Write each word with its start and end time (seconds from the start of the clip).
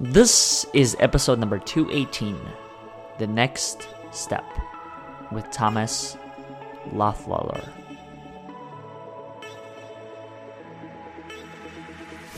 This 0.00 0.66
is 0.74 0.96
episode 0.98 1.38
number 1.38 1.56
218 1.56 2.36
The 3.20 3.28
Next 3.28 3.86
Step 4.10 4.44
with 5.30 5.48
Thomas 5.52 6.16
Lahnthaler. 6.92 7.64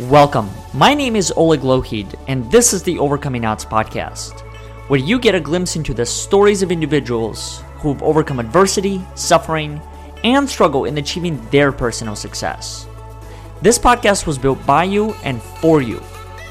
Welcome. 0.00 0.50
My 0.74 0.92
name 0.92 1.16
is 1.16 1.32
Oleg 1.34 1.60
Lohid, 1.60 2.14
and 2.28 2.52
this 2.52 2.74
is 2.74 2.82
the 2.82 2.98
Overcoming 2.98 3.46
Odds 3.46 3.64
podcast, 3.64 4.40
where 4.90 5.00
you 5.00 5.18
get 5.18 5.34
a 5.34 5.40
glimpse 5.40 5.76
into 5.76 5.94
the 5.94 6.04
stories 6.04 6.60
of 6.60 6.70
individuals 6.70 7.62
who've 7.76 8.02
overcome 8.02 8.38
adversity, 8.38 9.00
suffering, 9.14 9.80
and 10.24 10.46
struggle 10.46 10.84
in 10.84 10.98
achieving 10.98 11.42
their 11.48 11.72
personal 11.72 12.16
success. 12.16 12.86
This 13.62 13.78
podcast 13.78 14.26
was 14.26 14.36
built 14.36 14.64
by 14.66 14.84
you 14.84 15.14
and 15.24 15.40
for 15.40 15.80
you 15.80 16.02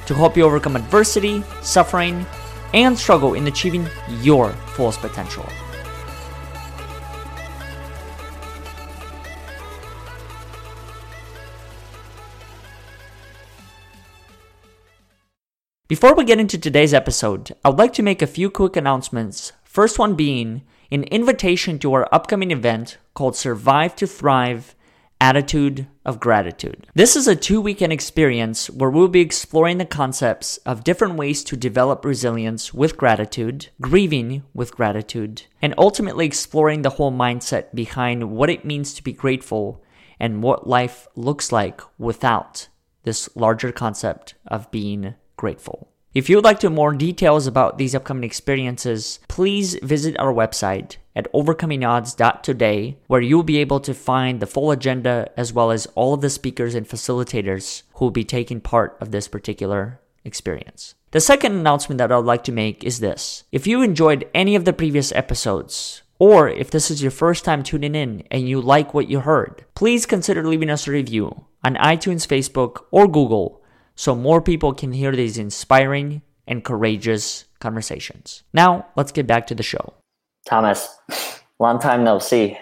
to 0.07 0.13
help 0.13 0.37
you 0.37 0.43
overcome 0.43 0.75
adversity, 0.75 1.43
suffering, 1.61 2.25
and 2.73 2.97
struggle 2.97 3.33
in 3.33 3.47
achieving 3.47 3.87
your 4.21 4.51
fullest 4.75 4.99
potential. 4.99 5.47
Before 15.87 16.15
we 16.15 16.25
get 16.25 16.39
into 16.39 16.57
today's 16.57 16.93
episode, 16.93 17.55
I'd 17.63 17.77
like 17.77 17.93
to 17.93 18.03
make 18.03 18.21
a 18.21 18.27
few 18.27 18.49
quick 18.49 18.75
announcements. 18.75 19.53
First 19.63 19.99
one 19.99 20.15
being 20.15 20.63
an 20.91 21.03
invitation 21.05 21.79
to 21.79 21.93
our 21.93 22.09
upcoming 22.11 22.51
event 22.51 22.97
called 23.13 23.35
Survive 23.35 23.95
to 23.97 24.07
Thrive 24.07 24.74
Attitude 25.25 25.87
of 26.05 26.19
Gratitude. 26.19 26.85
This 26.93 27.15
is 27.15 27.27
a 27.27 27.35
two 27.35 27.59
weekend 27.59 27.91
experience 27.91 28.69
where 28.69 28.91
we'll 28.91 29.07
be 29.07 29.21
exploring 29.21 29.79
the 29.79 29.85
concepts 29.85 30.57
of 30.57 30.83
different 30.83 31.15
ways 31.15 31.43
to 31.45 31.57
develop 31.57 32.05
resilience 32.05 32.75
with 32.75 32.95
gratitude, 32.95 33.69
grieving 33.81 34.43
with 34.53 34.75
gratitude, 34.75 35.41
and 35.63 35.73
ultimately 35.79 36.27
exploring 36.27 36.83
the 36.83 36.91
whole 36.91 37.11
mindset 37.11 37.73
behind 37.73 38.29
what 38.29 38.51
it 38.51 38.65
means 38.65 38.93
to 38.93 39.03
be 39.03 39.13
grateful 39.13 39.83
and 40.19 40.43
what 40.43 40.67
life 40.67 41.07
looks 41.15 41.51
like 41.51 41.81
without 41.97 42.67
this 43.01 43.27
larger 43.35 43.71
concept 43.71 44.35
of 44.45 44.69
being 44.69 45.15
grateful. 45.37 45.89
If 46.15 46.29
you 46.29 46.37
would 46.37 46.45
like 46.45 46.61
to 46.61 46.69
more 46.69 46.93
details 46.93 47.45
about 47.45 47.77
these 47.77 47.93
upcoming 47.93 48.23
experiences, 48.23 49.19
please 49.27 49.77
visit 49.83 50.17
our 50.17 50.33
website 50.33 50.95
at 51.13 51.29
overcomingodds.today, 51.33 52.97
where 53.07 53.19
you'll 53.19 53.43
be 53.43 53.57
able 53.57 53.81
to 53.81 53.93
find 53.93 54.39
the 54.39 54.47
full 54.47 54.71
agenda 54.71 55.29
as 55.35 55.51
well 55.51 55.71
as 55.71 55.87
all 55.87 56.13
of 56.13 56.21
the 56.21 56.29
speakers 56.29 56.73
and 56.73 56.87
facilitators 56.87 57.83
who 57.95 58.05
will 58.05 58.11
be 58.11 58.23
taking 58.23 58.61
part 58.61 58.95
of 59.01 59.11
this 59.11 59.27
particular 59.27 59.99
experience. 60.23 60.95
The 61.11 61.19
second 61.19 61.51
announcement 61.51 61.97
that 61.97 62.13
I'd 62.13 62.19
like 62.19 62.45
to 62.45 62.53
make 62.53 62.85
is 62.85 63.01
this. 63.01 63.43
If 63.51 63.67
you 63.67 63.81
enjoyed 63.81 64.25
any 64.33 64.55
of 64.55 64.63
the 64.63 64.71
previous 64.71 65.11
episodes, 65.11 66.01
or 66.17 66.47
if 66.47 66.71
this 66.71 66.89
is 66.89 67.01
your 67.01 67.11
first 67.11 67.43
time 67.43 67.61
tuning 67.61 67.93
in 67.93 68.23
and 68.31 68.47
you 68.47 68.61
like 68.61 68.93
what 68.93 69.09
you 69.09 69.19
heard, 69.19 69.65
please 69.75 70.05
consider 70.05 70.47
leaving 70.47 70.69
us 70.69 70.87
a 70.87 70.91
review 70.91 71.43
on 71.61 71.75
iTunes, 71.75 72.25
Facebook, 72.25 72.85
or 72.89 73.05
Google 73.05 73.61
so 73.95 74.15
more 74.15 74.41
people 74.41 74.73
can 74.73 74.91
hear 74.91 75.15
these 75.15 75.37
inspiring 75.37 76.21
and 76.47 76.63
courageous 76.63 77.45
conversations. 77.59 78.43
Now, 78.53 78.85
let's 78.95 79.11
get 79.11 79.27
back 79.27 79.47
to 79.47 79.55
the 79.55 79.63
show. 79.63 79.93
Thomas, 80.45 80.87
long 81.59 81.79
time 81.79 82.03
no 82.03 82.19
see. 82.19 82.57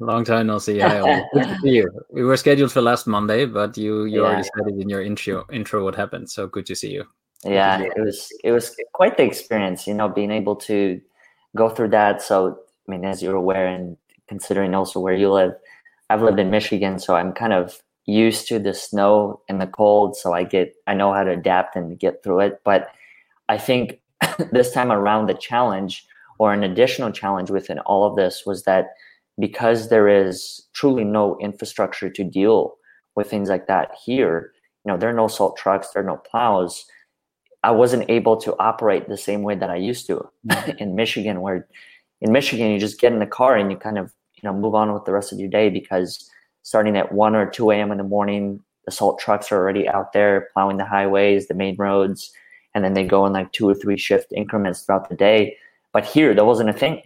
Long 0.00 0.24
time 0.24 0.46
no 0.46 0.58
see. 0.58 0.78
Hi, 0.80 1.22
good 1.34 1.44
to 1.44 1.56
see 1.62 1.70
you. 1.70 1.90
We 2.10 2.24
were 2.24 2.36
scheduled 2.36 2.72
for 2.72 2.80
last 2.80 3.06
Monday, 3.06 3.44
but 3.44 3.76
you 3.76 4.04
you 4.04 4.22
yeah. 4.22 4.28
already 4.28 4.42
said 4.42 4.66
it 4.66 4.80
in 4.80 4.88
your 4.88 5.02
intro 5.02 5.44
intro 5.52 5.84
what 5.84 5.94
happened. 5.94 6.30
So 6.30 6.46
good 6.46 6.66
to 6.66 6.74
see 6.74 6.90
you. 6.90 7.04
Yeah, 7.44 7.80
it 7.82 7.92
was 7.96 8.28
it 8.42 8.52
was 8.52 8.74
quite 8.92 9.16
the 9.16 9.24
experience, 9.24 9.86
you 9.86 9.94
know, 9.94 10.08
being 10.08 10.30
able 10.30 10.56
to 10.56 11.00
go 11.54 11.68
through 11.68 11.88
that. 11.90 12.22
So 12.22 12.58
I 12.88 12.90
mean, 12.90 13.04
as 13.04 13.22
you're 13.22 13.36
aware, 13.36 13.66
and 13.66 13.96
considering 14.26 14.74
also 14.74 15.00
where 15.00 15.14
you 15.14 15.30
live, 15.30 15.52
I've 16.08 16.22
lived 16.22 16.40
in 16.40 16.50
Michigan, 16.50 16.98
so 16.98 17.14
I'm 17.14 17.32
kind 17.32 17.52
of 17.52 17.78
used 18.06 18.48
to 18.48 18.58
the 18.58 18.74
snow 18.74 19.40
and 19.48 19.60
the 19.60 19.66
cold, 19.66 20.16
so 20.16 20.32
I 20.32 20.44
get 20.44 20.74
I 20.86 20.94
know 20.94 21.12
how 21.12 21.24
to 21.24 21.32
adapt 21.32 21.76
and 21.76 21.98
get 21.98 22.22
through 22.22 22.40
it. 22.40 22.60
But 22.64 22.88
I 23.48 23.58
think 23.58 24.00
this 24.52 24.72
time 24.72 24.92
around 24.92 25.26
the 25.26 25.34
challenge 25.34 26.06
or 26.38 26.52
an 26.52 26.64
additional 26.64 27.12
challenge 27.12 27.50
within 27.50 27.78
all 27.80 28.04
of 28.04 28.16
this 28.16 28.44
was 28.46 28.64
that 28.64 28.88
because 29.38 29.88
there 29.88 30.08
is 30.08 30.66
truly 30.72 31.04
no 31.04 31.36
infrastructure 31.40 32.10
to 32.10 32.24
deal 32.24 32.76
with 33.16 33.28
things 33.28 33.48
like 33.48 33.66
that 33.66 33.90
here, 34.04 34.52
you 34.84 34.92
know, 34.92 34.98
there 34.98 35.10
are 35.10 35.14
no 35.14 35.28
salt 35.28 35.56
trucks, 35.56 35.88
there 35.90 36.02
are 36.02 36.06
no 36.06 36.16
plows. 36.16 36.84
I 37.62 37.70
wasn't 37.70 38.08
able 38.08 38.38
to 38.38 38.56
operate 38.58 39.08
the 39.08 39.18
same 39.18 39.42
way 39.42 39.54
that 39.54 39.70
I 39.70 39.76
used 39.76 40.06
to 40.06 40.28
mm. 40.46 40.76
in 40.78 40.94
Michigan, 40.94 41.42
where 41.42 41.68
in 42.20 42.32
Michigan 42.32 42.70
you 42.70 42.78
just 42.78 43.00
get 43.00 43.12
in 43.12 43.18
the 43.18 43.26
car 43.26 43.56
and 43.56 43.70
you 43.70 43.76
kind 43.76 43.98
of 43.98 44.12
you 44.34 44.48
know 44.48 44.56
move 44.56 44.74
on 44.74 44.92
with 44.92 45.04
the 45.04 45.12
rest 45.12 45.32
of 45.32 45.38
your 45.38 45.50
day 45.50 45.68
because 45.68 46.30
starting 46.62 46.96
at 46.96 47.12
1 47.12 47.34
or 47.34 47.48
2 47.50 47.70
a.m. 47.70 47.92
in 47.92 47.98
the 47.98 48.04
morning. 48.04 48.62
The 48.86 48.92
salt 48.92 49.18
trucks 49.18 49.52
are 49.52 49.56
already 49.56 49.88
out 49.88 50.12
there 50.12 50.48
plowing 50.52 50.78
the 50.78 50.84
highways, 50.84 51.48
the 51.48 51.54
main 51.54 51.76
roads, 51.76 52.32
and 52.74 52.84
then 52.84 52.94
they 52.94 53.04
go 53.04 53.26
in 53.26 53.32
like 53.32 53.52
two 53.52 53.68
or 53.68 53.74
three 53.74 53.96
shift 53.96 54.32
increments 54.32 54.82
throughout 54.82 55.08
the 55.08 55.16
day. 55.16 55.56
But 55.92 56.04
here, 56.04 56.34
there 56.34 56.44
wasn't 56.44 56.70
a 56.70 56.74
thing. 56.74 57.02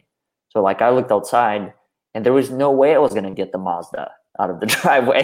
So, 0.51 0.63
like, 0.63 0.83
I 0.83 0.91
looked 0.91 1.11
outside 1.11 1.73
and 2.15 2.25
there 2.25 2.33
was 2.33 2.51
no 2.51 2.71
way 2.71 2.95
I 2.95 2.99
was 2.99 3.13
going 3.13 3.25
to 3.25 3.31
get 3.31 3.53
the 3.53 3.59
Mazda 3.59 4.11
out 4.39 4.51
of 4.51 4.61
the 4.61 4.67
driveway. 4.83 5.23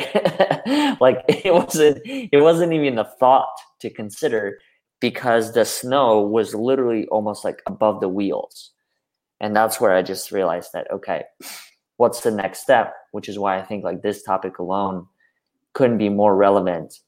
like, 1.01 1.25
it 1.29 1.53
wasn't, 1.53 2.01
it 2.05 2.43
wasn't 2.43 2.73
even 2.73 2.99
a 2.99 3.05
thought 3.05 3.55
to 3.81 3.91
consider 3.91 4.59
because 5.01 5.53
the 5.53 5.65
snow 5.65 6.21
was 6.21 6.55
literally 6.55 7.07
almost 7.09 7.45
like 7.45 7.63
above 7.67 8.01
the 8.01 8.09
wheels. 8.09 8.71
And 9.41 9.57
that's 9.57 9.81
where 9.81 9.95
I 9.95 10.03
just 10.03 10.31
realized 10.33 10.71
that, 10.75 10.91
okay, 10.91 11.25
what's 12.01 12.21
the 12.21 12.31
next 12.31 12.61
step 12.61 12.95
which 13.13 13.29
is 13.29 13.39
why 13.39 13.59
i 13.59 13.63
think 13.63 13.85
like 13.85 14.03
this 14.03 14.23
topic 14.23 14.59
alone 14.59 15.07
couldn't 15.73 15.99
be 15.99 16.09
more 16.09 16.35
relevant. 16.35 17.01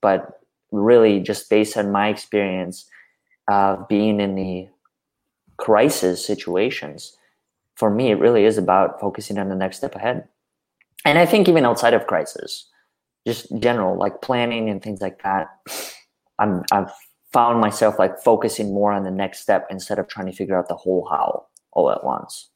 But 0.00 0.40
really 0.72 1.20
just 1.20 1.48
based 1.48 1.76
on 1.76 1.92
my 1.92 2.08
experience 2.08 2.88
of 3.48 3.86
being 3.88 4.20
in 4.20 4.34
the 4.34 4.68
crisis 5.58 6.24
situations 6.26 7.16
for 7.76 7.88
me 7.88 8.10
it 8.10 8.18
really 8.18 8.44
is 8.44 8.58
about 8.58 9.00
focusing 9.00 9.38
on 9.38 9.48
the 9.48 9.54
next 9.54 9.78
step 9.78 9.94
ahead. 9.94 10.28
And 11.04 11.18
i 11.18 11.26
think 11.26 11.48
even 11.48 11.64
outside 11.64 11.94
of 11.94 12.06
crisis 12.06 12.68
just 13.26 13.46
general 13.58 13.96
like 13.96 14.22
planning 14.22 14.68
and 14.68 14.82
things 14.82 15.00
like 15.00 15.22
that 15.22 15.48
i'm 16.38 16.62
i've 16.72 16.90
found 17.32 17.60
myself 17.60 17.98
like 17.98 18.18
focusing 18.18 18.74
more 18.74 18.92
on 18.92 19.04
the 19.04 19.10
next 19.10 19.40
step 19.40 19.66
instead 19.70 19.98
of 19.98 20.08
trying 20.08 20.26
to 20.26 20.32
figure 20.32 20.58
out 20.58 20.68
the 20.68 20.74
whole 20.74 21.06
how 21.10 21.46
all 21.72 21.90
at 21.90 22.04
once 22.04 22.50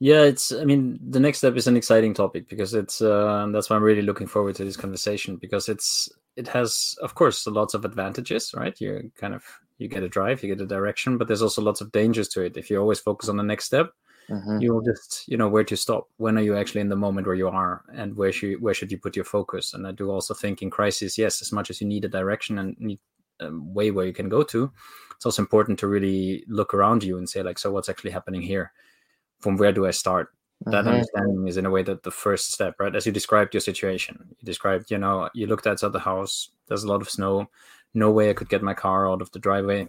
yeah, 0.00 0.22
it's. 0.22 0.52
I 0.52 0.64
mean, 0.64 0.98
the 1.02 1.18
next 1.18 1.38
step 1.38 1.56
is 1.56 1.66
an 1.66 1.76
exciting 1.76 2.14
topic 2.14 2.48
because 2.48 2.72
it's. 2.74 3.00
Uh, 3.00 3.48
that's 3.52 3.68
why 3.68 3.76
I'm 3.76 3.82
really 3.82 4.02
looking 4.02 4.28
forward 4.28 4.54
to 4.56 4.64
this 4.64 4.76
conversation 4.76 5.36
because 5.36 5.68
it's. 5.68 6.08
It 6.36 6.46
has, 6.48 6.94
of 7.02 7.16
course, 7.16 7.44
lots 7.48 7.74
of 7.74 7.84
advantages, 7.84 8.54
right? 8.54 8.80
You 8.80 9.10
kind 9.16 9.34
of 9.34 9.44
you 9.78 9.88
get 9.88 10.04
a 10.04 10.08
drive, 10.08 10.42
you 10.42 10.54
get 10.54 10.62
a 10.62 10.68
direction, 10.68 11.18
but 11.18 11.26
there's 11.26 11.42
also 11.42 11.62
lots 11.62 11.80
of 11.80 11.90
dangers 11.90 12.28
to 12.28 12.42
it. 12.42 12.56
If 12.56 12.70
you 12.70 12.78
always 12.78 13.00
focus 13.00 13.28
on 13.28 13.36
the 13.36 13.42
next 13.42 13.64
step, 13.64 13.90
mm-hmm. 14.30 14.60
you 14.60 14.72
will 14.72 14.82
just 14.82 15.26
you 15.26 15.36
know 15.36 15.48
where 15.48 15.64
to 15.64 15.76
stop. 15.76 16.08
When 16.18 16.38
are 16.38 16.42
you 16.42 16.56
actually 16.56 16.82
in 16.82 16.90
the 16.90 16.96
moment 16.96 17.26
where 17.26 17.34
you 17.34 17.48
are, 17.48 17.82
and 17.92 18.16
where 18.16 18.30
should 18.30 18.62
where 18.62 18.74
should 18.74 18.92
you 18.92 18.98
put 18.98 19.16
your 19.16 19.24
focus? 19.24 19.74
And 19.74 19.84
I 19.84 19.90
do 19.90 20.10
also 20.10 20.32
think 20.32 20.62
in 20.62 20.70
crisis, 20.70 21.18
yes, 21.18 21.42
as 21.42 21.50
much 21.50 21.70
as 21.70 21.80
you 21.80 21.88
need 21.88 22.04
a 22.04 22.08
direction 22.08 22.58
and 22.58 22.78
need 22.78 23.00
a 23.40 23.50
way 23.50 23.90
where 23.90 24.06
you 24.06 24.12
can 24.12 24.28
go 24.28 24.44
to, 24.44 24.70
it's 25.16 25.26
also 25.26 25.42
important 25.42 25.80
to 25.80 25.88
really 25.88 26.44
look 26.46 26.72
around 26.72 27.02
you 27.02 27.18
and 27.18 27.28
say 27.28 27.42
like, 27.42 27.58
so 27.58 27.72
what's 27.72 27.88
actually 27.88 28.12
happening 28.12 28.42
here? 28.42 28.72
From 29.40 29.56
where 29.56 29.72
do 29.72 29.86
I 29.86 29.90
start? 29.90 30.32
That 30.66 30.84
mm-hmm. 30.84 30.88
understanding 30.88 31.46
is 31.46 31.56
in 31.56 31.66
a 31.66 31.70
way 31.70 31.82
that 31.84 32.02
the 32.02 32.10
first 32.10 32.52
step, 32.52 32.74
right? 32.80 32.94
As 32.94 33.06
you 33.06 33.12
described 33.12 33.54
your 33.54 33.60
situation, 33.60 34.18
you 34.28 34.44
described, 34.44 34.90
you 34.90 34.98
know, 34.98 35.28
you 35.32 35.46
looked 35.46 35.68
outside 35.68 35.92
the 35.92 36.00
house, 36.00 36.50
there's 36.66 36.82
a 36.82 36.88
lot 36.88 37.00
of 37.00 37.08
snow, 37.08 37.48
no 37.94 38.10
way 38.10 38.30
I 38.30 38.34
could 38.34 38.48
get 38.48 38.62
my 38.62 38.74
car 38.74 39.08
out 39.08 39.22
of 39.22 39.30
the 39.30 39.38
driveway. 39.38 39.88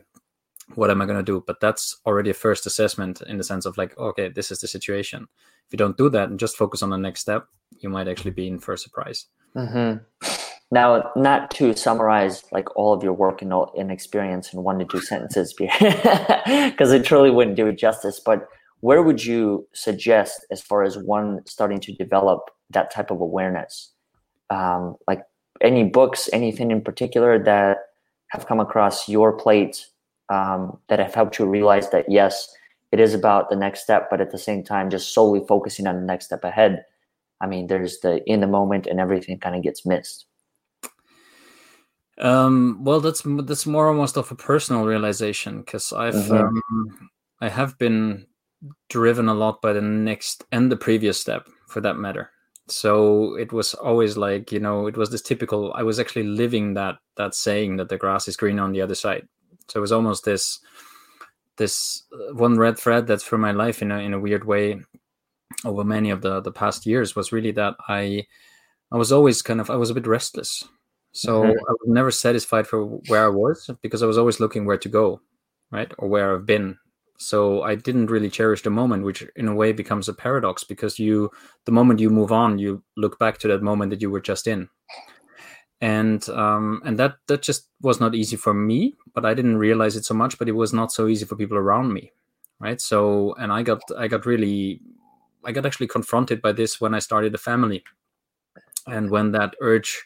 What 0.75 0.91
am 0.91 1.01
I 1.01 1.05
going 1.05 1.17
to 1.17 1.23
do? 1.23 1.43
But 1.45 1.59
that's 1.59 1.97
already 2.05 2.29
a 2.29 2.35
first 2.35 2.67
assessment 2.67 3.21
in 3.21 3.37
the 3.37 3.43
sense 3.43 3.65
of 3.65 3.77
like, 3.77 3.97
okay, 3.97 4.29
this 4.29 4.51
is 4.51 4.59
the 4.59 4.67
situation. 4.67 5.27
If 5.65 5.73
you 5.73 5.77
don't 5.77 5.97
do 5.97 6.09
that 6.11 6.29
and 6.29 6.39
just 6.39 6.57
focus 6.57 6.83
on 6.83 6.91
the 6.91 6.97
next 6.97 7.21
step, 7.21 7.47
you 7.79 7.89
might 7.89 8.07
actually 8.07 8.31
be 8.31 8.47
in 8.47 8.59
for 8.59 8.73
a 8.73 8.77
surprise. 8.77 9.25
Mm-hmm. 9.55 10.03
Now, 10.71 11.11
not 11.15 11.49
to 11.51 11.75
summarize 11.75 12.43
like 12.51 12.75
all 12.75 12.93
of 12.93 13.03
your 13.03 13.13
work 13.13 13.41
and, 13.41 13.51
and 13.75 13.91
experience 13.91 14.53
in 14.53 14.63
one 14.63 14.77
to 14.77 14.85
two 14.85 15.01
sentences, 15.01 15.53
because 15.57 16.91
it 16.91 17.03
truly 17.03 17.31
wouldn't 17.31 17.57
do 17.57 17.65
it 17.65 17.79
justice. 17.79 18.19
But 18.23 18.47
where 18.81 19.03
would 19.03 19.23
you 19.23 19.67
suggest 19.73 20.45
as 20.51 20.61
far 20.61 20.83
as 20.83 20.97
one 20.97 21.41
starting 21.45 21.79
to 21.81 21.93
develop 21.93 22.49
that 22.69 22.91
type 22.91 23.11
of 23.11 23.19
awareness? 23.19 23.91
Um, 24.49 24.95
like 25.07 25.21
any 25.61 25.83
books 25.83 26.29
anything 26.31 26.71
in 26.71 26.81
particular 26.81 27.37
that 27.43 27.77
have 28.29 28.47
come 28.47 28.59
across 28.59 29.09
your 29.09 29.33
plate 29.33 29.85
um, 30.29 30.77
that 30.87 30.99
have 30.99 31.13
helped 31.13 31.37
you 31.37 31.45
realize 31.45 31.89
that 31.89 32.05
yes 32.07 32.47
it 32.91 32.99
is 32.99 33.13
about 33.13 33.49
the 33.49 33.55
next 33.55 33.81
step 33.81 34.09
but 34.09 34.21
at 34.21 34.31
the 34.31 34.37
same 34.37 34.63
time 34.63 34.89
just 34.89 35.13
solely 35.13 35.45
focusing 35.47 35.85
on 35.85 35.95
the 35.95 36.05
next 36.05 36.25
step 36.25 36.43
ahead? 36.43 36.85
I 37.41 37.47
mean 37.47 37.67
there's 37.67 37.99
the 37.99 38.23
in 38.25 38.39
the 38.39 38.47
moment 38.47 38.87
and 38.87 38.99
everything 38.99 39.37
kind 39.39 39.55
of 39.55 39.63
gets 39.63 39.85
missed. 39.85 40.25
Um, 42.19 42.83
well, 42.83 42.99
that's 42.99 43.23
that's 43.25 43.65
more 43.65 43.87
almost 43.87 44.17
of 44.17 44.29
a 44.29 44.35
personal 44.35 44.85
realization 44.85 45.61
because 45.61 45.93
I've 45.93 46.13
mm-hmm. 46.13 46.33
um, 46.33 47.09
I 47.39 47.47
have 47.47 47.77
been 47.77 48.27
driven 48.89 49.29
a 49.29 49.33
lot 49.33 49.61
by 49.61 49.73
the 49.73 49.81
next 49.81 50.43
and 50.51 50.71
the 50.71 50.77
previous 50.77 51.19
step, 51.19 51.47
for 51.67 51.81
that 51.81 51.97
matter. 51.97 52.31
So 52.67 53.35
it 53.35 53.51
was 53.51 53.73
always 53.73 54.17
like 54.17 54.51
you 54.51 54.59
know 54.59 54.87
it 54.87 54.97
was 54.97 55.09
this 55.09 55.21
typical. 55.21 55.73
I 55.73 55.83
was 55.83 55.99
actually 55.99 56.23
living 56.23 56.73
that 56.75 56.97
that 57.17 57.35
saying 57.35 57.77
that 57.77 57.89
the 57.89 57.97
grass 57.97 58.27
is 58.27 58.37
green 58.37 58.59
on 58.59 58.71
the 58.71 58.81
other 58.81 58.95
side. 58.95 59.27
So 59.67 59.79
it 59.79 59.81
was 59.81 59.91
almost 59.91 60.25
this 60.25 60.59
this 61.57 62.03
uh, 62.13 62.33
one 62.33 62.57
red 62.57 62.77
thread 62.77 63.07
that's 63.07 63.23
for 63.23 63.37
my 63.37 63.51
life 63.51 63.81
in 63.81 63.91
a 63.91 63.99
in 63.99 64.13
a 64.13 64.19
weird 64.19 64.45
way 64.45 64.79
over 65.65 65.83
many 65.83 66.09
of 66.09 66.21
the 66.21 66.41
the 66.41 66.51
past 66.51 66.85
years 66.85 67.15
was 67.15 67.31
really 67.31 67.51
that 67.51 67.75
I 67.87 68.25
I 68.91 68.97
was 68.97 69.11
always 69.11 69.41
kind 69.41 69.61
of 69.61 69.69
I 69.69 69.75
was 69.75 69.89
a 69.89 69.93
bit 69.93 70.07
restless. 70.07 70.63
So 71.11 71.41
mm-hmm. 71.41 71.49
I 71.49 71.71
was 71.71 71.87
never 71.87 72.11
satisfied 72.11 72.67
for 72.67 72.85
where 73.07 73.25
I 73.25 73.29
was 73.29 73.69
because 73.81 74.03
I 74.03 74.07
was 74.07 74.17
always 74.17 74.39
looking 74.39 74.65
where 74.65 74.77
to 74.77 74.89
go, 74.89 75.21
right? 75.71 75.91
Or 75.97 76.07
where 76.07 76.35
I've 76.35 76.45
been. 76.45 76.77
So 77.19 77.63
I 77.63 77.75
didn't 77.75 78.07
really 78.07 78.29
cherish 78.29 78.61
the 78.63 78.69
moment, 78.69 79.03
which 79.03 79.27
in 79.35 79.47
a 79.49 79.53
way 79.53 79.73
becomes 79.73 80.07
a 80.07 80.13
paradox 80.13 80.63
because 80.63 80.97
you 80.97 81.29
the 81.65 81.71
moment 81.71 81.99
you 81.99 82.09
move 82.09 82.31
on, 82.31 82.59
you 82.59 82.81
look 82.95 83.19
back 83.19 83.37
to 83.39 83.47
that 83.49 83.61
moment 83.61 83.89
that 83.91 84.01
you 84.01 84.09
were 84.09 84.21
just 84.21 84.47
in. 84.47 84.69
And 85.81 86.27
um 86.29 86.81
and 86.85 86.97
that 86.97 87.15
that 87.27 87.41
just 87.41 87.67
was 87.81 87.99
not 87.99 88.15
easy 88.15 88.37
for 88.37 88.53
me, 88.53 88.95
but 89.13 89.25
I 89.25 89.33
didn't 89.33 89.57
realize 89.57 89.97
it 89.97 90.05
so 90.05 90.13
much, 90.13 90.39
but 90.39 90.47
it 90.47 90.53
was 90.53 90.73
not 90.73 90.91
so 90.93 91.07
easy 91.07 91.25
for 91.25 91.35
people 91.35 91.57
around 91.57 91.93
me. 91.93 92.13
Right. 92.59 92.79
So 92.79 93.33
and 93.35 93.51
I 93.51 93.63
got 93.63 93.81
I 93.97 94.07
got 94.07 94.25
really 94.25 94.81
I 95.43 95.51
got 95.51 95.65
actually 95.65 95.87
confronted 95.87 96.41
by 96.41 96.53
this 96.53 96.79
when 96.79 96.93
I 96.93 96.99
started 96.99 97.35
a 97.35 97.37
family, 97.37 97.83
and 98.87 99.09
when 99.09 99.31
that 99.33 99.55
urge 99.61 100.03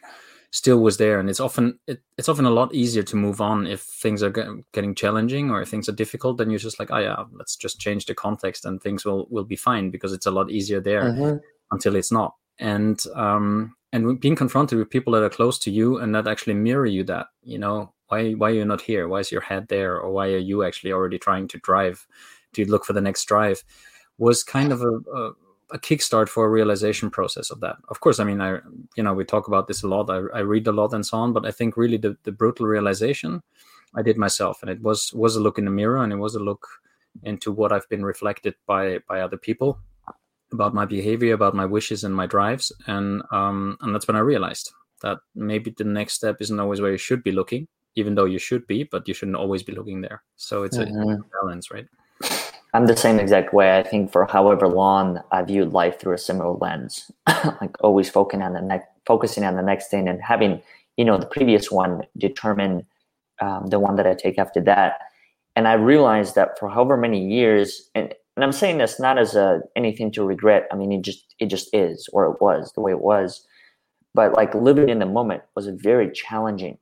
still 0.53 0.79
was 0.79 0.97
there. 0.97 1.19
And 1.19 1.29
it's 1.29 1.39
often 1.39 1.79
it, 1.87 2.01
it's 2.17 2.29
often 2.29 2.45
a 2.45 2.51
lot 2.51 2.73
easier 2.73 3.03
to 3.03 3.15
move 3.15 3.41
on 3.41 3.65
if 3.65 3.81
things 3.81 4.21
are 4.21 4.29
getting 4.71 4.93
challenging 4.93 5.49
or 5.49 5.61
if 5.61 5.69
things 5.69 5.89
are 5.89 5.93
difficult. 5.93 6.37
Then 6.37 6.51
you're 6.51 6.59
just 6.59 6.79
like, 6.79 6.91
oh 6.91 6.99
yeah, 6.99 7.23
let's 7.33 7.55
just 7.55 7.79
change 7.79 8.05
the 8.05 8.13
context 8.13 8.63
and 8.63 8.81
things 8.81 9.03
will 9.03 9.27
will 9.29 9.43
be 9.43 9.55
fine 9.55 9.89
because 9.89 10.13
it's 10.13 10.27
a 10.27 10.31
lot 10.31 10.51
easier 10.51 10.79
there 10.79 11.05
mm-hmm. 11.05 11.37
until 11.71 11.95
it's 11.95 12.11
not. 12.11 12.35
And 12.59 13.03
um 13.15 13.75
and 13.91 14.19
being 14.19 14.35
confronted 14.35 14.77
with 14.77 14.91
people 14.91 15.13
that 15.13 15.23
are 15.23 15.29
close 15.29 15.57
to 15.59 15.71
you 15.71 15.97
and 15.97 16.13
that 16.13 16.27
actually 16.27 16.53
mirror 16.53 16.85
you 16.85 17.03
that 17.05 17.27
you 17.43 17.57
know 17.57 17.91
why 18.07 18.33
why 18.33 18.49
you're 18.49 18.59
you 18.59 18.65
not 18.65 18.81
here 18.81 19.07
why 19.07 19.19
is 19.19 19.31
your 19.31 19.41
head 19.41 19.67
there 19.69 19.99
or 19.99 20.11
why 20.11 20.27
are 20.27 20.45
you 20.49 20.63
actually 20.63 20.91
already 20.91 21.19
trying 21.19 21.47
to 21.47 21.59
drive 21.59 22.07
to 22.53 22.65
look 22.65 22.85
for 22.85 22.93
the 22.93 23.01
next 23.01 23.25
drive 23.25 23.63
was 24.17 24.43
kind 24.43 24.71
of 24.71 24.81
a, 24.81 24.93
a, 25.15 25.31
a 25.73 25.79
kickstart 25.79 26.29
for 26.29 26.45
a 26.45 26.49
realization 26.49 27.09
process 27.09 27.49
of 27.49 27.59
that. 27.61 27.75
Of 27.89 27.99
course, 27.99 28.19
I 28.19 28.23
mean, 28.23 28.39
I 28.39 28.59
you 28.95 29.03
know 29.03 29.13
we 29.13 29.25
talk 29.25 29.47
about 29.47 29.67
this 29.67 29.83
a 29.83 29.87
lot. 29.87 30.09
I, 30.09 30.17
I 30.37 30.41
read 30.41 30.67
a 30.67 30.71
lot 30.71 30.93
and 30.93 31.05
so 31.05 31.17
on, 31.17 31.33
but 31.33 31.45
I 31.45 31.51
think 31.51 31.75
really 31.75 31.97
the, 31.97 32.15
the 32.23 32.31
brutal 32.31 32.67
realization 32.67 33.41
I 33.95 34.01
did 34.03 34.17
myself, 34.17 34.61
and 34.61 34.69
it 34.69 34.81
was 34.81 35.11
was 35.13 35.35
a 35.35 35.41
look 35.41 35.57
in 35.57 35.65
the 35.65 35.71
mirror, 35.71 36.03
and 36.03 36.13
it 36.13 36.17
was 36.17 36.35
a 36.35 36.39
look 36.39 36.67
into 37.23 37.51
what 37.51 37.71
I've 37.71 37.89
been 37.89 38.05
reflected 38.05 38.55
by 38.65 38.99
by 39.07 39.21
other 39.21 39.37
people 39.37 39.79
about 40.51 40.73
my 40.75 40.85
behavior, 40.85 41.33
about 41.33 41.55
my 41.55 41.65
wishes 41.65 42.03
and 42.03 42.15
my 42.15 42.27
drives, 42.27 42.71
and 42.87 43.23
um, 43.31 43.77
and 43.81 43.93
that's 43.93 44.07
when 44.07 44.15
I 44.15 44.19
realized 44.19 44.71
that 45.01 45.17
maybe 45.35 45.73
the 45.75 45.83
next 45.83 46.13
step 46.13 46.37
isn't 46.39 46.59
always 46.59 46.79
where 46.79 46.91
you 46.91 46.97
should 46.97 47.23
be 47.23 47.31
looking, 47.31 47.67
even 47.95 48.15
though 48.15 48.25
you 48.25 48.39
should 48.39 48.65
be, 48.67 48.83
but 48.83 49.07
you 49.07 49.13
shouldn't 49.13 49.37
always 49.37 49.63
be 49.63 49.73
looking 49.73 50.01
there. 50.01 50.23
So 50.37 50.63
it's 50.63 50.77
mm-hmm. 50.77 51.09
a 51.09 51.17
balance, 51.41 51.71
right? 51.71 51.87
I'm 52.73 52.87
the 52.87 52.97
same 52.97 53.19
exact 53.19 53.53
way. 53.53 53.77
I 53.77 53.83
think 53.83 54.11
for 54.11 54.25
however 54.25 54.67
long 54.67 55.21
I 55.31 55.43
viewed 55.43 55.73
life 55.73 55.99
through 55.99 56.13
a 56.13 56.17
similar 56.17 56.53
lens, 56.53 57.11
like 57.61 57.75
always 57.81 58.09
focusing 58.09 58.41
on 58.41 58.53
the 58.53 58.61
next, 58.61 58.87
focusing 59.05 59.43
on 59.43 59.55
the 59.55 59.61
next 59.61 59.89
thing, 59.89 60.07
and 60.07 60.19
having 60.21 60.61
you 60.97 61.05
know 61.05 61.17
the 61.17 61.27
previous 61.27 61.71
one 61.71 62.01
determine 62.17 62.85
um, 63.41 63.67
the 63.67 63.79
one 63.79 63.95
that 63.97 64.07
I 64.07 64.15
take 64.15 64.39
after 64.39 64.59
that. 64.61 64.99
And 65.55 65.67
I 65.67 65.73
realized 65.73 66.33
that 66.33 66.57
for 66.57 66.67
however 66.67 66.97
many 66.97 67.23
years, 67.23 67.89
and, 67.93 68.11
and 68.35 68.43
I'm 68.43 68.51
saying 68.51 68.79
this 68.79 68.99
not 68.99 69.19
as 69.19 69.35
a 69.35 69.61
anything 69.75 70.11
to 70.13 70.23
regret. 70.23 70.67
I 70.71 70.75
mean, 70.75 70.91
it 70.91 71.03
just 71.03 71.35
it 71.39 71.47
just 71.47 71.69
is, 71.75 72.09
or 72.11 72.25
it 72.25 72.41
was 72.41 72.71
the 72.73 72.81
way 72.81 72.91
it 72.91 73.01
was. 73.01 73.45
But 74.15 74.33
like 74.33 74.55
living 74.55 74.89
in 74.89 74.97
the 74.97 75.05
moment 75.05 75.43
was 75.55 75.67
a 75.67 75.73
very 75.73 76.11
challenging 76.11 76.79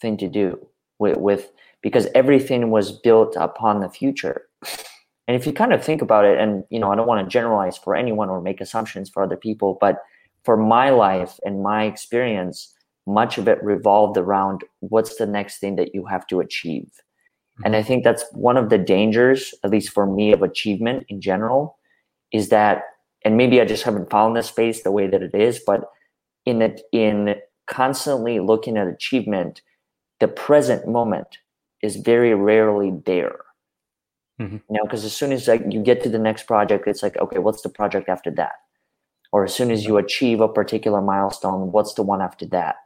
thing 0.00 0.16
to 0.18 0.28
do 0.28 0.66
with, 0.98 1.18
with 1.18 1.50
because 1.82 2.06
everything 2.14 2.70
was 2.70 2.92
built 2.92 3.36
upon 3.38 3.80
the 3.80 3.88
future 3.88 4.46
and 5.28 5.36
if 5.36 5.46
you 5.46 5.52
kind 5.52 5.72
of 5.72 5.84
think 5.84 6.02
about 6.02 6.24
it, 6.24 6.38
and 6.38 6.64
you 6.70 6.78
know, 6.78 6.92
I 6.92 6.96
don't 6.96 7.06
want 7.06 7.26
to 7.26 7.30
generalize 7.30 7.76
for 7.76 7.96
anyone 7.96 8.28
or 8.28 8.40
make 8.40 8.60
assumptions 8.60 9.10
for 9.10 9.22
other 9.22 9.36
people, 9.36 9.76
but 9.80 9.98
for 10.44 10.56
my 10.56 10.90
life 10.90 11.40
and 11.44 11.62
my 11.62 11.84
experience, 11.84 12.72
much 13.06 13.38
of 13.38 13.48
it 13.48 13.62
revolved 13.62 14.16
around 14.16 14.62
what's 14.80 15.16
the 15.16 15.26
next 15.26 15.58
thing 15.58 15.76
that 15.76 15.94
you 15.94 16.06
have 16.06 16.26
to 16.28 16.40
achieve. 16.40 16.88
And 17.64 17.74
I 17.74 17.82
think 17.82 18.04
that's 18.04 18.24
one 18.32 18.56
of 18.56 18.68
the 18.68 18.78
dangers, 18.78 19.54
at 19.64 19.70
least 19.70 19.90
for 19.90 20.06
me, 20.06 20.32
of 20.32 20.42
achievement 20.42 21.06
in 21.08 21.20
general, 21.20 21.78
is 22.30 22.50
that, 22.50 22.82
and 23.24 23.36
maybe 23.36 23.60
I 23.60 23.64
just 23.64 23.84
haven't 23.84 24.10
found 24.10 24.36
this 24.36 24.48
space 24.48 24.82
the 24.82 24.92
way 24.92 25.06
that 25.06 25.22
it 25.22 25.34
is, 25.34 25.60
but 25.66 25.84
in 26.44 26.60
it, 26.60 26.82
in 26.92 27.36
constantly 27.66 28.40
looking 28.40 28.76
at 28.76 28.86
achievement, 28.86 29.62
the 30.20 30.28
present 30.28 30.86
moment 30.86 31.38
is 31.82 31.96
very 31.96 32.34
rarely 32.34 32.92
there 33.06 33.45
Mm-hmm. 34.40 34.56
You 34.56 34.62
know, 34.70 34.84
because 34.84 35.04
as 35.04 35.16
soon 35.16 35.32
as 35.32 35.48
like 35.48 35.62
you 35.70 35.82
get 35.82 36.02
to 36.02 36.08
the 36.08 36.18
next 36.18 36.46
project, 36.46 36.86
it's 36.86 37.02
like, 37.02 37.16
okay, 37.18 37.38
what's 37.38 37.62
the 37.62 37.68
project 37.68 38.08
after 38.08 38.30
that? 38.32 38.52
Or 39.32 39.44
as 39.44 39.54
soon 39.54 39.70
as 39.70 39.84
you 39.84 39.96
achieve 39.96 40.40
a 40.40 40.48
particular 40.48 41.00
milestone, 41.00 41.72
what's 41.72 41.94
the 41.94 42.02
one 42.02 42.22
after 42.22 42.46
that? 42.46 42.76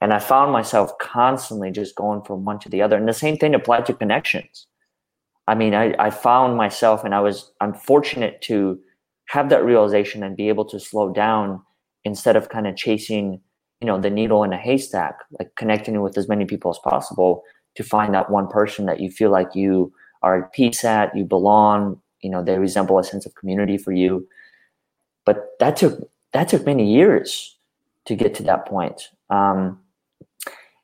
And 0.00 0.12
I 0.12 0.18
found 0.18 0.52
myself 0.52 0.96
constantly 0.98 1.70
just 1.70 1.96
going 1.96 2.22
from 2.22 2.44
one 2.44 2.58
to 2.60 2.68
the 2.68 2.82
other. 2.82 2.96
And 2.96 3.08
the 3.08 3.12
same 3.12 3.36
thing 3.36 3.54
applied 3.54 3.86
to 3.86 3.94
connections. 3.94 4.66
I 5.46 5.54
mean, 5.54 5.74
I, 5.74 5.94
I 5.98 6.10
found 6.10 6.56
myself 6.56 7.04
and 7.04 7.14
I 7.14 7.20
was 7.20 7.50
unfortunate 7.60 8.42
to 8.42 8.78
have 9.28 9.48
that 9.50 9.64
realization 9.64 10.22
and 10.22 10.36
be 10.36 10.48
able 10.48 10.64
to 10.66 10.78
slow 10.78 11.12
down 11.12 11.62
instead 12.04 12.36
of 12.36 12.48
kind 12.48 12.66
of 12.66 12.76
chasing, 12.76 13.40
you 13.80 13.86
know, 13.86 14.00
the 14.00 14.10
needle 14.10 14.44
in 14.44 14.52
a 14.52 14.58
haystack, 14.58 15.16
like 15.38 15.50
connecting 15.56 16.00
with 16.00 16.16
as 16.16 16.28
many 16.28 16.44
people 16.44 16.70
as 16.70 16.78
possible 16.78 17.42
to 17.76 17.82
find 17.82 18.14
that 18.14 18.30
one 18.30 18.48
person 18.48 18.86
that 18.86 19.00
you 19.00 19.10
feel 19.10 19.30
like 19.30 19.54
you 19.54 19.92
are 20.22 20.44
at 20.44 20.52
peace 20.52 20.84
at, 20.84 21.16
you 21.16 21.24
belong, 21.24 22.00
you 22.20 22.30
know, 22.30 22.42
they 22.42 22.58
resemble 22.58 22.98
a 22.98 23.04
sense 23.04 23.26
of 23.26 23.34
community 23.34 23.78
for 23.78 23.92
you. 23.92 24.26
But 25.24 25.58
that 25.60 25.76
took 25.76 26.10
that 26.32 26.48
took 26.48 26.66
many 26.66 26.92
years 26.92 27.56
to 28.06 28.14
get 28.14 28.34
to 28.34 28.42
that 28.44 28.66
point. 28.66 29.10
Um, 29.30 29.80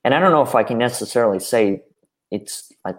and 0.05 0.15
I 0.15 0.21
don't 0.21 0.33
know 0.33 0.43
if 0.43 0.55
I 0.55 0.63
can 0.63 0.79
necessarily 0.79 1.39
say 1.39 1.83
it's 2.31 2.73
like 2.85 2.97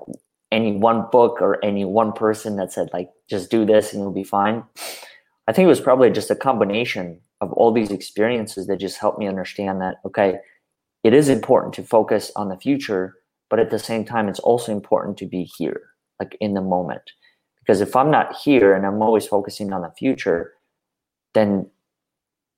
any 0.51 0.73
one 0.73 1.05
book 1.11 1.41
or 1.41 1.63
any 1.63 1.85
one 1.85 2.13
person 2.13 2.55
that 2.57 2.71
said 2.71 2.89
like 2.93 3.09
just 3.29 3.49
do 3.49 3.65
this 3.65 3.93
and 3.93 4.01
you'll 4.01 4.11
be 4.11 4.23
fine. 4.23 4.63
I 5.47 5.53
think 5.53 5.65
it 5.65 5.69
was 5.69 5.81
probably 5.81 6.09
just 6.09 6.31
a 6.31 6.35
combination 6.35 7.19
of 7.41 7.51
all 7.53 7.71
these 7.71 7.91
experiences 7.91 8.67
that 8.67 8.77
just 8.77 8.97
helped 8.97 9.19
me 9.19 9.27
understand 9.27 9.81
that 9.81 9.97
okay, 10.05 10.39
it 11.03 11.13
is 11.13 11.29
important 11.29 11.73
to 11.75 11.83
focus 11.83 12.31
on 12.35 12.49
the 12.49 12.57
future, 12.57 13.15
but 13.49 13.59
at 13.59 13.69
the 13.69 13.79
same 13.79 14.05
time, 14.05 14.27
it's 14.27 14.39
also 14.39 14.71
important 14.71 15.17
to 15.17 15.27
be 15.27 15.43
here 15.43 15.94
like 16.19 16.37
in 16.39 16.53
the 16.53 16.61
moment 16.61 17.11
because 17.59 17.81
if 17.81 17.95
i'm 17.95 18.11
not 18.11 18.35
here 18.35 18.73
and 18.73 18.85
i'm 18.85 19.01
always 19.01 19.25
focusing 19.25 19.73
on 19.73 19.81
the 19.81 19.91
future 19.97 20.53
then 21.33 21.67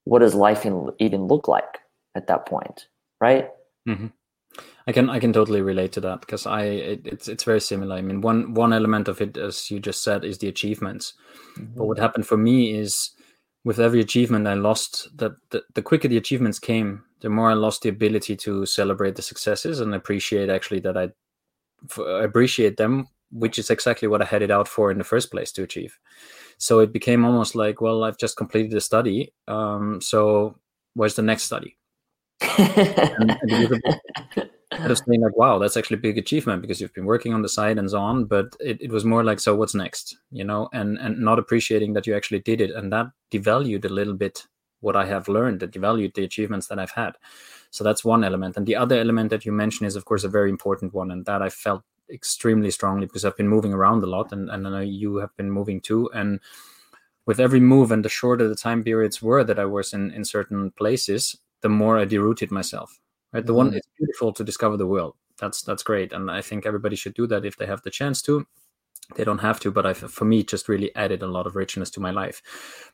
what 0.03 0.19
does 0.19 0.35
life 0.35 0.65
even 0.99 1.27
look 1.27 1.47
like 1.47 1.79
at 2.15 2.27
that 2.27 2.45
point 2.45 2.87
right 3.19 3.49
mm-hmm. 3.87 4.07
i 4.87 4.91
can 4.91 5.09
i 5.09 5.19
can 5.19 5.33
totally 5.33 5.61
relate 5.61 5.91
to 5.91 6.01
that 6.01 6.21
because 6.21 6.45
i 6.45 6.63
it, 6.63 7.01
it's 7.05 7.27
it's 7.27 7.43
very 7.43 7.61
similar 7.61 7.95
i 7.95 8.01
mean 8.01 8.21
one 8.21 8.53
one 8.53 8.73
element 8.73 9.07
of 9.07 9.21
it 9.21 9.37
as 9.37 9.69
you 9.69 9.79
just 9.79 10.03
said 10.03 10.23
is 10.23 10.37
the 10.37 10.47
achievements 10.47 11.13
mm-hmm. 11.57 11.73
but 11.75 11.85
what 11.85 11.99
happened 11.99 12.25
for 12.25 12.37
me 12.37 12.71
is 12.77 13.11
with 13.63 13.79
every 13.79 13.99
achievement 13.99 14.47
i 14.47 14.53
lost 14.53 15.09
that 15.17 15.33
the, 15.49 15.61
the 15.73 15.81
quicker 15.81 16.07
the 16.07 16.17
achievements 16.17 16.59
came 16.59 17.03
the 17.21 17.29
more 17.29 17.51
i 17.51 17.53
lost 17.53 17.81
the 17.81 17.89
ability 17.89 18.35
to 18.35 18.65
celebrate 18.65 19.15
the 19.15 19.21
successes 19.21 19.79
and 19.79 19.93
appreciate 19.93 20.49
actually 20.49 20.79
that 20.79 20.97
i 20.97 21.09
appreciate 22.23 22.77
them 22.77 23.07
which 23.31 23.59
is 23.59 23.69
exactly 23.69 24.07
what 24.07 24.21
I 24.21 24.25
had 24.25 24.41
it 24.41 24.51
out 24.51 24.67
for 24.67 24.91
in 24.91 24.97
the 24.97 25.03
first 25.03 25.31
place 25.31 25.51
to 25.53 25.63
achieve. 25.63 25.97
So 26.57 26.79
it 26.79 26.91
became 26.91 27.25
almost 27.25 27.55
like, 27.55 27.81
well, 27.81 28.03
I've 28.03 28.17
just 28.17 28.37
completed 28.37 28.73
a 28.73 28.81
study. 28.81 29.33
Um, 29.47 30.01
so 30.01 30.57
where's 30.93 31.15
the 31.15 31.21
next 31.21 31.43
study? 31.43 31.77
and, 32.57 33.37
and 34.71 34.97
saying 34.97 35.21
like, 35.21 35.35
wow, 35.37 35.57
that's 35.59 35.77
actually 35.77 35.95
a 35.95 36.01
big 36.01 36.17
achievement 36.17 36.61
because 36.61 36.79
you've 36.79 36.93
been 36.93 37.05
working 37.05 37.33
on 37.33 37.41
the 37.41 37.49
site 37.49 37.77
and 37.77 37.89
so 37.89 37.99
on. 37.99 38.25
But 38.25 38.55
it, 38.59 38.81
it 38.81 38.91
was 38.91 39.05
more 39.05 39.23
like, 39.23 39.39
so 39.39 39.55
what's 39.55 39.75
next? 39.75 40.17
You 40.31 40.43
know, 40.43 40.69
and 40.73 40.97
and 40.97 41.19
not 41.19 41.39
appreciating 41.39 41.93
that 41.93 42.07
you 42.07 42.15
actually 42.15 42.39
did 42.39 42.61
it, 42.61 42.71
and 42.71 42.91
that 42.93 43.07
devalued 43.31 43.85
a 43.85 43.89
little 43.89 44.13
bit 44.13 44.45
what 44.79 44.95
I 44.95 45.05
have 45.05 45.27
learned, 45.27 45.59
that 45.61 45.71
devalued 45.71 46.13
the 46.13 46.23
achievements 46.23 46.67
that 46.67 46.79
I've 46.79 46.91
had. 46.91 47.13
So 47.71 47.83
that's 47.83 48.05
one 48.05 48.23
element. 48.23 48.57
And 48.57 48.65
the 48.65 48.75
other 48.75 48.99
element 48.99 49.31
that 49.31 49.45
you 49.45 49.51
mentioned 49.51 49.87
is, 49.87 49.95
of 49.95 50.05
course, 50.05 50.23
a 50.23 50.29
very 50.29 50.49
important 50.49 50.93
one, 50.93 51.11
and 51.11 51.25
that 51.25 51.41
I 51.41 51.49
felt 51.49 51.83
extremely 52.11 52.71
strongly 52.71 53.05
because 53.05 53.25
I've 53.25 53.37
been 53.37 53.47
moving 53.47 53.73
around 53.73 54.03
a 54.03 54.07
lot, 54.07 54.31
and, 54.31 54.49
and 54.49 54.67
I 54.67 54.69
know 54.69 54.79
you 54.79 55.17
have 55.17 55.35
been 55.37 55.51
moving 55.51 55.81
too. 55.81 56.09
And 56.13 56.39
with 57.25 57.39
every 57.39 57.59
move 57.59 57.91
and 57.91 58.03
the 58.03 58.09
shorter 58.09 58.47
the 58.47 58.55
time 58.55 58.83
periods 58.83 59.21
were 59.21 59.43
that 59.43 59.59
I 59.59 59.65
was 59.65 59.93
in, 59.93 60.11
in 60.11 60.23
certain 60.25 60.71
places, 60.71 61.37
the 61.61 61.69
more 61.69 61.97
I 61.97 62.05
derooted 62.05 62.51
myself. 62.51 62.99
right? 63.33 63.45
The 63.45 63.53
one 63.53 63.67
mm-hmm. 63.67 63.77
it's 63.77 63.89
beautiful 63.97 64.31
to 64.33 64.43
discover 64.43 64.77
the 64.77 64.87
world. 64.87 65.15
That's 65.39 65.61
that's 65.61 65.83
great. 65.83 66.13
And 66.13 66.31
i 66.31 66.41
think 66.41 66.65
everybody 66.65 66.95
should 66.95 67.13
do 67.13 67.27
that 67.27 67.45
if 67.45 67.57
they 67.57 67.67
have 67.67 67.83
the 67.83 67.91
chance 67.91 68.21
to. 68.23 68.47
They 69.15 69.23
don't 69.23 69.39
have 69.39 69.59
to 69.61 69.71
but 69.71 69.85
i 69.85 69.93
for 69.93 70.25
me 70.25 70.43
just 70.43 70.67
really 70.67 70.93
added 70.95 71.21
a 71.21 71.27
lot 71.27 71.47
of 71.47 71.55
richness 71.55 71.91
to 71.91 71.99
my 71.99 72.11
life. 72.11 72.41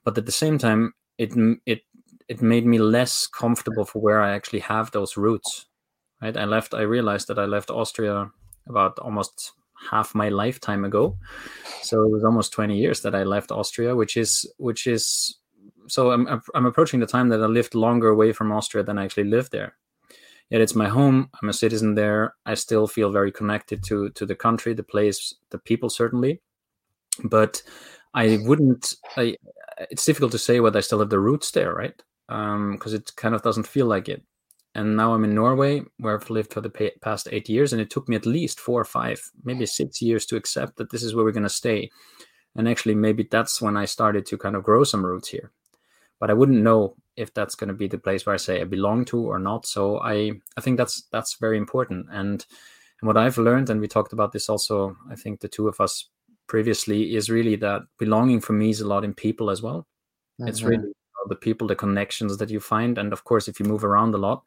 But 0.04 0.18
at 0.18 0.26
the 0.26 0.32
same 0.32 0.58
time 0.58 0.94
it 1.18 1.32
it 1.66 1.84
it 2.28 2.42
made 2.42 2.66
me 2.66 2.80
less 2.80 3.28
comfortable 3.28 3.86
for 3.86 4.02
where 4.02 4.22
i 4.22 4.32
actually 4.32 4.60
have 4.60 4.92
those 4.92 5.18
roots 5.18 5.66
right? 6.22 6.38
I 6.38 6.46
left 6.46 6.74
i 6.74 6.82
realized 6.82 7.28
that 7.28 7.38
i 7.38 7.46
left 7.46 7.70
austria 7.70 8.32
about 8.68 9.00
almost 9.00 9.54
half 9.90 10.16
my 10.16 10.30
lifetime 10.30 10.86
ago. 10.86 11.18
So 11.82 12.04
it 12.04 12.12
was 12.12 12.24
almost 12.24 12.54
20 12.54 12.78
years 12.78 13.02
that 13.02 13.16
i 13.16 13.24
left 13.24 13.52
austria 13.52 13.96
which 13.96 14.18
is 14.18 14.52
which 14.58 14.88
is 14.88 15.38
so 15.88 16.12
i'm 16.12 16.42
i'm 16.56 16.66
approaching 16.66 17.00
the 17.00 17.06
time 17.06 17.30
that 17.30 17.42
i 17.42 17.46
lived 17.46 17.76
longer 17.76 18.10
away 18.10 18.32
from 18.32 18.52
austria 18.52 18.84
than 18.84 18.98
i 18.98 19.06
actually 19.06 19.26
lived 19.26 19.52
there. 19.52 19.76
Yet 20.50 20.62
it's 20.62 20.76
my 20.76 20.88
home 20.88 21.30
i'm 21.42 21.50
a 21.50 21.54
citizen 21.54 21.96
there. 21.96 22.36
I 22.46 22.54
still 22.54 22.88
feel 22.88 23.12
very 23.12 23.32
connected 23.32 23.84
to 23.86 24.10
to 24.12 24.26
the 24.26 24.36
country 24.36 24.74
the 24.74 24.84
place 24.84 25.36
the 25.50 25.58
people 25.58 25.90
certainly. 25.90 26.42
But 27.24 27.62
i 28.14 28.40
wouldn't 28.44 28.96
i 29.18 29.36
it's 29.90 30.06
difficult 30.06 30.32
to 30.32 30.38
say 30.38 30.60
whether 30.60 30.78
i 30.78 30.82
still 30.82 31.00
have 31.00 31.10
the 31.10 31.20
roots 31.20 31.52
there 31.52 31.74
right? 31.74 32.02
Because 32.28 32.94
um, 32.94 33.00
it 33.00 33.12
kind 33.16 33.36
of 33.36 33.42
doesn't 33.42 33.68
feel 33.68 33.88
like 33.88 34.08
it 34.08 34.24
and 34.76 34.96
now 34.96 35.14
i'm 35.14 35.24
in 35.24 35.36
norway 35.36 35.82
where 35.98 36.16
i've 36.16 36.30
lived 36.30 36.54
for 36.54 36.62
the 36.62 36.92
past 37.02 37.28
eight 37.32 37.50
years 37.50 37.74
and 37.74 37.82
it 37.82 37.90
took 37.90 38.08
me 38.08 38.16
at 38.16 38.26
least 38.26 38.60
four 38.60 38.80
or 38.80 38.86
five 38.86 39.22
maybe 39.44 39.66
six 39.66 40.02
years 40.02 40.26
to 40.26 40.36
accept 40.36 40.78
that 40.78 40.90
this 40.92 41.04
is 41.04 41.14
where 41.14 41.24
we're 41.24 41.32
going 41.32 41.44
to 41.44 41.50
stay 41.50 41.90
and 42.56 42.68
actually 42.68 42.96
maybe 42.96 43.28
that's 43.30 43.62
when 43.62 43.78
i 43.78 43.86
started 43.86 44.26
to 44.26 44.38
kind 44.38 44.56
of 44.56 44.64
grow 44.64 44.84
some 44.84 45.06
roots 45.06 45.30
here 45.30 45.52
but 46.20 46.30
i 46.30 46.34
wouldn't 46.34 46.62
know 46.62 46.96
if 47.16 47.34
that's 47.34 47.56
going 47.56 47.68
to 47.68 47.74
be 47.74 47.88
the 47.88 47.98
place 47.98 48.26
where 48.26 48.34
I 48.34 48.38
say 48.38 48.62
I 48.62 48.64
belong 48.64 49.06
to 49.06 49.20
or 49.20 49.40
not. 49.40 49.66
So 49.66 50.00
I 50.00 50.32
I 50.58 50.62
think 50.62 50.78
that's 50.78 51.04
that's 51.12 51.36
very 51.36 51.58
important. 51.58 52.08
And 52.12 52.46
and 53.02 53.08
what 53.08 53.18
I've 53.18 53.38
learned, 53.38 53.70
and 53.70 53.80
we 53.80 53.88
talked 53.88 54.14
about 54.14 54.32
this 54.32 54.50
also, 54.50 54.96
I 55.10 55.16
think 55.16 55.40
the 55.40 55.48
two 55.48 55.68
of 55.68 55.80
us 55.80 56.10
previously, 56.48 57.16
is 57.16 57.30
really 57.30 57.56
that 57.58 57.84
belonging 58.00 58.42
for 58.42 58.54
me 58.54 58.70
is 58.70 58.82
a 58.82 58.88
lot 58.88 59.04
in 59.04 59.14
people 59.14 59.50
as 59.50 59.62
well. 59.62 59.88
Mm-hmm. 60.40 60.48
It's 60.48 60.64
really 60.64 60.94
the 61.30 61.36
people, 61.36 61.68
the 61.68 61.76
connections 61.76 62.38
that 62.38 62.50
you 62.50 62.60
find, 62.60 62.98
and 62.98 63.14
of 63.14 63.24
course, 63.24 63.48
if 63.48 63.60
you 63.60 63.66
move 63.66 63.84
around 63.84 64.14
a 64.14 64.18
lot, 64.18 64.44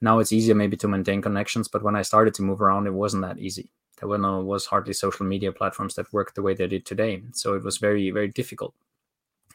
now 0.00 0.18
it's 0.18 0.32
easier 0.32 0.54
maybe 0.54 0.76
to 0.78 0.88
maintain 0.88 1.22
connections. 1.22 1.68
But 1.68 1.82
when 1.82 1.96
I 1.96 2.02
started 2.02 2.34
to 2.34 2.42
move 2.42 2.60
around, 2.60 2.86
it 2.86 2.92
wasn't 2.92 3.22
that 3.22 3.38
easy. 3.38 3.70
There 3.98 4.08
were 4.08 4.18
no 4.18 4.40
was 4.40 4.66
hardly 4.66 4.92
social 4.92 5.24
media 5.26 5.52
platforms 5.52 5.94
that 5.94 6.12
worked 6.12 6.34
the 6.34 6.42
way 6.42 6.54
they 6.54 6.66
did 6.66 6.84
today. 6.84 7.22
So 7.32 7.54
it 7.54 7.64
was 7.64 7.78
very 7.78 8.10
very 8.10 8.28
difficult. 8.28 8.74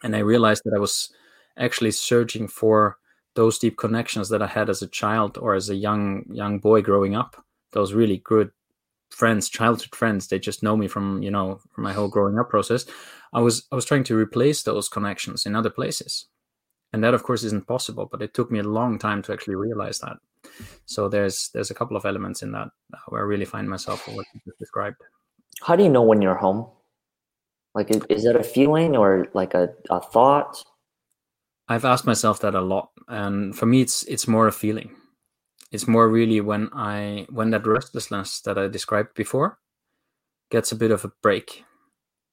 And 0.03 0.15
I 0.15 0.19
realized 0.19 0.63
that 0.65 0.73
I 0.75 0.79
was 0.79 1.13
actually 1.57 1.91
searching 1.91 2.47
for 2.47 2.97
those 3.35 3.59
deep 3.59 3.77
connections 3.77 4.29
that 4.29 4.41
I 4.41 4.47
had 4.47 4.69
as 4.69 4.81
a 4.81 4.87
child 4.87 5.37
or 5.37 5.53
as 5.53 5.69
a 5.69 5.75
young 5.75 6.25
young 6.31 6.59
boy 6.59 6.81
growing 6.81 7.15
up. 7.15 7.43
Those 7.71 7.93
really 7.93 8.17
good 8.17 8.51
friends, 9.09 9.49
childhood 9.49 9.95
friends. 9.95 10.27
They 10.27 10.39
just 10.39 10.63
know 10.63 10.75
me 10.75 10.87
from 10.87 11.21
you 11.21 11.31
know 11.31 11.59
from 11.71 11.83
my 11.83 11.93
whole 11.93 12.09
growing 12.09 12.39
up 12.39 12.49
process. 12.49 12.85
I 13.33 13.39
was 13.41 13.67
I 13.71 13.75
was 13.75 13.85
trying 13.85 14.03
to 14.05 14.17
replace 14.17 14.63
those 14.63 14.89
connections 14.89 15.45
in 15.45 15.55
other 15.55 15.69
places, 15.69 16.25
and 16.93 17.03
that 17.03 17.13
of 17.13 17.23
course 17.23 17.43
isn't 17.43 17.67
possible. 17.67 18.07
But 18.11 18.21
it 18.21 18.33
took 18.33 18.51
me 18.51 18.59
a 18.59 18.63
long 18.63 18.99
time 18.99 19.21
to 19.23 19.33
actually 19.33 19.55
realize 19.55 19.99
that. 19.99 20.17
So 20.85 21.07
there's 21.07 21.49
there's 21.53 21.71
a 21.71 21.75
couple 21.75 21.97
of 21.97 22.05
elements 22.05 22.41
in 22.41 22.51
that 22.51 22.69
uh, 22.93 22.97
where 23.09 23.21
I 23.21 23.25
really 23.25 23.45
find 23.45 23.69
myself 23.69 24.07
what 24.07 24.25
you 24.33 24.41
just 24.45 24.59
described. 24.59 24.97
How 25.61 25.75
do 25.75 25.83
you 25.83 25.89
know 25.89 26.01
when 26.01 26.21
you're 26.21 26.35
home? 26.35 26.67
Like, 27.73 27.89
is, 27.91 28.01
is 28.09 28.23
that 28.23 28.35
a 28.35 28.43
feeling 28.43 28.97
or 28.97 29.27
like 29.33 29.53
a, 29.53 29.69
a 29.89 30.01
thought? 30.01 30.61
I've 31.69 31.85
asked 31.85 32.05
myself 32.05 32.41
that 32.41 32.55
a 32.55 32.61
lot, 32.61 32.89
and 33.07 33.55
for 33.55 33.65
me, 33.65 33.81
it's 33.81 34.03
it's 34.03 34.27
more 34.27 34.47
a 34.47 34.51
feeling. 34.51 34.95
It's 35.71 35.87
more 35.87 36.09
really 36.09 36.41
when 36.41 36.69
I 36.73 37.27
when 37.29 37.51
that 37.51 37.65
restlessness 37.65 38.41
that 38.41 38.57
I 38.57 38.67
described 38.67 39.13
before 39.15 39.57
gets 40.49 40.71
a 40.71 40.75
bit 40.75 40.91
of 40.91 41.05
a 41.05 41.13
break. 41.21 41.63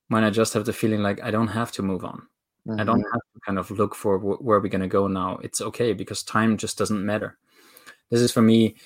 When 0.09 0.25
I 0.25 0.31
just 0.31 0.55
have 0.55 0.65
the 0.65 0.73
feeling 0.73 1.03
like 1.03 1.23
I 1.23 1.31
don't 1.31 1.49
have 1.49 1.71
to 1.73 1.83
move 1.83 2.05
on. 2.05 2.27
Mm-hmm. 2.69 2.81
I 2.81 2.85
don't 2.85 3.01
mm-hmm. 3.01 3.13
have 3.13 3.21
to 3.35 3.41
kind 3.47 3.59
of 3.59 3.71
look 3.71 3.95
for 3.95 4.19
wh- 4.19 4.43
where 4.45 4.61
we're 4.61 4.69
going 4.69 4.83
to 4.83 4.89
go 4.89 5.07
now. 5.07 5.39
It's 5.43 5.61
okay 5.61 5.95
because 5.95 6.23
time 6.23 6.59
just 6.59 6.77
doesn't 6.77 7.05
matter. 7.05 7.39
This 8.11 8.21
is 8.21 8.33
for 8.33 8.43
me. 8.43 8.77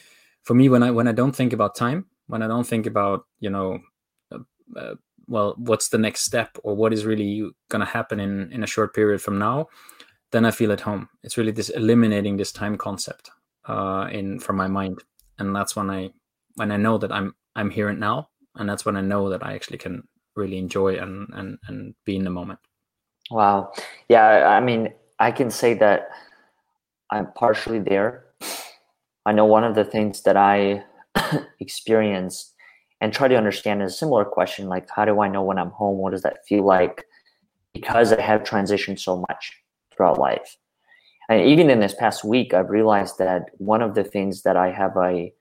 For 0.45 0.55
me, 0.55 0.69
when 0.69 0.83
I 0.83 0.91
when 0.91 1.09
I 1.09 1.13
don't 1.13 1.35
think 1.35 1.53
about 1.53 1.75
time, 1.75 2.07
when 2.27 2.43
I 2.43 2.49
don't 2.49 2.67
think 2.67 2.87
about 2.87 3.25
you 3.41 3.51
know, 3.51 3.81
uh, 4.33 4.39
uh, 4.77 4.95
well, 5.27 5.55
what's 5.57 5.89
the 5.89 5.99
next 5.99 6.23
step 6.23 6.59
or 6.63 6.75
what 6.75 6.93
is 6.93 7.05
really 7.05 7.51
going 7.69 7.81
to 7.81 7.93
happen 7.93 8.21
in 8.21 8.53
in 8.53 8.63
a 8.63 8.69
short 8.69 8.95
period 8.95 9.21
from 9.21 9.39
now, 9.39 9.69
then 10.31 10.45
I 10.45 10.51
feel 10.51 10.73
at 10.73 10.81
home. 10.81 11.09
It's 11.23 11.37
really 11.37 11.53
this 11.53 11.71
eliminating 11.71 12.37
this 12.37 12.53
time 12.53 12.77
concept 12.77 13.31
uh, 13.67 14.09
in 14.11 14.39
from 14.39 14.57
my 14.57 14.69
mind, 14.69 15.03
and 15.39 15.55
that's 15.55 15.77
when 15.77 15.91
I 15.91 16.11
when 16.55 16.71
I 16.71 16.77
know 16.77 16.99
that 16.99 17.13
I'm 17.13 17.35
I'm 17.57 17.71
here 17.71 17.89
and 17.89 18.01
now, 18.01 18.29
and 18.57 18.69
that's 18.69 18.85
when 18.85 18.97
I 18.97 19.01
know 19.01 19.29
that 19.31 19.45
I 19.45 19.55
actually 19.55 19.79
can 19.79 20.07
really 20.37 20.59
enjoy 20.59 20.97
and 20.97 21.29
and 21.35 21.59
and 21.67 21.95
be 22.05 22.17
in 22.17 22.25
the 22.25 22.31
moment. 22.31 22.61
Wow, 23.33 23.73
yeah. 24.11 24.47
I 24.49 24.61
mean, 24.61 24.93
I 25.19 25.31
can 25.33 25.51
say 25.51 25.73
that 25.75 26.11
I'm 27.11 27.33
partially 27.33 27.79
there. 27.79 28.27
I 29.25 29.33
know 29.33 29.47
one 29.47 29.65
of 29.65 29.75
the 29.75 29.85
things 29.85 30.23
that 30.25 30.37
I 30.37 30.85
experienced 31.61 32.53
and 33.01 33.11
try 33.11 33.29
to 33.29 33.37
understand 33.37 33.83
is 33.83 33.95
a 33.95 33.97
similar 33.97 34.27
question 34.27 34.69
like 34.69 34.87
how 34.95 35.07
do 35.07 35.23
I 35.23 35.29
know 35.29 35.43
when 35.43 35.59
I'm 35.59 35.71
home? 35.71 35.97
What 35.99 36.13
does 36.13 36.23
that 36.23 36.47
feel 36.47 36.65
like? 36.67 37.07
Because 37.73 38.13
I 38.13 38.21
have 38.21 38.43
transitioned 38.43 38.99
so 39.01 39.25
much 39.29 39.53
throughout 39.95 40.19
life. 40.19 40.59
And 41.31 41.41
even 41.49 41.71
in 41.71 41.81
this 41.81 41.95
past 41.95 42.25
week, 42.25 42.53
I've 42.53 42.69
realized 42.69 43.17
that 43.17 43.47
one 43.57 43.81
of 43.81 43.95
the 43.95 44.05
things 44.05 44.43
that 44.43 44.59
I 44.59 44.71
have 44.73 44.95
a 44.99 45.33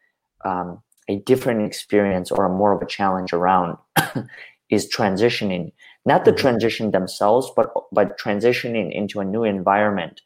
um, 0.46 0.82
a 1.10 1.18
different 1.20 1.64
experience 1.64 2.32
or 2.32 2.46
a 2.46 2.50
more 2.50 2.72
of 2.72 2.82
a 2.82 2.86
challenge 2.86 3.34
around 3.34 3.78
is 4.70 4.90
transitioning, 4.90 5.74
not 6.06 6.26
the 6.26 6.32
mm-hmm. 6.32 6.40
transition 6.40 6.92
themselves, 6.92 7.52
but 7.56 7.72
but 7.92 8.20
transitioning 8.20 8.92
into 8.92 9.20
a 9.20 9.26
new 9.26 9.44
environment, 9.44 10.22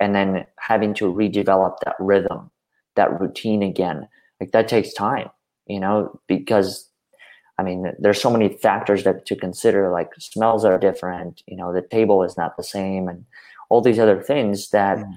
and 0.00 0.14
then 0.14 0.46
having 0.58 0.94
to 0.94 1.12
redevelop 1.12 1.76
that 1.84 1.96
rhythm, 1.98 2.50
that 2.96 3.20
routine 3.20 3.62
again. 3.62 4.08
Like 4.40 4.52
that 4.52 4.68
takes 4.68 4.92
time, 4.92 5.30
you 5.66 5.80
know, 5.80 6.20
because 6.26 6.90
I 7.58 7.62
mean, 7.62 7.92
there's 7.98 8.20
so 8.20 8.30
many 8.30 8.48
factors 8.58 9.04
that 9.04 9.26
to 9.26 9.36
consider. 9.36 9.90
Like 9.90 10.10
smells 10.18 10.64
are 10.64 10.78
different. 10.78 11.42
You 11.46 11.56
know, 11.56 11.72
the 11.72 11.82
table 11.82 12.22
is 12.22 12.36
not 12.36 12.56
the 12.56 12.64
same, 12.64 13.08
and 13.08 13.24
all 13.68 13.80
these 13.80 13.98
other 13.98 14.22
things 14.22 14.70
that 14.70 14.98
mm. 14.98 15.14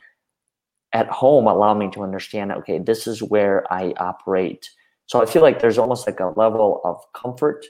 at 0.94 1.08
home 1.10 1.48
allow 1.48 1.74
me 1.74 1.90
to 1.92 2.04
understand 2.04 2.52
okay 2.52 2.80
this 2.80 3.08
is 3.08 3.22
where 3.22 3.72
i 3.72 3.94
operate 3.98 4.70
so 5.06 5.22
i 5.22 5.26
feel 5.26 5.42
like 5.42 5.60
there's 5.60 5.78
almost 5.78 6.08
like 6.08 6.20
a 6.20 6.34
level 6.36 6.82
of 6.84 6.98
comfort 7.14 7.66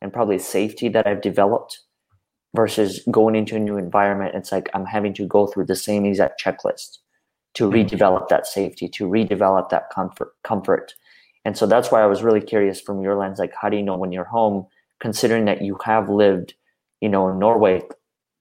and 0.00 0.12
probably 0.12 0.38
safety 0.38 0.88
that 0.88 1.06
i've 1.06 1.20
developed 1.20 1.80
versus 2.54 3.02
going 3.10 3.34
into 3.34 3.56
a 3.56 3.60
new 3.60 3.76
environment 3.76 4.34
it's 4.34 4.52
like 4.52 4.68
i'm 4.74 4.86
having 4.86 5.12
to 5.14 5.26
go 5.26 5.46
through 5.46 5.64
the 5.64 5.76
same 5.76 6.04
exact 6.04 6.42
checklist 6.42 6.98
to 7.54 7.68
mm. 7.68 7.72
redevelop 7.72 8.28
that 8.28 8.46
safety 8.46 8.88
to 8.88 9.06
redevelop 9.06 9.68
that 9.70 9.90
comfort 9.90 10.32
comfort 10.44 10.94
and 11.44 11.56
so 11.56 11.66
that's 11.66 11.90
why 11.90 12.02
i 12.02 12.06
was 12.06 12.22
really 12.22 12.40
curious 12.40 12.80
from 12.80 13.00
your 13.00 13.16
lens 13.16 13.38
like 13.38 13.52
how 13.60 13.68
do 13.68 13.76
you 13.76 13.82
know 13.82 13.96
when 13.96 14.12
you're 14.12 14.24
home 14.24 14.66
considering 15.00 15.44
that 15.44 15.62
you 15.62 15.78
have 15.84 16.08
lived 16.08 16.54
you 17.00 17.08
know 17.08 17.28
in 17.28 17.38
norway 17.38 17.82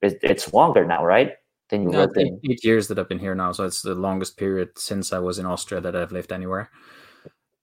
it's 0.01 0.53
longer 0.53 0.85
now 0.85 1.03
right 1.03 1.33
then 1.69 1.83
you 1.83 1.89
no, 1.89 2.07
eight, 2.17 2.33
eight 2.49 2.63
years 2.63 2.87
that 2.87 2.97
I've 2.97 3.09
been 3.09 3.19
here 3.19 3.35
now, 3.35 3.51
so 3.51 3.65
it's 3.65 3.81
the 3.81 3.95
longest 3.95 4.37
period 4.37 4.69
since 4.77 5.11
I 5.11 5.19
was 5.19 5.37
in 5.37 5.45
Austria 5.45 5.81
that 5.81 5.95
I've 5.95 6.11
lived 6.11 6.31
anywhere. 6.31 6.69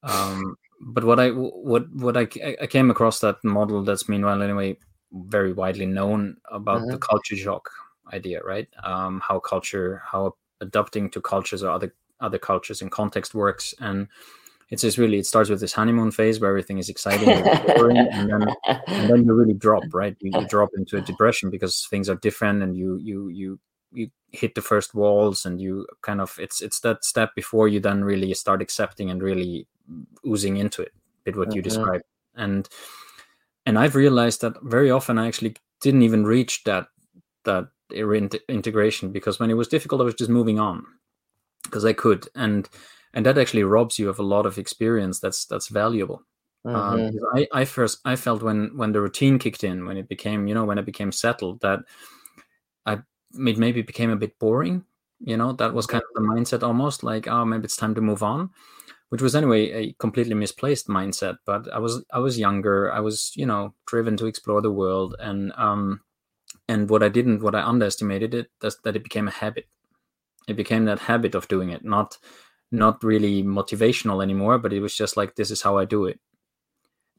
Um, 0.03 0.57
but 0.81 1.05
what 1.05 1.21
I 1.21 1.31
what 1.31 1.91
what 1.95 2.17
I 2.17 2.29
I 2.61 2.67
came 2.67 2.91
across 2.91 3.21
that 3.21 3.43
model 3.45 3.83
that's 3.83 4.09
meanwhile 4.09 4.43
anyway 4.43 4.77
very 5.15 5.53
widely 5.53 5.87
known 5.87 6.37
about 6.51 6.83
mm-hmm. 6.83 6.91
the 6.91 6.99
culture 6.99 7.37
shock 7.37 7.71
idea, 8.13 8.41
right? 8.43 8.69
Um, 8.83 9.21
how 9.27 9.39
culture, 9.39 10.03
how 10.05 10.35
adapting 10.61 11.11
to 11.11 11.21
cultures 11.21 11.63
or 11.63 11.71
other 11.71 11.95
other 12.21 12.39
cultures 12.39 12.83
and 12.83 12.91
context 12.91 13.35
works, 13.35 13.75
and 13.81 14.09
it's 14.71 14.83
just 14.83 14.99
really 14.99 15.19
it 15.19 15.27
starts 15.27 15.51
with 15.51 15.61
this 15.61 15.73
honeymoon 15.73 16.11
phase 16.11 16.41
where 16.41 16.51
everything 16.51 16.79
is 16.79 16.89
exciting 16.89 17.29
and, 17.29 17.47
and, 17.47 18.31
then 18.31 18.49
and 18.87 19.11
then 19.11 19.25
you 19.25 19.33
really 19.33 19.55
drop, 19.55 19.83
right? 19.93 20.17
You, 20.21 20.33
you 20.39 20.47
drop 20.49 20.71
into 20.77 20.97
a 20.97 21.01
depression 21.13 21.51
because 21.51 21.87
things 21.89 22.09
are 22.09 22.17
different, 22.17 22.63
and 22.63 22.77
you 22.77 22.97
you 22.97 23.29
you 23.29 23.61
you 23.93 24.11
hit 24.33 24.55
the 24.55 24.63
first 24.63 24.95
walls 24.95 25.47
and 25.47 25.61
you 25.61 25.87
kind 26.03 26.21
of 26.21 26.37
it's 26.39 26.61
it's 26.61 26.81
that 26.81 27.05
step 27.05 27.31
before 27.37 27.69
you 27.69 27.79
then 27.79 28.05
really 28.05 28.35
start 28.35 28.61
accepting 28.61 29.09
and 29.11 29.23
really 29.23 29.69
oozing 30.27 30.57
into 30.57 30.83
it 30.83 30.93
bit 31.25 31.37
what 31.37 31.49
mm-hmm. 31.49 31.57
you 31.57 31.63
described. 31.63 32.05
And 32.35 32.69
and 33.67 33.79
i've 33.79 33.95
realized 33.95 34.43
that 34.43 34.53
very 34.63 34.91
often 34.91 35.19
i 35.19 35.27
actually 35.27 35.57
didn't 35.81 36.03
even 36.03 36.25
reach 36.25 36.65
that 36.65 36.89
that 37.45 37.69
integration 38.49 39.13
because 39.13 39.39
when 39.39 39.51
it 39.51 39.55
was 39.55 39.69
difficult 39.69 40.01
i 40.01 40.05
was 40.05 40.15
just 40.15 40.31
moving 40.31 40.59
on 40.59 40.85
because 41.63 41.85
i 41.85 41.93
could. 41.93 42.29
And 42.35 42.69
and 43.13 43.25
that 43.27 43.39
actually 43.39 43.65
robs 43.65 43.99
you 43.99 44.09
of 44.09 44.19
a 44.19 44.23
lot 44.23 44.47
of 44.47 44.59
experience 44.59 45.21
that's 45.21 45.47
that's 45.47 45.69
valuable. 45.69 46.23
Um, 46.65 46.75
mm-hmm. 46.75 47.39
um, 47.39 47.47
I, 47.53 47.61
I 47.61 47.65
first 47.65 48.01
i 48.05 48.17
felt 48.17 48.43
when 48.43 48.77
when 48.77 48.93
the 48.93 49.01
routine 49.01 49.39
kicked 49.39 49.65
in 49.65 49.85
when 49.87 49.99
it 49.99 50.09
became 50.09 50.47
you 50.47 50.55
know 50.55 50.65
when 50.65 50.79
it 50.79 50.87
became 50.87 51.13
settled 51.13 51.61
that 51.61 51.81
I 52.87 52.95
it 52.95 53.59
maybe 53.59 53.83
became 53.83 54.11
a 54.11 54.17
bit 54.17 54.39
boring 54.39 54.85
You 55.21 55.37
know, 55.37 55.53
that 55.53 55.73
was 55.73 55.87
kind 55.87 56.03
of 56.03 56.15
the 56.15 56.29
mindset 56.29 56.63
almost 56.63 57.03
like, 57.03 57.29
oh, 57.29 57.45
maybe 57.45 57.65
it's 57.65 57.77
time 57.77 57.95
to 57.95 58.01
move 58.01 58.23
on, 58.23 58.51
which 59.09 59.23
was 59.23 59.35
anyway 59.35 59.71
a 59.71 59.93
completely 59.99 60.35
misplaced 60.35 60.89
mindset. 60.89 61.37
But 61.47 61.73
I 61.73 61.79
was 61.79 62.05
I 62.13 62.19
was 62.19 62.39
younger. 62.39 62.93
I 62.93 63.01
was 63.01 63.33
you 63.37 63.47
know 63.47 63.75
driven 63.87 64.17
to 64.19 64.27
explore 64.27 64.61
the 64.61 64.73
world, 64.73 65.15
and 65.19 65.53
um, 65.57 66.01
and 66.69 66.89
what 66.89 67.03
I 67.03 67.09
didn't, 67.09 67.43
what 67.43 67.55
I 67.55 67.63
underestimated 67.63 68.35
it, 68.35 68.51
that's 68.61 68.77
that 68.85 68.97
it 68.97 69.05
became 69.05 69.29
a 69.29 69.33
habit. 69.33 69.67
It 70.49 70.57
became 70.57 70.85
that 70.87 71.01
habit 71.01 71.35
of 71.35 71.49
doing 71.49 71.71
it, 71.71 71.85
not 71.85 72.19
not 72.71 73.03
really 73.05 73.43
motivational 73.43 74.23
anymore, 74.23 74.59
but 74.59 74.73
it 74.73 74.81
was 74.81 74.97
just 74.97 75.17
like 75.17 75.37
this 75.37 75.51
is 75.51 75.63
how 75.63 75.79
I 75.79 75.85
do 75.85 76.07
it. 76.07 76.21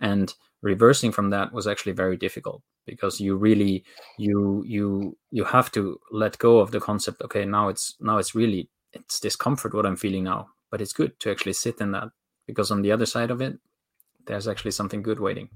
And 0.01 0.33
reversing 0.61 1.11
from 1.11 1.29
that 1.29 1.53
was 1.53 1.67
actually 1.67 1.93
very 1.93 2.17
difficult 2.17 2.61
because 2.85 3.19
you 3.19 3.35
really 3.35 3.83
you 4.17 4.63
you 4.65 5.15
you 5.31 5.43
have 5.43 5.71
to 5.71 5.99
let 6.11 6.37
go 6.39 6.59
of 6.59 6.71
the 6.71 6.79
concept 6.79 7.21
okay 7.21 7.45
now 7.45 7.67
it's 7.69 7.95
now 7.99 8.17
it's 8.17 8.33
really 8.33 8.67
it's 8.91 9.19
discomfort 9.19 9.73
what 9.75 9.85
i'm 9.85 9.95
feeling 9.95 10.23
now 10.23 10.47
but 10.71 10.81
it's 10.81 10.93
good 10.93 11.19
to 11.19 11.31
actually 11.31 11.53
sit 11.53 11.79
in 11.79 11.91
that 11.91 12.09
because 12.47 12.71
on 12.71 12.81
the 12.81 12.91
other 12.91 13.05
side 13.05 13.31
of 13.31 13.41
it 13.41 13.57
there's 14.25 14.47
actually 14.47 14.71
something 14.71 15.01
good 15.01 15.19
waiting. 15.19 15.49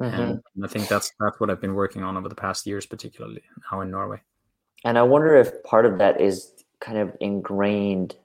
Mm-hmm. 0.00 0.20
and 0.20 0.64
i 0.64 0.68
think 0.68 0.88
that's 0.88 1.12
that's 1.20 1.38
what 1.38 1.50
i've 1.50 1.60
been 1.60 1.74
working 1.74 2.02
on 2.02 2.16
over 2.16 2.26
the 2.26 2.34
past 2.34 2.66
years 2.66 2.86
particularly 2.86 3.42
now 3.70 3.82
in 3.82 3.90
norway. 3.90 4.18
And 4.84 4.96
i 4.96 5.02
wonder 5.02 5.36
if 5.36 5.62
part 5.64 5.84
of 5.84 5.98
that 5.98 6.18
is 6.18 6.50
kind 6.80 6.96
of 6.96 7.14
ingrained 7.20 8.16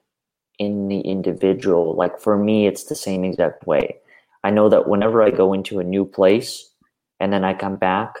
in 0.58 0.88
the 0.88 1.00
individual. 1.00 1.94
Like 1.94 2.18
for 2.18 2.36
me 2.36 2.66
it's 2.66 2.84
the 2.84 2.94
same 2.94 3.22
exact 3.22 3.66
way. 3.66 3.98
I 4.44 4.50
know 4.50 4.68
that 4.70 4.88
whenever 4.88 5.22
i 5.22 5.30
go 5.30 5.52
into 5.52 5.78
a 5.78 5.84
new 5.84 6.04
place 6.04 6.70
and 7.20 7.32
then 7.32 7.44
i 7.44 7.52
come 7.54 7.76
back 7.76 8.20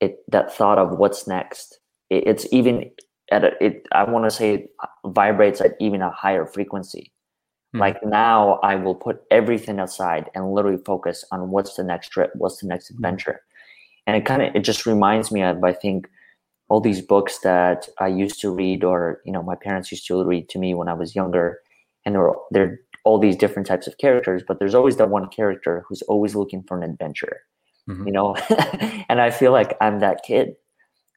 it 0.00 0.18
that 0.30 0.52
thought 0.52 0.78
of 0.78 0.98
what's 0.98 1.26
next 1.26 1.80
it, 2.10 2.26
it's 2.26 2.46
even 2.52 2.90
at 3.30 3.44
a, 3.44 3.64
it 3.64 3.86
i 3.92 4.04
want 4.04 4.24
to 4.24 4.30
say 4.30 4.54
it 4.54 4.70
vibrates 5.06 5.60
at 5.60 5.76
even 5.80 6.02
a 6.02 6.10
higher 6.10 6.46
frequency 6.46 7.12
mm. 7.78 7.80
like 7.80 8.04
now 8.04 8.58
i 8.62 8.74
will 8.74 8.94
put 8.94 9.22
everything 9.30 9.78
aside 9.78 10.30
and 10.34 10.52
literally 10.52 10.82
focus 10.84 11.24
on 11.32 11.50
what's 11.50 11.76
the 11.76 11.84
next 11.84 12.08
trip 12.08 12.30
what's 12.34 12.58
the 12.58 12.66
next 12.66 12.88
hmm. 12.88 12.94
adventure 12.96 13.40
and 14.06 14.16
it 14.16 14.24
kind 14.24 14.42
of 14.42 14.54
it 14.54 14.64
just 14.64 14.86
reminds 14.86 15.30
me 15.30 15.42
of 15.42 15.62
i 15.64 15.72
think 15.72 16.08
all 16.68 16.80
these 16.80 17.00
books 17.00 17.38
that 17.38 17.88
i 17.98 18.06
used 18.06 18.40
to 18.40 18.50
read 18.50 18.84
or 18.84 19.20
you 19.24 19.32
know 19.32 19.42
my 19.42 19.54
parents 19.54 19.90
used 19.90 20.06
to 20.06 20.22
read 20.24 20.48
to 20.48 20.58
me 20.58 20.74
when 20.74 20.88
i 20.88 20.94
was 20.94 21.14
younger 21.14 21.60
and 22.04 22.14
there 22.14 22.28
are 22.28 22.36
there 22.50 22.80
all 23.04 23.18
these 23.18 23.36
different 23.36 23.66
types 23.66 23.86
of 23.86 23.96
characters 23.98 24.42
but 24.46 24.58
there's 24.58 24.74
always 24.74 24.96
that 24.96 25.10
one 25.10 25.28
character 25.28 25.84
who's 25.88 26.02
always 26.02 26.34
looking 26.34 26.62
for 26.62 26.76
an 26.76 26.82
adventure 26.82 27.40
mm-hmm. 27.88 28.06
you 28.06 28.12
know 28.12 28.34
and 29.08 29.20
i 29.20 29.30
feel 29.30 29.52
like 29.52 29.76
i'm 29.80 30.00
that 30.00 30.22
kid 30.24 30.54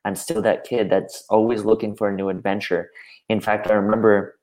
i'm 0.06 0.15
still 0.15 0.41
that 0.41 0.63
kid 0.63 0.89
that's 0.89 1.24
always 1.30 1.65
looking 1.65 1.96
for 1.96 2.10
a 2.10 2.15
new 2.15 2.30
adventure 2.30 2.89
in 3.30 3.41
fact 3.41 3.70
i 3.70 3.74
remember 3.74 4.38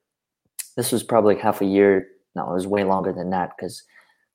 this 0.78 0.90
was 0.90 1.02
probably 1.02 1.37
half 1.37 1.61
a 1.61 1.66
year 1.66 2.06
no 2.35 2.50
it 2.50 2.54
was 2.54 2.66
way 2.66 2.85
longer 2.85 3.12
than 3.12 3.28
that 3.30 3.50
because 3.56 3.82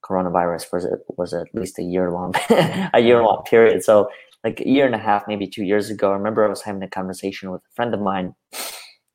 coronavirus 0.06 0.72
was 0.72 0.88
was 1.18 1.34
at 1.34 1.48
least 1.56 1.80
a 1.80 1.84
year 1.84 2.12
long 2.12 2.36
a 2.94 3.00
year 3.00 3.24
long 3.24 3.42
period 3.50 3.84
so 3.84 4.08
like 4.44 4.60
a 4.60 4.68
year 4.68 4.86
and 4.86 4.94
a 4.94 5.00
half 5.00 5.24
maybe 5.28 5.48
two 5.48 5.64
years 5.64 5.90
ago 5.90 6.12
i 6.12 6.14
remember 6.14 6.46
i 6.46 6.50
was 6.50 6.62
having 6.62 6.84
a 6.84 6.88
conversation 6.88 7.50
with 7.50 7.62
a 7.62 7.76
friend 7.76 7.94
of 7.96 8.02
mine 8.02 8.36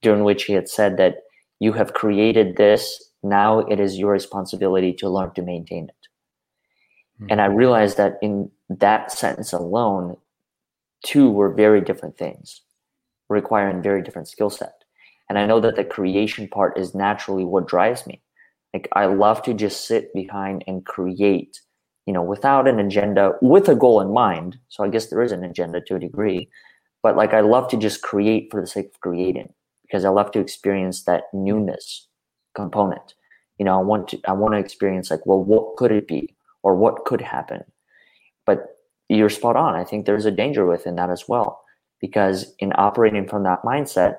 during 0.03 0.25
which 0.25 0.45
he 0.45 0.55
had 0.55 0.69
said 0.69 0.97
that 0.97 1.19
you 1.61 1.73
have 1.73 1.93
created 1.93 2.57
this 2.57 3.13
now 3.23 3.61
it 3.61 3.79
is 3.79 3.99
your 3.99 4.13
responsibility 4.13 4.93
to 4.93 5.09
learn 5.09 5.33
to 5.35 5.43
maintain 5.43 5.85
it 5.85 6.09
mm-hmm. 7.21 7.27
and 7.31 7.41
i 7.41 7.47
realized 7.47 7.99
that 7.99 8.17
in 8.23 8.51
that 8.69 9.11
sentence 9.11 9.53
alone, 9.53 10.17
two 11.05 11.31
were 11.31 11.53
very 11.53 11.81
different 11.81 12.17
things, 12.17 12.63
requiring 13.29 13.83
very 13.83 14.03
different 14.03 14.29
skill 14.29 14.51
set. 14.51 14.78
And 15.29 15.39
I 15.39 15.47
know 15.47 15.61
that 15.61 15.77
the 15.77 15.85
creation 15.85 16.49
part 16.49 16.79
is 16.79 16.95
naturally 16.95 17.45
what 17.45 17.69
drives 17.69 18.07
me. 18.07 18.23
Like 18.73 18.89
I 18.93 19.07
love 19.07 19.43
to 19.43 19.55
just 19.55 19.87
sit 19.87 20.13
behind 20.15 20.65
and 20.67 20.85
create, 20.85 21.61
you 22.07 22.13
know, 22.13 22.23
without 22.23 22.69
an 22.69 22.79
agenda, 22.79 23.33
with 23.41 23.69
a 23.69 23.75
goal 23.75 24.01
in 24.01 24.13
mind. 24.13 24.59
So 24.69 24.85
I 24.85 24.89
guess 24.89 25.07
there 25.07 25.23
is 25.23 25.33
an 25.33 25.45
agenda 25.45 25.81
to 25.83 25.97
a 25.97 26.01
degree, 26.01 26.49
but 27.03 27.17
like 27.17 27.35
I 27.35 27.41
love 27.41 27.69
to 27.69 27.77
just 27.77 28.03
create 28.03 28.49
for 28.51 28.61
the 28.61 28.67
sake 28.67 28.87
of 28.87 29.01
creating 29.01 29.53
because 29.83 30.05
I 30.05 30.11
love 30.11 30.31
to 30.33 30.41
experience 30.41 31.05
that 31.05 31.25
newness 31.33 32.07
component. 32.55 33.15
You 33.59 33.65
know, 33.65 33.79
I 33.79 33.83
want 33.83 34.09
to 34.09 34.21
I 34.29 34.33
want 34.33 34.55
to 34.55 34.59
experience 34.59 35.11
like, 35.11 35.27
well, 35.27 35.43
what 35.43 35.77
could 35.77 35.91
it 35.91 36.07
be, 36.07 36.35
or 36.63 36.77
what 36.77 37.05
could 37.05 37.21
happen, 37.21 37.65
but 38.47 38.79
you're 39.09 39.31
spot 39.31 39.57
on. 39.57 39.75
I 39.75 39.85
think 39.85 40.05
there's 40.05 40.27
a 40.27 40.31
danger 40.31 40.67
within 40.67 40.97
that 40.97 41.11
as 41.11 41.25
well. 41.29 41.63
Because 42.01 42.55
in 42.59 42.73
operating 42.77 43.27
from 43.27 43.43
that 43.43 43.63
mindset, 43.63 44.19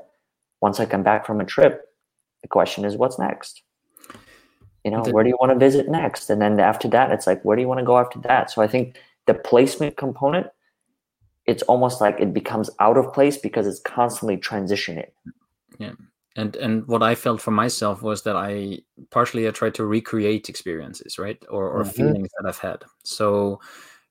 once 0.62 0.80
I 0.80 0.86
come 0.86 1.04
back 1.04 1.26
from 1.26 1.42
a 1.42 1.46
trip, 1.46 1.86
the 2.42 2.48
question 2.48 2.86
is, 2.86 2.96
what's 2.96 3.20
next? 3.20 3.62
You 4.84 4.92
know, 4.92 5.04
where 5.04 5.24
do 5.24 5.30
you 5.30 5.38
want 5.40 5.52
to 5.52 5.60
visit 5.60 5.90
next? 5.90 6.30
And 6.30 6.42
then 6.42 6.60
after 6.60 6.88
that, 6.90 7.12
it's 7.12 7.28
like, 7.28 7.44
where 7.44 7.56
do 7.56 7.62
you 7.62 7.68
want 7.68 7.80
to 7.80 7.86
go 7.86 7.98
after 7.98 8.20
that? 8.22 8.50
So 8.50 8.62
I 8.62 8.68
think 8.68 8.98
the 9.28 9.34
placement 9.34 9.98
component, 9.98 10.48
it's 11.46 11.64
almost 11.64 12.00
like 12.00 12.20
it 12.20 12.34
becomes 12.34 12.70
out 12.80 12.98
of 12.98 13.14
place 13.14 13.38
because 13.38 13.68
it's 13.68 13.82
constantly 13.82 14.38
transitioning. 14.38 15.10
Yeah. 15.80 15.94
And 16.36 16.56
and 16.56 16.88
what 16.88 17.04
I 17.04 17.16
felt 17.16 17.42
for 17.42 17.52
myself 17.52 18.02
was 18.02 18.22
that 18.24 18.36
I 18.36 18.80
partially 19.10 19.48
I 19.48 19.52
tried 19.52 19.74
to 19.76 19.86
recreate 19.86 20.48
experiences, 20.48 21.20
right? 21.20 21.44
Or 21.50 21.70
or 21.70 21.82
mm-hmm. 21.82 21.92
feelings 21.92 22.30
that 22.38 22.48
I've 22.48 22.60
had. 22.60 22.84
So 23.04 23.60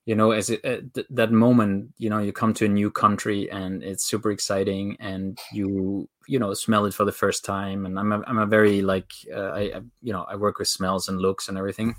you 0.05 0.15
know 0.15 0.31
as 0.31 0.49
it, 0.49 0.63
uh, 0.65 0.81
th- 0.93 1.07
that 1.09 1.31
moment 1.31 1.93
you 1.97 2.09
know 2.09 2.19
you 2.19 2.31
come 2.31 2.53
to 2.53 2.65
a 2.65 2.69
new 2.69 2.89
country 2.89 3.49
and 3.51 3.83
it's 3.83 4.03
super 4.03 4.31
exciting 4.31 4.97
and 4.99 5.37
you 5.53 6.09
you 6.27 6.39
know 6.39 6.53
smell 6.53 6.85
it 6.85 6.93
for 6.93 7.05
the 7.05 7.11
first 7.11 7.43
time. 7.43 7.85
And 7.85 7.99
i'm 7.99 8.11
a, 8.11 8.21
I'm 8.27 8.37
a 8.37 8.45
very 8.45 8.81
like 8.81 9.11
uh, 9.33 9.49
I, 9.49 9.61
I 9.61 9.81
you 10.01 10.13
know 10.13 10.23
i 10.29 10.35
work 10.35 10.59
with 10.59 10.67
smells 10.67 11.09
and 11.09 11.19
looks 11.19 11.49
and 11.49 11.57
everything. 11.57 11.95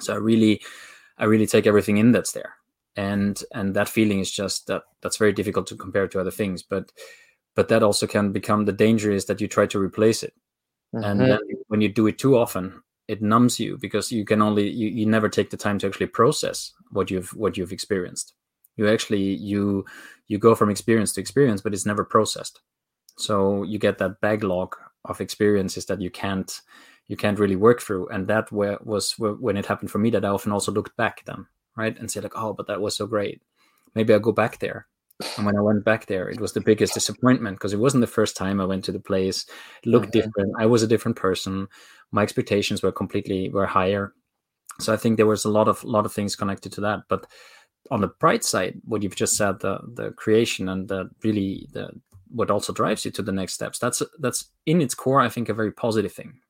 So 0.00 0.12
i 0.14 0.16
really 0.16 0.62
i 1.18 1.24
really 1.24 1.46
take 1.46 1.66
everything 1.66 1.96
in 1.96 2.12
that's 2.12 2.32
there. 2.32 2.54
And 2.96 3.42
and 3.52 3.74
that 3.74 3.88
feeling 3.88 4.20
is 4.20 4.30
just 4.30 4.66
that 4.68 4.82
that's 5.00 5.16
very 5.16 5.32
difficult 5.32 5.66
to 5.68 5.76
compare 5.76 6.06
to 6.08 6.20
other 6.20 6.30
things 6.30 6.62
but 6.62 6.92
but 7.56 7.68
that 7.68 7.82
also 7.82 8.06
can 8.06 8.32
become 8.32 8.64
the 8.64 8.72
danger 8.72 9.10
is 9.10 9.26
that 9.26 9.40
you 9.40 9.48
try 9.48 9.66
to 9.66 9.78
replace 9.78 10.22
it. 10.22 10.34
Mm-hmm. 10.94 11.04
and 11.04 11.20
then 11.20 11.40
when 11.66 11.80
you 11.80 11.88
do 11.88 12.06
it 12.06 12.18
too 12.18 12.36
often 12.36 12.80
it 13.08 13.22
numbs 13.22 13.60
you 13.60 13.76
because 13.78 14.10
you 14.10 14.24
can 14.24 14.40
only 14.40 14.68
you, 14.68 14.88
you 14.88 15.06
never 15.06 15.28
take 15.28 15.50
the 15.50 15.56
time 15.56 15.78
to 15.78 15.86
actually 15.86 16.06
process 16.06 16.72
what 16.90 17.10
you've 17.10 17.30
what 17.30 17.56
you've 17.56 17.72
experienced. 17.72 18.34
You 18.76 18.88
actually 18.88 19.22
you 19.22 19.84
you 20.26 20.38
go 20.38 20.54
from 20.54 20.70
experience 20.70 21.12
to 21.12 21.20
experience 21.20 21.60
but 21.60 21.74
it's 21.74 21.86
never 21.86 22.04
processed. 22.04 22.60
So 23.18 23.62
you 23.62 23.78
get 23.78 23.98
that 23.98 24.20
backlog 24.20 24.76
of 25.04 25.20
experiences 25.20 25.86
that 25.86 26.00
you 26.00 26.10
can't 26.10 26.60
you 27.06 27.16
can't 27.16 27.38
really 27.38 27.56
work 27.56 27.82
through. 27.82 28.08
And 28.08 28.26
that 28.28 28.50
where 28.50 28.78
was 28.82 29.14
when 29.18 29.56
it 29.56 29.66
happened 29.66 29.90
for 29.90 29.98
me 29.98 30.10
that 30.10 30.24
i 30.24 30.28
often 30.28 30.52
also 30.52 30.72
looked 30.72 30.96
back 30.96 31.24
then 31.24 31.46
right? 31.76 31.98
And 31.98 32.10
say 32.10 32.20
like 32.20 32.36
oh 32.36 32.52
but 32.52 32.66
that 32.68 32.80
was 32.80 32.96
so 32.96 33.06
great. 33.06 33.42
Maybe 33.94 34.12
i'll 34.12 34.20
go 34.20 34.32
back 34.32 34.58
there 34.60 34.86
and 35.36 35.46
when 35.46 35.56
I 35.56 35.60
went 35.60 35.84
back 35.84 36.06
there, 36.06 36.28
it 36.28 36.40
was 36.40 36.52
the 36.52 36.60
biggest 36.60 36.94
disappointment 36.94 37.56
because 37.56 37.72
it 37.72 37.78
wasn't 37.78 38.00
the 38.00 38.06
first 38.06 38.36
time 38.36 38.60
I 38.60 38.64
went 38.64 38.84
to 38.84 38.92
the 38.92 39.00
place. 39.00 39.46
It 39.82 39.88
looked 39.88 40.12
mm-hmm. 40.12 40.20
different. 40.20 40.52
I 40.58 40.66
was 40.66 40.82
a 40.82 40.88
different 40.88 41.16
person. 41.16 41.68
My 42.12 42.22
expectations 42.22 42.82
were 42.82 42.92
completely 42.92 43.50
were 43.50 43.66
higher. 43.66 44.12
So 44.80 44.92
I 44.92 44.96
think 44.96 45.16
there 45.16 45.26
was 45.26 45.44
a 45.44 45.50
lot 45.50 45.68
of 45.68 45.82
lot 45.84 46.06
of 46.06 46.12
things 46.12 46.36
connected 46.36 46.72
to 46.72 46.80
that. 46.82 47.00
But 47.08 47.26
on 47.90 48.00
the 48.00 48.08
bright 48.08 48.44
side, 48.44 48.80
what 48.84 49.02
you've 49.02 49.16
just 49.16 49.36
said, 49.36 49.60
the 49.60 49.78
the 49.94 50.10
creation 50.12 50.68
and 50.68 50.88
the 50.88 51.10
really 51.22 51.68
the 51.72 51.90
what 52.30 52.50
also 52.50 52.72
drives 52.72 53.04
you 53.04 53.10
to 53.12 53.22
the 53.22 53.32
next 53.32 53.54
steps. 53.54 53.78
That's 53.78 54.02
that's 54.18 54.50
in 54.66 54.80
its 54.80 54.94
core, 54.94 55.20
I 55.20 55.28
think, 55.28 55.48
a 55.48 55.54
very 55.54 55.72
positive 55.72 56.12
thing 56.12 56.40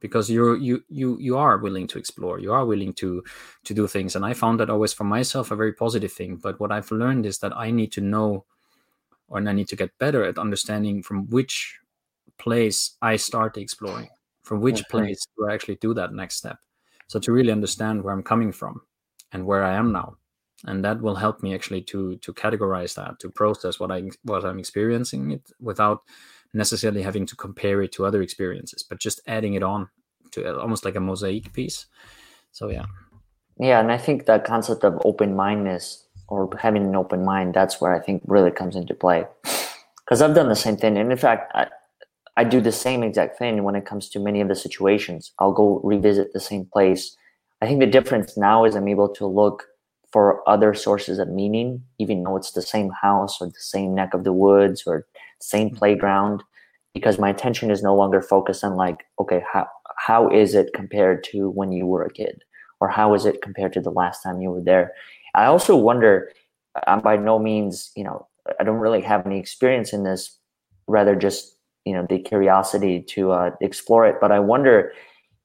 because 0.00 0.30
you're 0.30 0.56
you 0.56 0.82
you 0.88 1.18
you 1.18 1.36
are 1.36 1.58
willing 1.58 1.86
to 1.86 1.98
explore 1.98 2.38
you 2.38 2.52
are 2.52 2.64
willing 2.64 2.92
to 2.94 3.22
to 3.64 3.74
do 3.74 3.86
things. 3.86 4.16
And 4.16 4.24
i 4.24 4.32
found 4.32 4.60
that 4.60 4.70
always 4.70 4.92
for 4.92 5.04
myself 5.04 5.50
a 5.50 5.56
very 5.56 5.72
positive 5.72 6.12
thing. 6.12 6.36
But 6.36 6.60
what 6.60 6.72
i've 6.72 6.90
learned 6.90 7.26
is 7.26 7.38
that 7.38 7.56
i 7.56 7.70
need 7.70 7.92
to 7.92 8.00
know 8.00 8.44
or 9.28 9.38
i 9.38 9.52
need 9.52 9.68
to 9.68 9.76
get 9.76 9.96
better 9.98 10.24
at 10.24 10.38
understanding 10.38 11.02
from 11.02 11.28
which 11.28 11.78
place 12.38 12.96
i 13.02 13.16
start 13.16 13.56
exploring 13.56 14.08
from 14.42 14.60
which 14.60 14.80
okay. 14.80 14.90
place 14.90 15.26
do 15.36 15.48
i 15.48 15.54
actually 15.54 15.76
do 15.76 15.92
that 15.94 16.12
next 16.12 16.36
step. 16.36 16.58
So 17.08 17.18
to 17.20 17.32
really 17.32 17.52
understand 17.52 18.02
where 18.02 18.14
i'm 18.14 18.22
coming 18.22 18.52
from 18.52 18.82
and 19.32 19.44
where 19.44 19.64
i 19.64 19.74
am 19.74 19.92
now. 19.92 20.16
And 20.64 20.84
that 20.84 21.00
will 21.00 21.14
help 21.14 21.42
me 21.42 21.54
actually 21.54 21.82
to 21.82 22.16
to 22.16 22.32
categorize 22.32 22.94
that 22.94 23.20
to 23.20 23.30
process 23.30 23.78
what 23.78 23.92
i 23.92 24.08
what 24.24 24.44
i'm 24.44 24.58
experiencing 24.58 25.30
it 25.32 25.52
without 25.60 26.02
necessarily 26.54 27.02
having 27.02 27.26
to 27.26 27.36
compare 27.36 27.82
it 27.82 27.92
to 27.92 28.06
other 28.06 28.22
experiences, 28.22 28.82
but 28.82 28.98
just 28.98 29.20
adding 29.26 29.54
it 29.54 29.62
on 29.62 29.88
to 30.32 30.48
uh, 30.48 30.60
almost 30.60 30.84
like 30.84 30.94
a 30.94 31.00
mosaic 31.00 31.52
piece. 31.52 31.86
So 32.52 32.70
yeah. 32.70 32.86
Yeah, 33.60 33.80
and 33.80 33.90
I 33.90 33.98
think 33.98 34.26
that 34.26 34.44
concept 34.44 34.84
of 34.84 35.00
open 35.04 35.34
mindedness 35.34 36.06
or 36.28 36.48
having 36.60 36.84
an 36.84 36.96
open 36.96 37.24
mind, 37.24 37.54
that's 37.54 37.80
where 37.80 37.94
I 37.94 38.00
think 38.00 38.22
really 38.26 38.50
comes 38.50 38.76
into 38.76 38.94
play. 38.94 39.24
Because 40.04 40.22
I've 40.22 40.34
done 40.34 40.48
the 40.48 40.56
same 40.56 40.76
thing. 40.76 40.96
And 40.96 41.10
in 41.10 41.18
fact, 41.18 41.52
I, 41.54 41.68
I 42.36 42.44
do 42.44 42.60
the 42.60 42.72
same 42.72 43.02
exact 43.02 43.38
thing 43.38 43.64
when 43.64 43.74
it 43.74 43.84
comes 43.84 44.08
to 44.10 44.20
many 44.20 44.40
of 44.40 44.48
the 44.48 44.54
situations. 44.54 45.32
I'll 45.38 45.52
go 45.52 45.80
revisit 45.82 46.32
the 46.32 46.40
same 46.40 46.66
place. 46.72 47.16
I 47.60 47.66
think 47.66 47.80
the 47.80 47.86
difference 47.86 48.36
now 48.36 48.64
is 48.64 48.76
I'm 48.76 48.88
able 48.88 49.08
to 49.14 49.26
look 49.26 49.64
for 50.12 50.48
other 50.48 50.72
sources 50.74 51.18
of 51.18 51.28
meaning, 51.28 51.82
even 51.98 52.22
though 52.22 52.36
it's 52.36 52.52
the 52.52 52.62
same 52.62 52.90
house 53.02 53.40
or 53.40 53.48
the 53.48 53.54
same 53.58 53.94
neck 53.94 54.14
of 54.14 54.24
the 54.24 54.32
woods 54.32 54.84
or 54.86 55.06
same 55.40 55.68
mm-hmm. 55.68 55.76
playground 55.76 56.42
because 56.94 57.18
my 57.18 57.30
attention 57.30 57.70
is 57.70 57.82
no 57.82 57.94
longer 57.94 58.20
focused 58.20 58.64
on 58.64 58.76
like 58.76 59.04
okay 59.20 59.42
how 59.52 59.66
how 59.96 60.28
is 60.28 60.54
it 60.54 60.70
compared 60.74 61.22
to 61.22 61.50
when 61.50 61.72
you 61.72 61.86
were 61.86 62.04
a 62.04 62.12
kid 62.12 62.42
or 62.80 62.88
how 62.88 63.14
is 63.14 63.24
it 63.24 63.42
compared 63.42 63.72
to 63.72 63.80
the 63.80 63.90
last 63.90 64.22
time 64.22 64.40
you 64.40 64.50
were 64.50 64.62
there 64.62 64.92
i 65.34 65.44
also 65.44 65.76
wonder 65.76 66.30
i'm 66.86 67.00
by 67.00 67.16
no 67.16 67.38
means 67.38 67.92
you 67.94 68.02
know 68.02 68.26
i 68.58 68.64
don't 68.64 68.78
really 68.78 69.00
have 69.00 69.24
any 69.26 69.38
experience 69.38 69.92
in 69.92 70.02
this 70.04 70.38
rather 70.86 71.14
just 71.14 71.56
you 71.84 71.92
know 71.92 72.06
the 72.08 72.18
curiosity 72.18 73.00
to 73.00 73.30
uh, 73.30 73.50
explore 73.60 74.06
it 74.06 74.16
but 74.20 74.32
i 74.32 74.38
wonder 74.38 74.92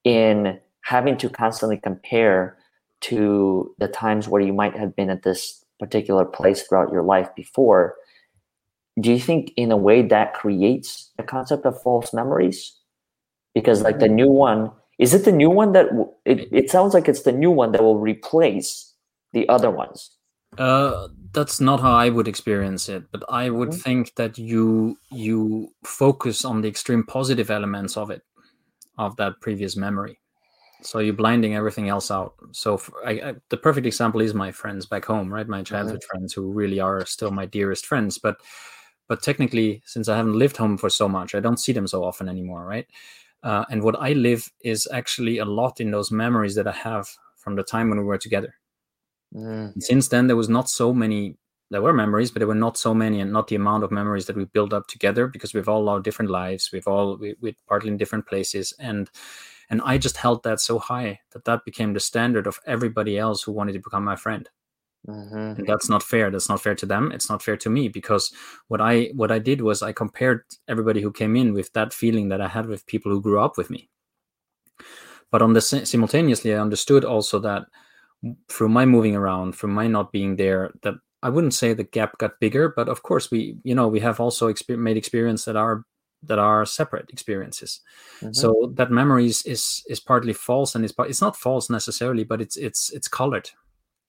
in 0.04 0.60
having 0.82 1.18
to 1.18 1.30
constantly 1.30 1.78
compare 1.78 2.58
to 3.04 3.74
the 3.80 3.88
times 3.88 4.28
where 4.28 4.42
you 4.42 4.54
might 4.54 4.76
have 4.76 4.96
been 4.96 5.10
at 5.10 5.24
this 5.24 5.64
particular 5.80 6.26
place 6.26 6.64
throughout 6.64 6.92
your 6.92 7.04
life 7.04 7.34
before 7.36 7.96
do 9.00 9.12
you 9.12 9.20
think 9.20 9.52
in 9.58 9.72
a 9.72 9.78
way 9.78 10.02
that 10.04 10.34
creates 10.34 11.12
the 11.18 11.24
concept 11.24 11.66
of 11.66 11.82
false 11.82 12.14
memories? 12.14 12.78
Because 13.56 13.82
like 13.82 14.00
the 14.00 14.08
new 14.08 14.30
one 14.30 14.72
is 15.00 15.14
it 15.14 15.26
the 15.26 15.32
new 15.32 15.50
one 15.50 15.74
that 15.74 15.88
it, 16.26 16.48
it 16.52 16.70
sounds 16.70 16.94
like 16.94 17.08
it's 17.08 17.24
the 17.24 17.32
new 17.32 17.52
one 17.52 17.72
that 17.72 17.82
will 17.82 18.00
replace 18.00 18.94
the 19.32 19.48
other 19.50 19.72
ones. 19.72 20.12
Uh 20.58 21.08
that's 21.34 21.60
not 21.60 21.80
how 21.80 21.92
i 21.92 22.10
would 22.10 22.28
experience 22.28 22.88
it 22.88 23.04
but 23.12 23.24
i 23.28 23.50
would 23.50 23.70
mm-hmm. 23.70 23.80
think 23.80 24.16
that 24.16 24.38
you 24.38 24.96
you 25.12 25.68
focus 25.84 26.46
on 26.46 26.62
the 26.62 26.68
extreme 26.68 27.04
positive 27.04 27.50
elements 27.50 27.98
of 27.98 28.12
it 28.12 28.22
of 29.00 29.16
that 29.18 29.34
previous 29.42 29.76
memory 29.76 30.20
so 30.84 31.00
you're 31.00 31.14
blinding 31.14 31.56
everything 31.56 31.90
else 31.90 32.12
out. 32.12 32.36
So 32.52 32.82
I, 33.06 33.12
I, 33.12 33.34
the 33.50 33.58
perfect 33.58 33.88
example 33.88 34.22
is 34.22 34.34
my 34.34 34.52
friends 34.52 34.86
back 34.86 35.06
home 35.06 35.34
right? 35.34 35.48
My 35.48 35.64
childhood 35.64 36.02
mm-hmm. 36.02 36.18
friends 36.18 36.34
who 36.34 36.52
really 36.52 36.80
are 36.80 37.06
still 37.06 37.32
my 37.32 37.46
dearest 37.46 37.86
friends. 37.86 38.18
But 38.18 38.38
but 39.08 39.22
technically 39.22 39.82
since 39.86 40.08
i 40.10 40.16
haven't 40.16 40.40
lived 40.40 40.58
home 40.58 40.78
for 40.78 40.90
so 40.90 41.08
much 41.08 41.36
i 41.36 41.40
don't 41.40 41.60
see 41.60 41.72
them 41.72 41.88
so 41.88 42.04
often 42.04 42.30
anymore 42.30 42.66
right? 42.66 42.88
Uh, 43.44 43.66
and 43.70 43.84
what 43.84 44.00
i 44.00 44.14
live 44.14 44.50
is 44.62 44.88
actually 44.92 45.38
a 45.38 45.46
lot 45.46 45.80
in 45.80 45.92
those 45.92 46.12
memories 46.12 46.56
that 46.56 46.68
i 46.68 46.72
have 46.72 47.08
from 47.36 47.56
the 47.56 47.64
time 47.64 47.90
when 47.90 48.00
we 48.00 48.06
were 48.06 48.18
together. 48.18 48.56
Mm. 49.36 49.82
since 49.82 50.10
then 50.10 50.28
there 50.28 50.36
was 50.36 50.48
not 50.48 50.70
so 50.70 50.94
many 50.94 51.38
there 51.72 51.82
were 51.82 51.94
memories 51.94 52.30
but 52.30 52.40
there 52.40 52.48
were 52.48 52.56
not 52.56 52.78
so 52.78 52.94
many 52.94 53.20
and 53.20 53.34
not 53.34 53.48
the 53.48 53.56
amount 53.56 53.84
of 53.84 53.92
memories 53.92 54.28
that 54.28 54.36
we 54.36 54.46
built 54.46 54.74
up 54.74 54.88
together 54.88 55.28
because 55.28 55.54
we've 55.54 55.68
all 55.68 55.90
our 55.90 56.00
different 56.00 56.30
lives. 56.30 56.70
We've 56.72 56.88
all 56.88 57.18
we, 57.18 57.36
we're 57.42 57.56
partly 57.68 57.90
in 57.90 57.98
different 57.98 58.28
places. 58.28 58.74
And 58.78 59.10
and 59.70 59.82
i 59.86 59.98
just 59.98 60.18
held 60.18 60.44
that 60.44 60.60
so 60.60 60.80
high 60.80 61.20
that 61.32 61.46
that 61.46 61.66
became 61.66 61.94
the 61.94 62.00
standard 62.00 62.48
of 62.48 62.60
everybody 62.66 63.18
else 63.18 63.44
who 63.44 63.52
wanted 63.52 63.74
to 63.74 63.80
become 63.80 64.04
my 64.04 64.16
friend. 64.16 64.50
Mm-hmm. 65.08 65.60
and 65.60 65.68
that's 65.68 65.90
not 65.90 66.02
fair. 66.02 66.32
That's 66.32 66.48
not 66.48 66.62
fair 66.62 66.76
to 66.76 66.86
them. 66.86 67.12
It's 67.12 67.30
not 67.30 67.44
fair 67.44 67.58
to 67.58 67.70
me 67.70 67.90
because 67.90 68.32
what 68.70 68.80
i 68.80 69.12
what 69.14 69.32
i 69.32 69.40
did 69.40 69.60
was 69.62 69.82
i 69.82 69.92
compared 69.92 70.44
everybody 70.70 71.02
who 71.02 71.12
came 71.12 71.36
in 71.36 71.52
with 71.54 71.74
that 71.74 71.92
feeling 71.92 72.30
that 72.30 72.40
i 72.40 72.48
had 72.48 72.68
with 72.68 72.88
people 72.88 73.12
who 73.12 73.22
grew 73.22 73.42
up 73.42 73.58
with 73.58 73.70
me. 73.70 73.90
But 75.30 75.42
on 75.42 75.52
the 75.52 75.60
simultaneously 75.60 76.56
i 76.56 76.58
understood 76.58 77.04
also 77.04 77.38
that 77.40 77.64
through 78.48 78.70
my 78.70 78.86
moving 78.86 79.16
around 79.16 79.56
through 79.56 79.72
my 79.72 79.88
not 79.88 80.12
being 80.12 80.38
there 80.38 80.72
that 80.84 80.96
i 81.22 81.30
wouldn't 81.30 81.54
say 81.54 81.74
the 81.74 81.84
gap 81.84 82.18
got 82.18 82.40
bigger 82.40 82.70
but 82.70 82.88
of 82.88 83.04
course 83.04 83.30
we 83.30 83.58
you 83.64 83.76
know 83.76 83.88
we 83.88 84.00
have 84.00 84.20
also 84.20 84.52
exper- 84.52 84.78
made 84.78 84.96
experience 84.96 85.44
that 85.44 85.58
are 85.58 85.84
that 86.26 86.40
are 86.40 86.66
separate 86.66 87.10
experiences 87.10 87.82
mm-hmm. 88.22 88.34
so 88.34 88.72
that 88.76 88.92
memories 88.92 89.44
is 89.46 89.84
is 89.88 90.00
partly 90.00 90.34
false 90.34 90.76
and 90.76 90.84
it's 90.86 90.94
it's 91.00 91.22
not 91.22 91.36
false 91.36 91.70
necessarily 91.70 92.24
but 92.24 92.42
it's 92.42 92.58
it's 92.58 92.92
it's 92.92 93.08
colored 93.08 93.50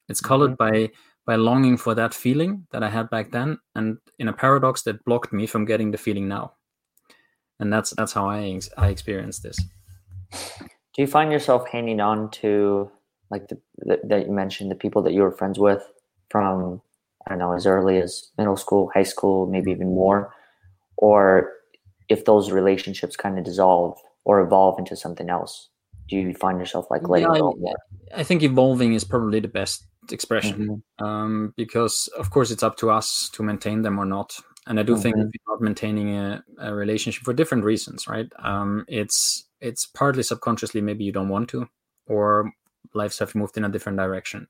it's 0.08 0.20
colored 0.20 0.52
mm-hmm. 0.52 0.88
by 0.88 0.90
by 1.26 1.36
longing 1.36 1.76
for 1.76 1.94
that 1.94 2.12
feeling 2.12 2.66
that 2.70 2.82
I 2.82 2.90
had 2.90 3.08
back 3.10 3.30
then, 3.30 3.58
and 3.74 3.98
in 4.18 4.28
a 4.28 4.32
paradox 4.32 4.82
that 4.82 5.04
blocked 5.04 5.32
me 5.32 5.46
from 5.46 5.64
getting 5.64 5.90
the 5.90 5.98
feeling 5.98 6.28
now. 6.28 6.52
And 7.58 7.72
that's 7.72 7.90
that's 7.90 8.12
how 8.12 8.28
I 8.28 8.60
I 8.76 8.88
experienced 8.88 9.42
this. 9.42 9.56
Do 10.30 11.02
you 11.02 11.06
find 11.06 11.32
yourself 11.32 11.68
hanging 11.68 12.00
on 12.00 12.30
to 12.42 12.90
like 13.30 13.48
the, 13.48 13.58
the, 13.78 14.00
that 14.04 14.26
you 14.26 14.32
mentioned 14.32 14.70
the 14.70 14.76
people 14.76 15.02
that 15.02 15.12
you 15.12 15.22
were 15.22 15.30
friends 15.30 15.58
with 15.58 15.82
from 16.30 16.82
I 17.26 17.30
don't 17.30 17.38
know 17.38 17.52
as 17.52 17.66
early 17.66 17.98
as 17.98 18.30
middle 18.36 18.56
school, 18.56 18.90
high 18.92 19.04
school, 19.04 19.46
maybe 19.46 19.70
even 19.70 19.94
more, 19.94 20.34
or 20.96 21.52
if 22.08 22.24
those 22.24 22.50
relationships 22.50 23.16
kind 23.16 23.38
of 23.38 23.44
dissolve 23.44 23.98
or 24.24 24.40
evolve 24.40 24.78
into 24.78 24.96
something 24.96 25.30
else? 25.30 25.68
Do 26.08 26.16
you 26.16 26.34
find 26.34 26.58
yourself 26.58 26.86
like 26.90 27.08
letting 27.08 27.32
yeah, 27.32 27.40
go? 27.40 27.58
I, 28.14 28.20
I 28.20 28.22
think 28.24 28.42
evolving 28.42 28.92
is 28.92 29.04
probably 29.04 29.40
the 29.40 29.48
best 29.48 29.86
expression 30.12 30.82
mm-hmm. 31.00 31.04
um, 31.04 31.54
because 31.56 32.08
of 32.18 32.30
course 32.30 32.50
it's 32.50 32.62
up 32.62 32.76
to 32.78 32.90
us 32.90 33.30
to 33.32 33.42
maintain 33.42 33.82
them 33.82 33.98
or 33.98 34.04
not 34.04 34.36
and 34.66 34.78
i 34.78 34.82
do 34.82 34.92
mm-hmm. 34.92 35.02
think 35.02 35.16
not 35.48 35.60
maintaining 35.60 36.16
a, 36.16 36.42
a, 36.58 36.74
relationship 36.74 37.22
for 37.24 37.32
different 37.32 37.64
reasons 37.64 38.06
right 38.06 38.30
um, 38.38 38.84
it's 38.88 39.44
it's 39.60 39.86
partly 39.86 40.22
subconsciously 40.22 40.80
maybe 40.80 41.04
you 41.04 41.12
don't 41.12 41.28
want 41.28 41.48
to 41.48 41.68
or 42.06 42.52
lives 42.92 43.18
have 43.18 43.34
moved 43.34 43.56
in 43.56 43.64
a 43.64 43.68
different 43.68 43.98
direction 43.98 44.46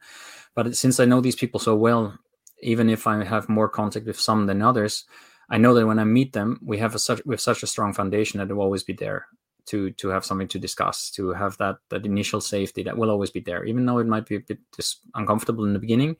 but 0.54 0.76
since 0.76 0.98
i 0.98 1.04
know 1.04 1.20
these 1.20 1.36
people 1.36 1.60
so 1.60 1.74
well 1.74 2.16
even 2.62 2.88
if 2.88 3.06
i 3.06 3.22
have 3.22 3.48
more 3.48 3.68
contact 3.68 4.06
with 4.06 4.18
some 4.18 4.46
than 4.46 4.62
others 4.62 5.04
i 5.50 5.58
know 5.58 5.74
that 5.74 5.86
when 5.86 5.98
i 5.98 6.04
meet 6.04 6.32
them 6.32 6.60
we 6.64 6.78
have 6.78 6.94
a 6.94 6.98
such 6.98 7.20
we 7.24 7.32
have 7.34 7.40
such 7.40 7.62
a 7.62 7.66
strong 7.66 7.92
foundation 7.92 8.38
that 8.38 8.50
it 8.50 8.54
will 8.54 8.62
always 8.62 8.84
be 8.84 8.92
there 8.92 9.26
to 9.66 9.90
to 9.92 10.08
have 10.08 10.24
something 10.24 10.48
to 10.48 10.58
discuss 10.58 11.10
to 11.10 11.32
have 11.32 11.56
that 11.58 11.76
that 11.88 12.04
initial 12.04 12.40
safety 12.40 12.82
that 12.82 12.96
will 12.96 13.10
always 13.10 13.30
be 13.30 13.40
there 13.40 13.64
even 13.64 13.86
though 13.86 13.98
it 13.98 14.06
might 14.06 14.26
be 14.26 14.36
a 14.36 14.40
bit 14.40 14.58
dis- 14.76 15.00
uncomfortable 15.14 15.64
in 15.64 15.72
the 15.72 15.78
beginning. 15.78 16.16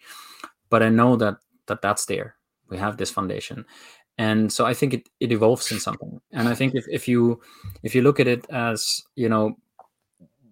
But 0.71 0.83
i 0.83 0.89
know 0.89 1.17
that 1.17 1.37
that 1.67 1.83
that's 1.83 2.07
there. 2.07 2.37
We 2.69 2.79
have 2.79 2.97
this 2.97 3.11
foundation. 3.11 3.65
And 4.19 4.53
so 4.53 4.65
i 4.65 4.75
think 4.75 4.95
it, 4.95 5.09
it 5.21 5.33
evolves 5.33 5.71
in 5.73 5.81
something. 5.81 6.21
And 6.33 6.49
i 6.49 6.55
think 6.55 6.75
if, 6.75 6.87
if 6.89 7.09
you 7.09 7.41
if 7.83 7.95
you 7.95 8.03
look 8.03 8.21
at 8.21 8.29
it 8.29 8.47
as 8.51 9.03
you 9.17 9.29
know 9.29 9.57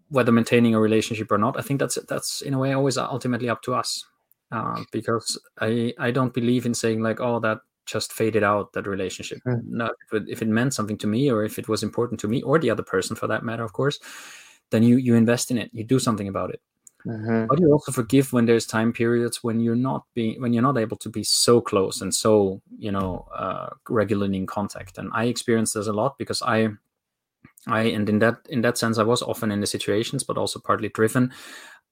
whether 0.09 0.33
maintaining 0.33 0.75
a 0.75 0.81
relationship 0.81 1.33
or 1.33 1.39
not 1.39 1.59
i 1.59 1.63
think 1.63 1.81
that's 1.81 1.99
that's 2.07 2.43
in 2.43 2.53
a 2.53 2.59
way 2.59 2.73
always 2.73 2.99
ultimately 2.99 3.49
up 3.49 3.63
to 3.63 3.75
us. 3.75 4.05
Uh, 4.51 4.85
because 4.93 5.41
i 5.61 5.95
i 5.99 6.11
don't 6.11 6.35
believe 6.35 6.67
in 6.67 6.75
saying 6.75 7.01
like 7.01 7.21
oh 7.21 7.41
that 7.41 7.61
just 7.87 8.13
faded 8.13 8.43
out 8.43 8.73
that 8.73 8.87
relationship. 8.87 9.41
Mm. 9.47 9.63
No, 9.67 9.87
if 9.87 10.13
it, 10.13 10.29
if 10.29 10.43
it, 10.43 10.49
meant 10.49 10.75
something 10.75 10.99
to 10.99 11.07
me, 11.07 11.31
or 11.31 11.45
if 11.45 11.59
it 11.59 11.69
was 11.69 11.83
important 11.83 12.21
to 12.21 12.29
me, 12.29 12.43
or 12.43 12.59
the 12.59 12.71
other 12.71 12.83
person 12.83 13.17
for 13.17 13.27
that 13.27 13.45
matter, 13.45 13.65
of 13.65 13.73
course, 13.73 13.99
then 14.71 14.83
you 14.83 14.97
you 14.97 15.15
invest 15.15 15.51
in 15.51 15.59
it. 15.59 15.71
You 15.73 15.85
do 15.85 15.99
something 15.99 16.29
about 16.29 16.51
it. 16.51 16.61
Mm-hmm. 17.07 17.47
But 17.47 17.61
you 17.61 17.73
also 17.73 17.91
forgive 17.91 18.33
when 18.33 18.47
there's 18.47 18.67
time 18.67 18.93
periods 18.93 19.43
when 19.43 19.61
you're 19.61 19.75
not 19.75 20.05
being 20.15 20.41
when 20.41 20.53
you're 20.53 20.63
not 20.63 20.79
able 20.79 20.97
to 20.99 21.09
be 21.09 21.25
so 21.25 21.61
close 21.61 22.01
and 22.01 22.15
so 22.15 22.63
you 22.79 22.93
know 22.93 23.27
uh, 23.35 23.71
regularly 23.89 24.37
in 24.37 24.47
contact. 24.47 24.99
And 24.99 25.11
I 25.13 25.25
experienced 25.25 25.75
this 25.75 25.89
a 25.89 25.93
lot 25.93 26.17
because 26.19 26.43
I 26.43 26.69
I 27.67 27.83
and 27.83 28.09
in 28.09 28.21
that 28.21 28.39
in 28.49 28.63
that 28.63 28.79
sense 28.79 28.99
I 28.99 29.03
was 29.03 29.23
often 29.23 29.51
in 29.51 29.61
the 29.61 29.67
situations, 29.67 30.23
but 30.23 30.39
also 30.39 30.61
partly 30.61 30.91
driven. 30.91 31.33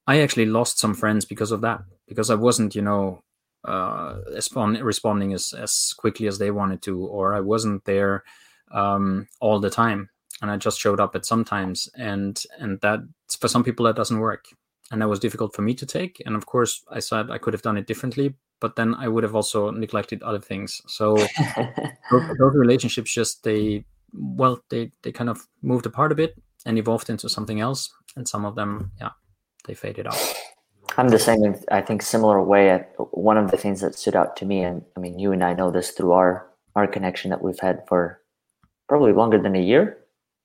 I 0.07 0.21
actually 0.21 0.45
lost 0.45 0.79
some 0.79 0.93
friends 0.93 1.25
because 1.25 1.51
of 1.51 1.61
that 1.61 1.81
because 2.07 2.29
I 2.29 2.35
wasn't 2.35 2.73
you 2.75 2.81
know 2.81 3.21
uh, 3.65 4.17
respond, 4.33 4.79
responding 4.81 5.33
as, 5.33 5.53
as 5.53 5.93
quickly 5.97 6.27
as 6.27 6.39
they 6.39 6.51
wanted 6.51 6.81
to, 6.83 6.99
or 6.99 7.33
I 7.33 7.39
wasn't 7.41 7.85
there 7.85 8.23
um, 8.71 9.27
all 9.39 9.59
the 9.59 9.69
time, 9.69 10.09
and 10.41 10.49
I 10.49 10.57
just 10.57 10.79
showed 10.79 10.99
up 10.99 11.15
at 11.15 11.25
some 11.25 11.45
times, 11.45 11.89
and 11.95 12.41
and 12.59 12.79
that 12.81 12.99
for 13.39 13.47
some 13.47 13.63
people 13.63 13.85
that 13.85 13.95
doesn't 13.95 14.19
work, 14.19 14.45
and 14.91 15.01
that 15.01 15.09
was 15.09 15.19
difficult 15.19 15.55
for 15.55 15.61
me 15.61 15.73
to 15.75 15.85
take. 15.85 16.21
And 16.25 16.35
of 16.35 16.45
course, 16.45 16.83
I 16.89 16.99
said 16.99 17.29
I 17.29 17.37
could 17.37 17.53
have 17.53 17.61
done 17.61 17.77
it 17.77 17.87
differently, 17.87 18.35
but 18.59 18.75
then 18.75 18.95
I 18.95 19.07
would 19.07 19.23
have 19.23 19.35
also 19.35 19.71
neglected 19.71 20.23
other 20.23 20.39
things. 20.39 20.81
So 20.87 21.15
those, 22.11 22.37
those 22.39 22.55
relationships 22.55 23.13
just 23.13 23.43
they 23.43 23.85
well 24.13 24.63
they 24.69 24.91
they 25.03 25.11
kind 25.11 25.29
of 25.29 25.47
moved 25.61 25.85
apart 25.85 26.11
a 26.11 26.15
bit 26.15 26.35
and 26.65 26.77
evolved 26.77 27.09
into 27.09 27.29
something 27.29 27.59
else, 27.59 27.93
and 28.15 28.27
some 28.27 28.45
of 28.45 28.55
them 28.55 28.91
yeah 28.99 29.11
they 29.65 29.73
faded 29.73 30.07
out. 30.07 30.33
I'm 30.97 31.09
the 31.09 31.19
same. 31.19 31.55
I 31.71 31.81
think 31.81 32.01
similar 32.01 32.41
way. 32.41 32.85
One 32.97 33.37
of 33.37 33.51
the 33.51 33.57
things 33.57 33.81
that 33.81 33.95
stood 33.95 34.15
out 34.15 34.35
to 34.37 34.45
me, 34.45 34.61
and 34.61 34.83
I 34.97 34.99
mean, 34.99 35.19
you 35.19 35.31
and 35.31 35.43
I 35.43 35.53
know 35.53 35.71
this 35.71 35.91
through 35.91 36.11
our 36.11 36.47
our 36.75 36.87
connection 36.87 37.29
that 37.31 37.41
we've 37.41 37.59
had 37.59 37.83
for 37.87 38.21
probably 38.87 39.13
longer 39.13 39.41
than 39.41 39.55
a 39.55 39.61
year. 39.61 39.97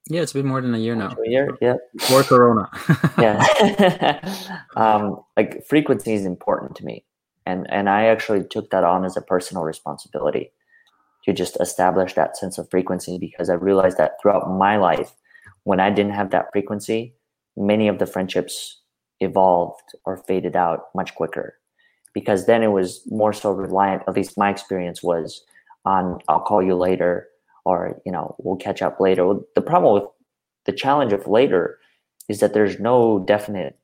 Yeah, 0.09 0.23
it's 0.23 0.33
been 0.33 0.47
more 0.47 0.61
than 0.61 0.75
a 0.75 0.79
year 0.79 0.95
now. 0.95 1.17
A 1.25 1.29
year, 1.29 1.57
yeah. 1.61 1.77
Before 1.97 2.23
Corona. 2.23 2.71
yeah. 3.19 4.61
um, 4.77 5.21
like 5.37 5.67
frequency 5.67 6.13
is 6.13 6.25
important 6.25 6.77
to 6.77 6.85
me, 6.85 7.05
and 7.45 7.67
and 7.71 7.89
I 7.89 8.07
actually 8.07 8.45
took 8.45 8.71
that 8.71 8.85
on 8.85 9.05
as 9.05 9.17
a 9.17 9.23
personal 9.23 9.65
responsibility 9.65 10.53
to 11.25 11.33
just 11.33 11.61
establish 11.61 12.15
that 12.15 12.37
sense 12.37 12.57
of 12.57 12.71
frequency 12.71 13.19
because 13.19 13.51
I 13.51 13.55
realized 13.55 13.99
that 13.99 14.21
throughout 14.23 14.49
my 14.49 14.77
life, 14.77 15.13
when 15.65 15.81
I 15.81 15.91
didn't 15.91 16.13
have 16.13 16.31
that 16.31 16.53
frequency, 16.53 17.15
many 17.57 17.89
of 17.89 17.99
the 17.99 18.07
friendships 18.07 18.81
evolved 19.21 19.95
or 20.05 20.17
faded 20.17 20.57
out 20.57 20.87
much 20.95 21.15
quicker. 21.15 21.59
Because 22.13 22.47
then 22.47 22.63
it 22.63 22.69
was 22.69 23.03
more 23.07 23.33
so 23.33 23.51
reliant 23.51 24.03
at 24.09 24.15
least 24.15 24.39
my 24.39 24.51
experience 24.51 25.03
was 25.03 25.45
on 25.85 26.19
i'll 26.29 26.41
call 26.41 26.63
you 26.63 26.75
later 26.75 27.29
or 27.65 28.01
you 28.05 28.13
know 28.13 28.35
we'll 28.39 28.57
catch 28.57 28.83
up 28.83 29.01
later. 29.01 29.35
The 29.55 29.61
problem 29.61 29.95
with 29.95 30.11
the 30.65 30.73
challenge 30.73 31.13
of 31.13 31.27
later 31.27 31.79
is 32.29 32.41
that 32.41 32.55
there's 32.55 32.81
no 32.81 33.25
definite 33.27 33.79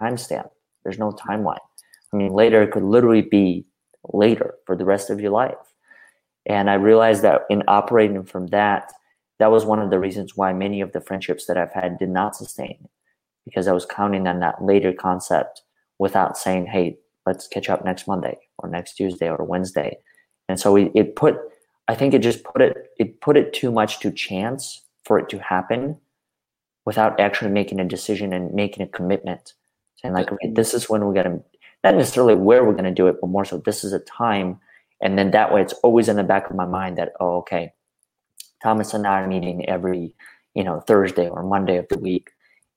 timestamp. 0.00 0.50
There's 0.84 0.98
no 0.98 1.12
timeline. 1.12 1.66
I 2.12 2.16
mean 2.16 2.32
later 2.32 2.66
could 2.66 2.84
literally 2.84 3.22
be 3.22 3.66
later 4.12 4.54
for 4.66 4.76
the 4.76 4.84
rest 4.84 5.10
of 5.10 5.20
your 5.20 5.30
life. 5.30 5.54
And 6.46 6.70
i 6.70 6.74
realized 6.74 7.22
that 7.22 7.42
in 7.50 7.62
operating 7.68 8.24
from 8.24 8.48
that 8.48 8.92
that 9.38 9.50
was 9.50 9.64
one 9.64 9.80
of 9.80 9.90
the 9.90 9.98
reasons 9.98 10.36
why 10.36 10.52
many 10.52 10.80
of 10.80 10.92
the 10.92 11.00
friendships 11.00 11.46
that 11.46 11.56
I've 11.56 11.72
had 11.72 11.98
did 11.98 12.10
not 12.10 12.36
sustain 12.36 12.88
because 13.44 13.68
I 13.68 13.72
was 13.72 13.86
counting 13.86 14.26
on 14.26 14.40
that 14.40 14.62
later 14.62 14.92
concept 14.92 15.62
without 15.98 16.36
saying, 16.36 16.66
hey, 16.66 16.98
let's 17.26 17.46
catch 17.46 17.68
up 17.68 17.84
next 17.84 18.06
Monday 18.06 18.38
or 18.58 18.68
next 18.68 18.94
Tuesday 18.94 19.28
or 19.28 19.44
Wednesday. 19.44 19.98
And 20.48 20.58
so 20.58 20.76
it, 20.76 20.90
it 20.94 21.16
put, 21.16 21.36
I 21.88 21.94
think 21.94 22.14
it 22.14 22.20
just 22.20 22.44
put 22.44 22.60
it, 22.62 22.76
it 22.98 23.20
put 23.20 23.36
it 23.36 23.52
too 23.52 23.70
much 23.70 24.00
to 24.00 24.10
chance 24.10 24.82
for 25.04 25.18
it 25.18 25.28
to 25.30 25.38
happen 25.38 25.98
without 26.84 27.18
actually 27.20 27.50
making 27.50 27.80
a 27.80 27.84
decision 27.84 28.32
and 28.32 28.52
making 28.52 28.82
a 28.82 28.88
commitment. 28.88 29.54
Saying 29.96 30.14
like, 30.14 30.32
okay, 30.32 30.50
this 30.52 30.74
is 30.74 30.88
when 30.88 31.04
we're 31.04 31.14
going 31.14 31.38
to, 31.38 31.44
not 31.84 31.94
necessarily 31.94 32.34
where 32.34 32.64
we're 32.64 32.72
going 32.72 32.84
to 32.84 32.90
do 32.90 33.06
it, 33.06 33.16
but 33.20 33.30
more 33.30 33.44
so 33.44 33.58
this 33.58 33.84
is 33.84 33.92
a 33.92 34.00
time. 34.00 34.58
And 35.00 35.18
then 35.18 35.32
that 35.32 35.52
way 35.52 35.62
it's 35.62 35.72
always 35.84 36.08
in 36.08 36.16
the 36.16 36.24
back 36.24 36.50
of 36.50 36.56
my 36.56 36.66
mind 36.66 36.98
that, 36.98 37.12
oh, 37.20 37.38
okay, 37.38 37.72
Thomas 38.62 38.94
and 38.94 39.06
I 39.06 39.20
are 39.20 39.26
meeting 39.26 39.68
every, 39.68 40.14
you 40.54 40.64
know, 40.64 40.80
Thursday 40.80 41.28
or 41.28 41.42
Monday 41.42 41.76
of 41.76 41.88
the 41.88 41.98
week. 41.98 42.30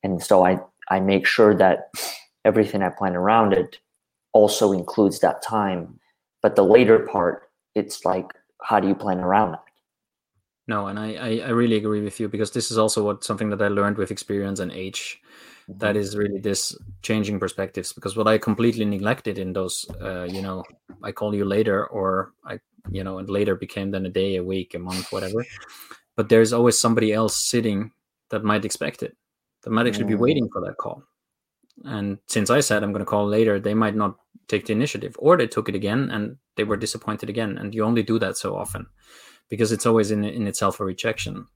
And 0.05 0.21
so 0.21 0.45
I, 0.45 0.59
I 0.89 0.99
make 0.99 1.25
sure 1.25 1.55
that 1.55 1.89
everything 2.45 2.83
I 2.83 2.89
plan 2.89 3.15
around 3.15 3.53
it 3.53 3.79
also 4.33 4.71
includes 4.71 5.19
that 5.21 5.41
time. 5.41 5.99
But 6.43 6.55
the 6.55 6.63
later 6.63 6.99
part, 7.11 7.49
it's 7.73 8.05
like, 8.05 8.27
how 8.61 8.79
do 8.79 8.87
you 8.87 8.93
plan 8.93 9.19
around 9.19 9.53
that? 9.53 9.63
No, 10.67 10.87
and 10.87 10.99
I, 10.99 11.13
I, 11.13 11.29
I 11.47 11.49
really 11.49 11.75
agree 11.75 12.01
with 12.01 12.19
you 12.19 12.29
because 12.29 12.51
this 12.51 12.69
is 12.69 12.77
also 12.77 13.03
what 13.03 13.23
something 13.23 13.49
that 13.49 13.61
I 13.63 13.67
learned 13.67 13.97
with 13.97 14.11
experience 14.11 14.59
and 14.59 14.71
age. 14.71 15.19
Mm-hmm. 15.69 15.79
That 15.79 15.97
is 15.97 16.15
really 16.15 16.39
this 16.39 16.77
changing 17.01 17.39
perspectives 17.39 17.91
because 17.91 18.15
what 18.15 18.27
I 18.27 18.37
completely 18.37 18.85
neglected 18.85 19.39
in 19.39 19.53
those, 19.53 19.87
uh, 20.01 20.27
you 20.29 20.43
know, 20.43 20.63
I 21.03 21.13
call 21.13 21.33
you 21.33 21.45
later 21.45 21.87
or 21.87 22.31
I, 22.45 22.59
you 22.91 23.03
know, 23.03 23.17
and 23.17 23.27
later 23.27 23.55
became 23.55 23.89
then 23.89 24.05
a 24.05 24.09
day, 24.09 24.35
a 24.35 24.43
week, 24.43 24.75
a 24.75 24.79
month, 24.79 25.11
whatever. 25.11 25.43
But 26.15 26.29
there's 26.29 26.53
always 26.53 26.77
somebody 26.79 27.11
else 27.11 27.35
sitting 27.35 27.91
that 28.29 28.43
might 28.43 28.65
expect 28.65 29.01
it 29.01 29.17
that 29.65 29.71
might 29.71 29.87
actually 29.87 30.05
be 30.05 30.15
waiting 30.15 30.47
for 30.51 30.61
that 30.61 30.77
call. 30.77 31.03
And 31.83 32.19
since 32.27 32.49
I 32.49 32.61
said 32.61 32.83
I'm 32.83 32.93
going 32.93 33.03
to 33.03 33.09
call 33.09 33.27
later, 33.27 33.59
they 33.59 33.73
might 33.73 33.95
not 33.95 34.15
take 34.47 34.67
the 34.67 34.73
initiative, 34.73 35.15
or 35.19 35.35
they 35.35 35.47
took 35.47 35.67
it 35.67 35.75
again 35.75 36.09
and 36.11 36.37
they 36.55 36.63
were 36.63 36.77
disappointed 36.77 37.29
again. 37.29 37.57
And 37.57 37.75
you 37.75 37.83
only 37.83 38.03
do 38.03 38.19
that 38.19 38.37
so 38.37 38.55
often 38.55 38.85
because 39.49 39.71
it's 39.71 39.85
always 39.85 40.11
in 40.11 40.23
in 40.23 40.47
itself 40.47 40.79
a 40.79 40.85
rejection. 40.85 41.47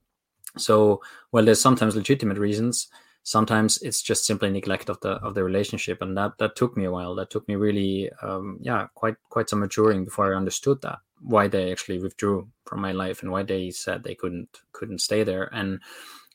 So, 0.58 1.00
well, 1.32 1.44
there's 1.44 1.60
sometimes 1.60 1.96
legitimate 1.96 2.36
reasons. 2.36 2.88
Sometimes 3.22 3.80
it's 3.82 4.02
just 4.02 4.26
simply 4.26 4.50
neglect 4.50 4.88
of 4.90 5.00
the 5.00 5.12
of 5.12 5.34
the 5.34 5.44
relationship, 5.44 6.02
and 6.02 6.16
that 6.16 6.32
that 6.38 6.56
took 6.56 6.76
me 6.76 6.84
a 6.84 6.90
while. 6.90 7.14
That 7.14 7.30
took 7.30 7.46
me 7.48 7.54
really, 7.54 8.10
um, 8.22 8.58
yeah, 8.60 8.88
quite 8.94 9.16
quite 9.28 9.48
some 9.48 9.60
maturing 9.60 10.04
before 10.04 10.34
I 10.34 10.36
understood 10.36 10.82
that 10.82 10.98
why 11.20 11.48
they 11.48 11.70
actually 11.70 11.98
withdrew 11.98 12.48
from 12.64 12.80
my 12.80 12.92
life 12.92 13.22
and 13.22 13.30
why 13.30 13.42
they 13.42 13.70
said 13.70 14.02
they 14.02 14.14
couldn't 14.14 14.48
couldn't 14.72 15.00
stay 15.00 15.22
there 15.22 15.50
and 15.52 15.80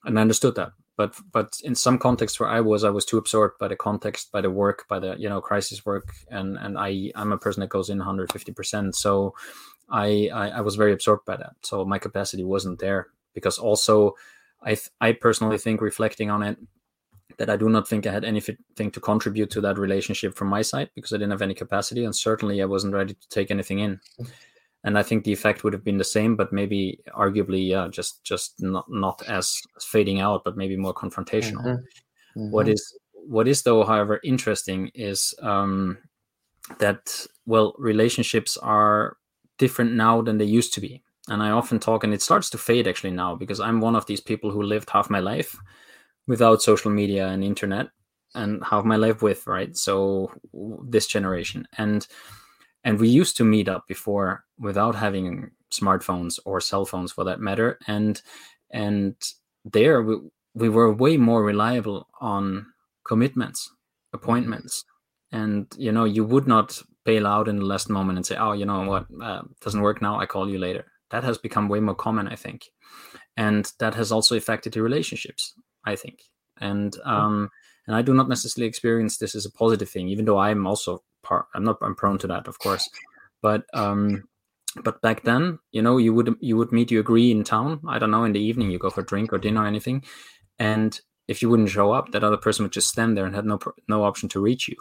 and 0.04 0.18
I 0.18 0.22
understood 0.22 0.56
that 0.56 0.72
but 0.98 1.16
but 1.32 1.60
in 1.64 1.76
some 1.76 1.98
contexts 1.98 2.40
where 2.40 2.50
I 2.50 2.62
was, 2.62 2.84
I 2.84 2.90
was 2.90 3.06
too 3.06 3.18
absorbed 3.18 3.60
by 3.60 3.68
the 3.68 3.76
context, 3.76 4.32
by 4.32 4.42
the 4.42 4.50
work, 4.50 4.86
by 4.88 5.00
the 5.00 5.16
you 5.18 5.30
know 5.30 5.42
crisis 5.42 5.86
work, 5.86 6.14
and 6.30 6.58
and 6.58 6.78
I 6.78 7.12
I'm 7.16 7.32
a 7.32 7.38
person 7.38 7.62
that 7.62 7.70
goes 7.70 7.90
in 7.90 7.98
150 7.98 8.54
percent. 8.54 8.96
So 8.96 9.36
I, 9.90 10.30
I, 10.34 10.50
I 10.50 10.62
was 10.62 10.76
very 10.76 10.94
absorbed 10.94 11.26
by 11.26 11.38
that. 11.38 11.54
So 11.62 11.86
my 11.86 12.00
capacity 12.00 12.44
wasn't 12.44 12.80
there 12.80 13.08
because 13.34 13.58
also 13.58 14.16
I 14.64 14.78
I 15.02 15.12
personally 15.12 15.58
think 15.58 15.82
reflecting 15.82 16.30
on 16.30 16.44
it 16.44 16.58
that 17.38 17.50
I 17.50 17.58
do 17.58 17.68
not 17.68 17.88
think 17.88 18.08
I 18.08 18.12
had 18.12 18.24
anything 18.24 18.58
to 18.92 19.00
contribute 19.00 19.50
to 19.52 19.62
that 19.62 19.78
relationship 19.78 20.36
from 20.36 20.48
my 20.48 20.62
side 20.62 20.90
because 20.96 21.12
I 21.12 21.18
didn't 21.18 21.32
have 21.32 21.42
any 21.42 21.54
capacity 21.54 22.06
and 22.06 22.16
certainly 22.16 22.62
I 22.62 22.66
wasn't 22.66 22.94
ready 22.94 23.14
to 23.14 23.30
take 23.30 23.52
anything 23.52 23.80
in 23.80 24.00
and 24.86 25.00
I 25.00 25.04
think 25.04 25.24
the 25.24 25.34
effect 25.34 25.64
would 25.64 25.74
have 25.74 25.84
been 25.84 25.98
the 25.98 26.04
same, 26.04 26.36
but 26.36 26.54
maybe 26.54 27.00
arguably, 27.18 27.68
yeah, 27.68 27.88
just 27.90 28.24
just 28.24 28.62
not 28.62 28.86
not 28.88 29.22
as 29.28 29.60
fading 29.82 30.20
out, 30.22 30.44
but 30.46 30.56
maybe 30.56 30.78
more 30.78 30.94
confrontational. 30.94 31.66
Mm-hmm. 31.66 32.40
Mm-hmm. 32.40 32.52
What 32.52 32.70
is 32.70 32.98
what 33.14 33.48
is 33.48 33.64
though, 33.64 33.84
however, 33.84 34.22
interesting 34.24 34.92
is 34.94 35.34
um, 35.42 35.98
that 36.78 37.26
well, 37.48 37.74
relationships 37.80 38.58
are 38.58 39.18
different 39.58 39.94
now 39.94 40.22
than 40.22 40.38
they 40.38 40.46
used 40.46 40.76
to 40.76 40.82
be, 40.82 41.02
and 41.30 41.42
I 41.42 41.50
often 41.50 41.80
talk, 41.80 42.04
and 42.04 42.14
it 42.14 42.22
starts 42.22 42.52
to 42.52 42.60
fade 42.60 42.88
actually 42.88 43.12
now 43.12 43.34
because 43.34 43.60
I'm 43.60 43.82
one 43.82 43.96
of 43.96 44.06
these 44.06 44.22
people 44.22 44.52
who 44.52 44.62
lived 44.62 44.92
half 44.92 45.10
my 45.10 45.20
life 45.20 45.58
without 46.28 46.62
social 46.62 46.92
media 46.92 47.28
and 47.28 47.44
internet, 47.44 47.88
and 48.36 48.64
half 48.64 48.86
my 48.86 48.98
life 48.98 49.24
with 49.24 49.48
right. 49.48 49.76
So 49.76 50.32
this 50.88 51.08
generation 51.08 51.68
and 51.76 52.06
and 52.84 53.00
we 53.00 53.10
used 53.10 53.36
to 53.38 53.44
meet 53.44 53.68
up 53.68 53.88
before 53.88 54.45
without 54.60 54.96
having 54.96 55.52
smartphones 55.72 56.40
or 56.46 56.62
cell 56.62 56.86
phones 56.86 57.12
for 57.12 57.24
that 57.26 57.40
matter. 57.40 57.80
And 57.88 58.22
and 58.72 59.16
there 59.64 60.02
we, 60.02 60.18
we 60.54 60.70
were 60.70 60.94
way 60.94 61.18
more 61.18 61.44
reliable 61.44 62.08
on 62.22 62.68
commitments 63.06 63.70
appointments. 64.14 64.86
And 65.32 65.68
you 65.78 65.92
know 65.92 66.06
you 66.06 66.24
would 66.24 66.48
not 66.48 66.82
bail 67.04 67.28
out 67.28 67.48
in 67.48 67.58
the 67.58 67.66
last 67.66 67.90
moment 67.90 68.18
and 68.18 68.26
say 68.26 68.36
oh 68.38 68.54
you 68.54 68.66
know 68.66 68.84
what? 68.84 69.06
Uh, 69.22 69.42
doesn't 69.62 69.82
work 69.82 70.02
now. 70.02 70.20
I 70.20 70.26
call 70.26 70.50
you 70.50 70.58
later. 70.58 70.86
That 71.12 71.24
has 71.24 71.38
become 71.38 71.70
way 71.70 71.80
more 71.80 71.96
common 71.96 72.28
i 72.28 72.36
think. 72.36 72.66
And 73.38 73.72
that 73.80 73.96
has 73.96 74.12
also 74.12 74.36
affected 74.36 74.74
the 74.74 74.82
relationships 74.82 75.54
i 75.86 75.96
think. 75.96 76.20
And 76.60 76.96
um 77.04 77.50
and 77.88 77.96
i 77.96 78.02
do 78.02 78.14
not 78.14 78.30
necessarily 78.30 78.68
experience 78.68 79.18
this 79.18 79.36
as 79.36 79.46
a 79.46 79.52
positive 79.52 79.90
thing 79.90 80.08
even 80.08 80.26
though 80.26 80.40
i'm 80.40 80.66
also 80.66 81.04
part 81.22 81.46
i'm 81.54 81.64
not 81.64 81.78
i'm 81.82 81.96
prone 81.96 82.18
to 82.20 82.28
that 82.28 82.48
of 82.48 82.60
course. 82.60 82.90
But 83.42 83.66
um 83.74 84.24
but 84.84 85.02
back 85.02 85.24
then 85.24 85.60
you 85.72 85.82
know 85.82 85.98
you 85.98 86.14
would 86.14 86.36
you 86.40 86.58
would 86.58 86.72
meet 86.72 86.92
you 86.92 87.00
agree 87.00 87.32
in 87.32 87.44
town. 87.44 87.82
I 87.88 88.00
don't 88.00 88.12
know 88.12 88.24
in 88.24 88.34
the 88.34 88.40
evening 88.40 88.72
you 88.72 88.80
go 88.80 88.90
for 88.90 89.02
a 89.02 89.06
drink 89.06 89.32
or 89.34 89.38
dinner 89.38 89.64
or 89.64 89.68
anything. 89.68 90.04
And 90.60 91.00
if 91.28 91.42
you 91.42 91.50
wouldn't 91.50 91.70
show 91.70 91.92
up 91.92 92.12
that 92.12 92.24
other 92.24 92.38
person 92.38 92.64
would 92.64 92.72
just 92.72 92.90
stand 92.90 93.18
there 93.18 93.26
and 93.26 93.36
had 93.36 93.46
no 93.46 93.60
no 93.88 94.04
option 94.04 94.30
to 94.30 94.42
reach 94.42 94.68
you 94.68 94.76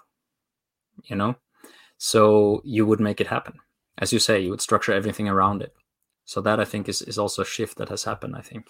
you 1.05 1.17
know? 1.17 1.37
So 1.99 2.61
you 2.65 2.87
would 2.87 3.01
make 3.01 3.21
it 3.21 3.29
happen. 3.29 3.55
As 3.99 4.13
you 4.13 4.19
say 4.19 4.41
you 4.41 4.51
would 4.51 4.61
structure 4.61 4.93
everything 4.93 5.29
around 5.29 5.63
it. 5.63 5.73
So 6.27 6.41
that 6.41 6.59
i 6.59 6.65
think 6.65 6.89
is, 6.89 7.03
is 7.03 7.19
also 7.19 7.43
a 7.43 7.45
shift 7.45 7.77
that 7.77 7.91
has 7.91 8.05
happened 8.05 8.35
i 8.35 8.41
think 8.41 8.65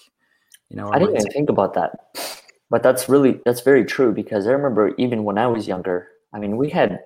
you 0.68 0.76
know 0.76 0.90
i 0.92 0.98
didn't 0.98 1.14
even 1.14 1.30
think 1.30 1.48
about 1.48 1.74
that. 1.74 1.92
But 2.68 2.82
that's 2.82 3.08
really 3.08 3.40
that's 3.44 3.60
very 3.60 3.84
true 3.84 4.12
because 4.12 4.48
i 4.48 4.50
remember 4.50 4.92
even 4.98 5.22
when 5.22 5.38
i 5.38 5.46
was 5.46 5.68
younger 5.68 6.08
i 6.32 6.40
mean 6.40 6.56
we 6.56 6.70
had 6.70 6.98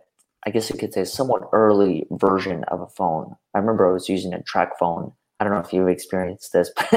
I 0.47 0.51
guess 0.51 0.71
you 0.71 0.79
could 0.79 0.93
say, 0.93 1.05
somewhat 1.05 1.49
early 1.53 2.07
version 2.13 2.65
of 2.65 2.81
a 2.81 2.87
phone. 2.87 3.35
I 3.55 3.59
remember 3.59 3.89
I 3.89 3.93
was 3.93 4.09
using 4.09 4.33
a 4.33 4.39
TracFone. 4.39 5.13
I 5.41 5.45
don't 5.45 5.53
know 5.53 5.61
if 5.61 5.73
you've 5.73 5.89
experienced 5.89 6.53
this, 6.53 6.71
but 6.77 6.89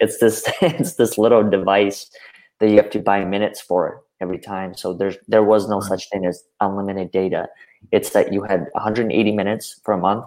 it's 0.00 0.18
this 0.18 0.44
it's 0.62 0.94
this 0.94 1.18
little 1.18 1.48
device 1.48 2.10
that 2.58 2.68
you 2.70 2.76
have 2.76 2.90
to 2.90 2.98
buy 2.98 3.24
minutes 3.24 3.60
for 3.60 4.02
every 4.20 4.38
time. 4.38 4.74
So 4.74 4.92
there's 4.92 5.16
there 5.28 5.44
was 5.44 5.68
no 5.68 5.80
such 5.80 6.08
thing 6.10 6.26
as 6.26 6.42
unlimited 6.60 7.10
data. 7.10 7.48
It's 7.92 8.10
that 8.10 8.32
you 8.32 8.42
had 8.42 8.66
180 8.72 9.32
minutes 9.32 9.80
for 9.84 9.94
a 9.94 9.98
month, 9.98 10.26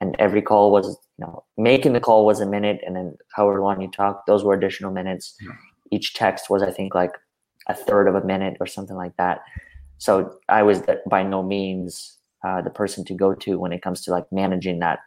and 0.00 0.16
every 0.18 0.42
call 0.42 0.70
was 0.70 0.86
you 1.18 1.26
know 1.26 1.44
making 1.56 1.92
the 1.92 2.00
call 2.00 2.26
was 2.26 2.40
a 2.40 2.46
minute, 2.46 2.80
and 2.86 2.96
then 2.96 3.16
however 3.34 3.62
long 3.62 3.80
you 3.80 3.90
talk, 3.90 4.26
those 4.26 4.44
were 4.44 4.54
additional 4.54 4.90
minutes. 4.90 5.36
Each 5.90 6.14
text 6.14 6.50
was 6.50 6.62
I 6.62 6.70
think 6.70 6.94
like 6.94 7.12
a 7.68 7.74
third 7.74 8.06
of 8.08 8.14
a 8.14 8.24
minute 8.24 8.56
or 8.60 8.66
something 8.66 8.96
like 8.96 9.16
that 9.16 9.40
so 9.98 10.38
I 10.48 10.62
was 10.62 10.82
by 11.08 11.22
no 11.22 11.42
means 11.42 12.18
uh, 12.46 12.62
the 12.62 12.70
person 12.70 13.04
to 13.06 13.14
go 13.14 13.34
to 13.34 13.58
when 13.58 13.72
it 13.72 13.82
comes 13.82 14.02
to 14.02 14.10
like 14.10 14.26
managing 14.30 14.78
that 14.80 15.00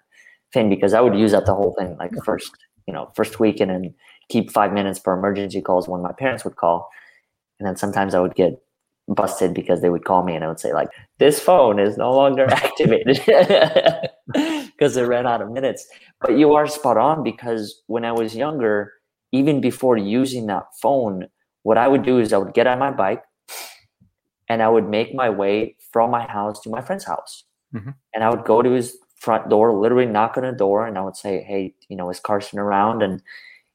thing 0.53 0.69
because 0.69 0.93
I 0.93 1.01
would 1.01 1.15
use 1.15 1.33
up 1.33 1.45
the 1.45 1.53
whole 1.53 1.75
thing 1.77 1.95
like 1.97 2.11
first 2.23 2.51
you 2.87 2.93
know 2.93 3.11
first 3.15 3.39
week 3.39 3.59
and 3.59 3.69
then 3.69 3.93
keep 4.29 4.51
five 4.51 4.73
minutes 4.73 4.99
for 4.99 5.17
emergency 5.17 5.61
calls 5.61 5.87
when 5.87 6.01
my 6.01 6.11
parents 6.11 6.43
would 6.45 6.55
call, 6.55 6.89
and 7.59 7.67
then 7.67 7.75
sometimes 7.75 8.13
I 8.13 8.19
would 8.19 8.35
get 8.35 8.61
busted 9.07 9.53
because 9.53 9.81
they 9.81 9.89
would 9.89 10.05
call 10.05 10.23
me 10.23 10.35
and 10.35 10.45
I 10.45 10.47
would 10.47 10.59
say 10.59 10.71
like 10.71 10.89
this 11.17 11.39
phone 11.39 11.79
is 11.79 11.97
no 11.97 12.11
longer 12.13 12.45
activated. 12.49 13.19
Because 14.31 14.95
it 14.95 15.01
ran 15.01 15.27
out 15.27 15.41
of 15.41 15.51
minutes. 15.51 15.85
But 16.21 16.37
you 16.37 16.53
are 16.53 16.65
spot 16.65 16.95
on 16.95 17.21
because 17.21 17.81
when 17.87 18.05
I 18.05 18.13
was 18.13 18.33
younger, 18.33 18.93
even 19.33 19.59
before 19.59 19.97
using 19.97 20.45
that 20.45 20.67
phone, 20.81 21.27
what 21.63 21.77
I 21.77 21.87
would 21.89 22.03
do 22.03 22.19
is 22.19 22.31
I 22.31 22.37
would 22.37 22.53
get 22.53 22.67
on 22.67 22.79
my 22.79 22.91
bike, 22.91 23.23
and 24.49 24.61
I 24.63 24.67
would 24.67 24.89
make 24.89 25.13
my 25.13 25.29
way 25.29 25.75
from 25.91 26.11
my 26.11 26.25
house 26.25 26.59
to 26.61 26.69
my 26.69 26.81
friend's 26.81 27.05
house. 27.05 27.43
Mm-hmm. 27.73 27.91
And 28.13 28.23
I 28.23 28.29
would 28.29 28.43
go 28.43 28.61
to 28.61 28.71
his 28.71 28.97
front 29.15 29.49
door, 29.49 29.73
literally 29.73 30.07
knock 30.07 30.37
on 30.37 30.43
the 30.43 30.51
door, 30.51 30.87
and 30.87 30.97
I 30.97 31.01
would 31.01 31.15
say, 31.15 31.43
Hey, 31.43 31.75
you 31.87 31.95
know, 31.95 32.09
is 32.09 32.19
Carsten 32.19 32.59
around? 32.59 33.03
And 33.03 33.21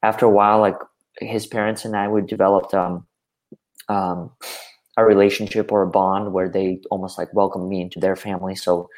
after 0.02 0.26
a 0.26 0.30
while, 0.30 0.60
like 0.60 0.76
his 1.20 1.46
parents 1.46 1.84
and 1.84 1.96
I 1.96 2.08
would 2.08 2.26
develop 2.26 2.74
um, 2.74 3.06
um, 3.88 4.30
a 4.96 5.04
relationship 5.04 5.70
or 5.70 5.82
a 5.82 5.90
bond 5.90 6.32
where 6.32 6.48
they 6.48 6.80
almost 6.90 7.18
like 7.18 7.32
welcomed 7.32 7.68
me 7.68 7.80
into 7.80 8.00
their 8.00 8.16
family. 8.16 8.56
So, 8.56 8.88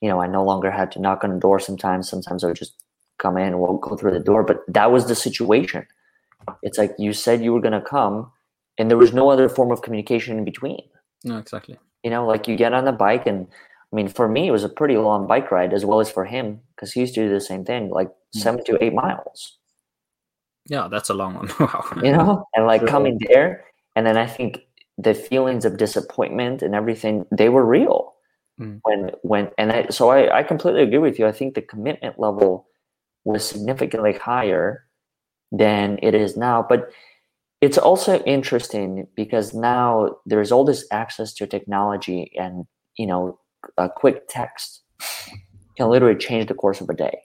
you 0.00 0.08
know, 0.08 0.20
I 0.20 0.26
no 0.26 0.44
longer 0.44 0.70
had 0.70 0.90
to 0.92 1.00
knock 1.00 1.22
on 1.22 1.34
the 1.34 1.40
door 1.40 1.60
sometimes. 1.60 2.08
Sometimes 2.08 2.42
I 2.42 2.48
would 2.48 2.56
just 2.56 2.74
come 3.18 3.36
in 3.36 3.48
and 3.48 3.60
we'll 3.60 3.78
go 3.78 3.96
through 3.96 4.12
the 4.12 4.20
door. 4.20 4.42
But 4.42 4.60
that 4.66 4.90
was 4.90 5.06
the 5.06 5.14
situation. 5.14 5.86
It's 6.62 6.78
like 6.78 6.94
you 6.98 7.12
said 7.12 7.42
you 7.42 7.52
were 7.52 7.60
going 7.60 7.72
to 7.72 7.80
come, 7.80 8.32
and 8.78 8.90
there 8.90 8.98
was 8.98 9.12
no 9.12 9.30
other 9.30 9.48
form 9.48 9.70
of 9.70 9.82
communication 9.82 10.38
in 10.38 10.44
between. 10.44 10.80
No, 11.24 11.38
exactly. 11.38 11.78
You 12.02 12.10
know, 12.10 12.26
like 12.26 12.48
you 12.48 12.56
get 12.56 12.72
on 12.72 12.84
the 12.84 12.92
bike, 12.92 13.26
and 13.26 13.46
I 13.92 13.96
mean, 13.96 14.08
for 14.08 14.28
me, 14.28 14.48
it 14.48 14.52
was 14.52 14.64
a 14.64 14.68
pretty 14.68 14.96
long 14.96 15.26
bike 15.26 15.50
ride, 15.50 15.72
as 15.72 15.84
well 15.84 16.00
as 16.00 16.10
for 16.10 16.24
him, 16.24 16.60
because 16.74 16.92
he 16.92 17.00
used 17.00 17.14
to 17.14 17.26
do 17.26 17.32
the 17.32 17.40
same 17.40 17.64
thing, 17.64 17.90
like 17.90 18.08
mm-hmm. 18.08 18.40
seven 18.40 18.64
to 18.64 18.82
eight 18.82 18.94
miles. 18.94 19.58
Yeah, 20.66 20.88
that's 20.88 21.10
a 21.10 21.14
long 21.14 21.34
one. 21.34 21.50
wow. 21.60 21.84
You 22.02 22.12
know, 22.12 22.46
and 22.54 22.66
like 22.66 22.80
Sure. 22.82 22.88
coming 22.88 23.18
there, 23.28 23.64
and 23.96 24.06
then 24.06 24.16
I 24.16 24.26
think 24.26 24.66
the 24.98 25.14
feelings 25.14 25.64
of 25.64 25.78
disappointment 25.78 26.62
and 26.62 26.74
everything 26.74 27.26
they 27.30 27.48
were 27.48 27.64
real 27.64 28.14
Mm. 28.60 28.80
when 28.82 29.10
when 29.22 29.50
and 29.56 29.72
I, 29.72 29.86
so 29.88 30.10
I, 30.10 30.38
I 30.40 30.42
completely 30.42 30.82
agree 30.82 30.98
with 30.98 31.18
you. 31.18 31.26
I 31.26 31.32
think 31.32 31.54
the 31.54 31.62
commitment 31.62 32.18
level 32.18 32.66
was 33.24 33.46
significantly 33.48 34.12
higher 34.12 34.84
than 35.50 35.98
it 36.02 36.14
is 36.14 36.36
now, 36.36 36.64
but 36.68 36.90
it's 37.60 37.78
also 37.78 38.20
interesting 38.20 39.06
because 39.14 39.52
now 39.52 40.16
there's 40.24 40.50
all 40.50 40.64
this 40.64 40.86
access 40.90 41.34
to 41.34 41.46
technology 41.46 42.32
and 42.38 42.64
you 42.96 43.06
know 43.06 43.38
a 43.76 43.88
quick 43.88 44.24
text 44.28 44.82
can 45.76 45.88
literally 45.88 46.16
change 46.16 46.48
the 46.48 46.54
course 46.54 46.80
of 46.80 46.88
a 46.88 46.94
day. 46.94 47.18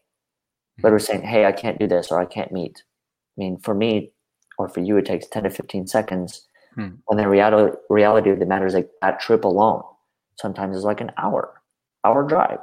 Literally 0.84 1.04
saying 1.04 1.24
hey 1.24 1.46
i 1.46 1.52
can't 1.52 1.80
do 1.80 1.88
this 1.88 2.12
or 2.12 2.20
i 2.20 2.26
can't 2.26 2.52
meet. 2.52 2.84
I 3.38 3.42
mean 3.42 3.58
for 3.60 3.74
me 3.74 4.12
or 4.58 4.68
for 4.68 4.82
you 4.82 4.98
it 4.98 5.06
takes 5.06 5.28
10 5.28 5.44
to 5.44 5.50
15 5.50 5.88
seconds. 5.88 6.48
Hmm. 6.76 6.96
when 7.06 7.18
the 7.18 7.30
reality 7.30 7.78
reality 7.90 8.30
of 8.30 8.40
the 8.40 8.46
matter 8.46 8.66
is 8.66 8.74
like 8.74 8.90
that 9.02 9.22
trip 9.22 9.46
alone 9.46 9.82
sometimes 10.38 10.76
is 10.76 10.84
like 10.84 11.00
an 11.00 11.12
hour 11.18 11.62
hour 12.04 12.28
drive. 12.28 12.60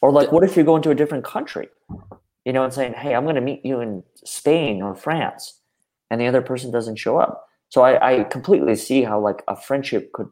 Or 0.00 0.10
like 0.10 0.32
what 0.32 0.42
if 0.42 0.56
you're 0.56 0.64
going 0.64 0.82
to 0.82 0.90
a 0.90 0.94
different 0.96 1.24
country? 1.24 1.68
You 2.44 2.52
know 2.52 2.64
and 2.64 2.74
saying? 2.74 2.94
Hey 2.94 3.14
i'm 3.14 3.22
going 3.22 3.36
to 3.36 3.40
meet 3.40 3.64
you 3.64 3.78
in 3.78 4.02
spain 4.24 4.82
or 4.82 4.96
france 4.96 5.61
and 6.12 6.20
the 6.20 6.26
other 6.26 6.42
person 6.42 6.70
doesn't 6.70 6.96
show 6.96 7.16
up. 7.16 7.48
So 7.70 7.80
I, 7.80 8.20
I 8.20 8.24
completely 8.24 8.76
see 8.76 9.02
how 9.02 9.18
like 9.18 9.42
a 9.48 9.56
friendship 9.56 10.12
could 10.12 10.28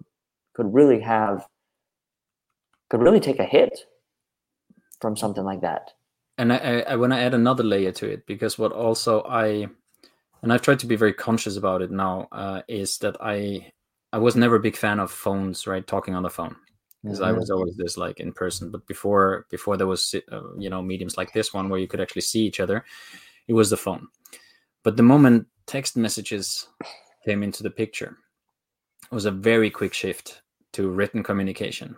could 0.52 0.72
really 0.74 1.00
have 1.00 1.46
could 2.90 3.00
really 3.00 3.18
take 3.18 3.38
a 3.38 3.44
hit 3.44 3.86
from 5.00 5.16
something 5.16 5.42
like 5.42 5.62
that. 5.62 5.92
And 6.36 6.52
I, 6.52 6.56
I, 6.56 6.80
I 6.80 6.96
want 6.96 7.14
to 7.14 7.18
add 7.18 7.32
another 7.32 7.64
layer 7.64 7.92
to 7.92 8.06
it 8.10 8.26
because 8.26 8.58
what 8.58 8.72
also 8.72 9.22
I 9.22 9.68
and 10.42 10.52
I've 10.52 10.60
tried 10.60 10.80
to 10.80 10.86
be 10.86 10.96
very 10.96 11.14
conscious 11.14 11.56
about 11.56 11.80
it 11.80 11.90
now 11.90 12.28
uh, 12.30 12.60
is 12.68 12.98
that 12.98 13.16
I 13.18 13.72
I 14.12 14.18
was 14.18 14.36
never 14.36 14.56
a 14.56 14.60
big 14.60 14.76
fan 14.76 15.00
of 15.00 15.10
phones 15.10 15.66
right 15.66 15.86
talking 15.86 16.14
on 16.14 16.24
the 16.24 16.30
phone. 16.30 16.56
Because 17.02 17.22
I 17.22 17.32
Mhm. 17.32 17.38
was 17.38 17.48
always 17.48 17.74
this 17.78 17.96
like 17.96 18.20
in 18.20 18.34
person. 18.34 18.70
But 18.70 18.86
before 18.86 19.46
before 19.50 19.78
there 19.78 19.86
was 19.86 20.14
uh, 20.30 20.54
you 20.58 20.68
know 20.68 20.82
mediums 20.82 21.16
like 21.16 21.32
this 21.32 21.54
one 21.54 21.70
where 21.70 21.80
you 21.80 21.88
could 21.88 22.02
actually 22.02 22.22
see 22.22 22.44
each 22.44 22.60
other 22.60 22.84
it 23.48 23.54
was 23.54 23.70
the 23.70 23.78
phone. 23.78 24.08
But 24.82 24.96
the 24.96 25.02
moment 25.02 25.46
text 25.70 25.96
messages 25.96 26.66
came 27.24 27.44
into 27.44 27.62
the 27.62 27.70
picture. 27.70 28.16
It 29.04 29.14
was 29.14 29.24
a 29.24 29.30
very 29.30 29.70
quick 29.70 29.94
shift 29.94 30.42
to 30.72 30.88
written 30.88 31.22
communication. 31.22 31.94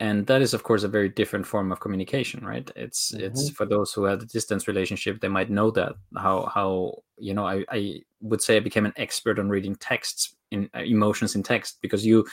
And 0.00 0.26
that 0.26 0.42
is 0.42 0.52
of 0.52 0.64
course 0.64 0.82
a 0.82 0.88
very 0.88 1.08
different 1.08 1.46
form 1.46 1.70
of 1.70 1.78
communication 1.78 2.44
right? 2.44 2.68
It's 2.74 3.14
it's 3.14 3.50
for 3.50 3.66
those 3.66 3.92
who 3.92 4.02
have 4.04 4.22
a 4.22 4.26
distance 4.26 4.66
relationship 4.66 5.20
they 5.20 5.28
might 5.28 5.50
know 5.50 5.70
that 5.70 5.92
how 6.16 6.50
how 6.52 6.98
you 7.16 7.32
know 7.32 7.46
i 7.46 7.64
i 7.70 8.00
would 8.20 8.42
say 8.42 8.56
i 8.56 8.60
became 8.60 8.86
an 8.86 8.92
expert 8.96 9.38
on 9.38 9.48
reading 9.48 9.76
texts 9.76 10.34
in 10.50 10.68
uh, 10.74 10.80
emotions 10.80 11.36
in 11.36 11.42
text 11.44 11.78
because 11.80 12.04
you 12.04 12.26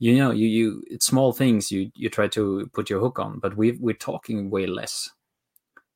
you 0.00 0.16
know 0.18 0.32
you 0.32 0.48
you 0.48 0.82
it's 0.90 1.06
small 1.06 1.32
things 1.32 1.70
you 1.70 1.90
you 1.94 2.10
try 2.10 2.26
to 2.26 2.68
put 2.72 2.90
your 2.90 3.00
hook 3.00 3.18
on 3.18 3.38
but 3.38 3.56
we 3.56 3.72
we're 3.80 3.94
talking 4.10 4.50
way 4.50 4.66
less 4.66 5.08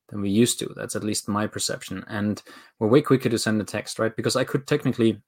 than 0.08 0.20
we 0.20 0.30
used 0.30 0.58
to 0.58 0.72
that's 0.76 0.96
at 0.96 1.04
least 1.04 1.28
my 1.28 1.46
perception 1.46 2.04
and 2.08 2.42
we're 2.78 2.88
way 2.88 3.02
quicker 3.02 3.28
to 3.28 3.38
send 3.38 3.60
a 3.60 3.64
text 3.64 3.98
right 3.98 4.16
because 4.16 4.36
i 4.36 4.44
could 4.44 4.66
technically 4.66 5.20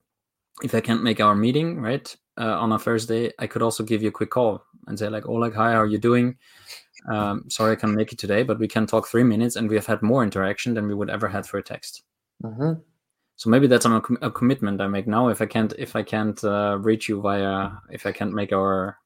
if 0.62 0.74
I 0.74 0.80
can't 0.80 1.02
make 1.02 1.20
our 1.20 1.34
meeting 1.34 1.80
right 1.80 2.14
uh, 2.38 2.58
on 2.58 2.72
a 2.72 2.78
Thursday, 2.78 3.32
I 3.38 3.46
could 3.46 3.62
also 3.62 3.82
give 3.82 4.02
you 4.02 4.08
a 4.08 4.12
quick 4.12 4.30
call 4.30 4.64
and 4.86 4.98
say 4.98 5.08
like, 5.08 5.26
"Oh, 5.26 5.34
like, 5.34 5.54
hi, 5.54 5.72
how 5.72 5.82
are 5.82 5.86
you 5.86 5.98
doing? 5.98 6.36
Um, 7.08 7.44
sorry, 7.48 7.72
I 7.72 7.76
can't 7.76 7.94
make 7.94 8.12
it 8.12 8.18
today, 8.18 8.42
but 8.42 8.58
we 8.58 8.68
can 8.68 8.86
talk 8.86 9.08
three 9.08 9.24
minutes, 9.24 9.56
and 9.56 9.68
we 9.68 9.76
have 9.76 9.86
had 9.86 10.02
more 10.02 10.22
interaction 10.22 10.74
than 10.74 10.86
we 10.86 10.94
would 10.94 11.10
ever 11.10 11.28
had 11.28 11.46
for 11.46 11.58
a 11.58 11.62
text." 11.62 12.02
hmm 12.42 12.72
So 13.36 13.50
maybe 13.50 13.66
that's 13.66 13.86
a, 13.86 14.02
a 14.22 14.30
commitment 14.30 14.80
I 14.80 14.86
make 14.86 15.06
now. 15.06 15.28
If 15.28 15.40
I 15.40 15.46
can't, 15.46 15.72
if 15.78 15.96
I 15.96 16.02
can't 16.02 16.42
uh, 16.44 16.78
reach 16.80 17.08
you 17.08 17.20
via, 17.20 17.70
if 17.90 18.06
I 18.06 18.12
can't 18.12 18.34
make 18.34 18.52
our 18.52 18.98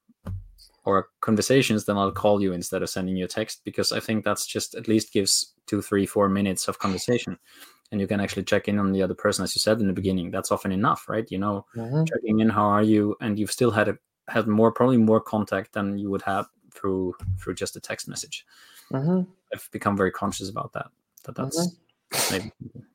our 0.86 1.08
conversations, 1.20 1.84
then 1.84 1.96
I'll 1.96 2.12
call 2.12 2.42
you 2.42 2.52
instead 2.52 2.82
of 2.82 2.90
sending 2.90 3.16
you 3.16 3.24
a 3.24 3.28
text 3.28 3.62
because 3.64 3.92
I 3.92 4.00
think 4.00 4.24
that's 4.24 4.46
just 4.46 4.74
at 4.74 4.88
least 4.88 5.12
gives 5.12 5.54
two, 5.66 5.80
three, 5.80 6.06
four 6.06 6.28
minutes 6.28 6.68
of 6.68 6.78
conversation, 6.78 7.38
and 7.90 8.00
you 8.00 8.06
can 8.06 8.20
actually 8.20 8.44
check 8.44 8.68
in 8.68 8.78
on 8.78 8.92
the 8.92 9.02
other 9.02 9.14
person, 9.14 9.44
as 9.44 9.54
you 9.54 9.60
said 9.60 9.80
in 9.80 9.86
the 9.86 9.92
beginning. 9.92 10.30
That's 10.30 10.52
often 10.52 10.72
enough, 10.72 11.08
right? 11.08 11.30
You 11.30 11.38
know, 11.38 11.66
hmm 11.74 12.04
checking 12.04 12.40
in 12.40 12.50
how 12.50 12.66
are 12.66 12.82
you? 12.82 13.16
And 13.20 13.38
you've 13.38 13.52
still 13.52 13.70
had 13.70 13.88
a, 13.88 13.98
had 14.28 14.46
more 14.46 14.72
probably 14.72 14.98
more 14.98 15.20
contact 15.20 15.72
than 15.72 15.98
you 15.98 16.10
would 16.10 16.22
have 16.22 16.46
through 16.72 17.14
through 17.38 17.54
just 17.54 17.76
a 17.76 17.80
text 17.80 18.08
message. 18.08 18.44
Hmm 18.90 19.22
i've 19.54 19.68
become 19.70 19.96
very 19.96 20.10
conscious 20.10 20.48
about 20.48 20.72
that 20.72 20.86
that 21.24 21.34
that's 21.34 21.76
maybe 22.30 22.50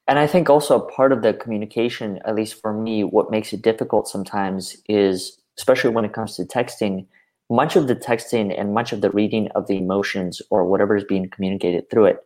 And 0.08 0.18
I 0.18 0.26
think 0.26 0.50
also 0.50 0.80
part 0.80 1.12
of 1.12 1.22
the 1.22 1.34
communication, 1.36 2.20
at 2.26 2.34
least 2.34 2.60
for 2.62 2.74
me, 2.74 3.04
what 3.04 3.30
makes 3.30 3.54
it 3.54 3.62
difficult 3.62 4.08
sometimes 4.08 4.76
is, 4.88 5.38
especially 5.56 5.92
when 5.92 6.04
it 6.04 6.14
comes 6.14 6.36
to 6.36 6.46
texting, 6.46 7.06
much 7.50 7.76
of 7.76 7.88
the 7.88 7.96
texting 7.96 8.58
and 8.58 8.74
much 8.74 8.92
of 8.94 9.02
the 9.02 9.10
reading 9.12 9.50
of 9.56 9.68
the 9.68 9.78
emotions 9.78 10.42
or 10.50 10.66
whatever 10.66 10.96
is 10.96 11.04
being 11.04 11.30
communicated 11.30 11.90
through 11.90 12.06
it 12.06 12.20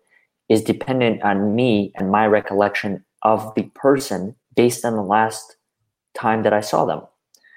is 0.50 0.62
dependent 0.62 1.22
on 1.24 1.56
me 1.56 1.92
and 1.96 2.12
my 2.12 2.28
recollection 2.28 3.04
of 3.24 3.54
the 3.56 3.64
person 3.76 4.36
based 4.56 4.84
on 4.84 4.96
the 4.96 5.02
last 5.02 5.56
time 6.14 6.44
that 6.44 6.54
I 6.54 6.60
saw 6.60 6.86
them. 6.86 7.02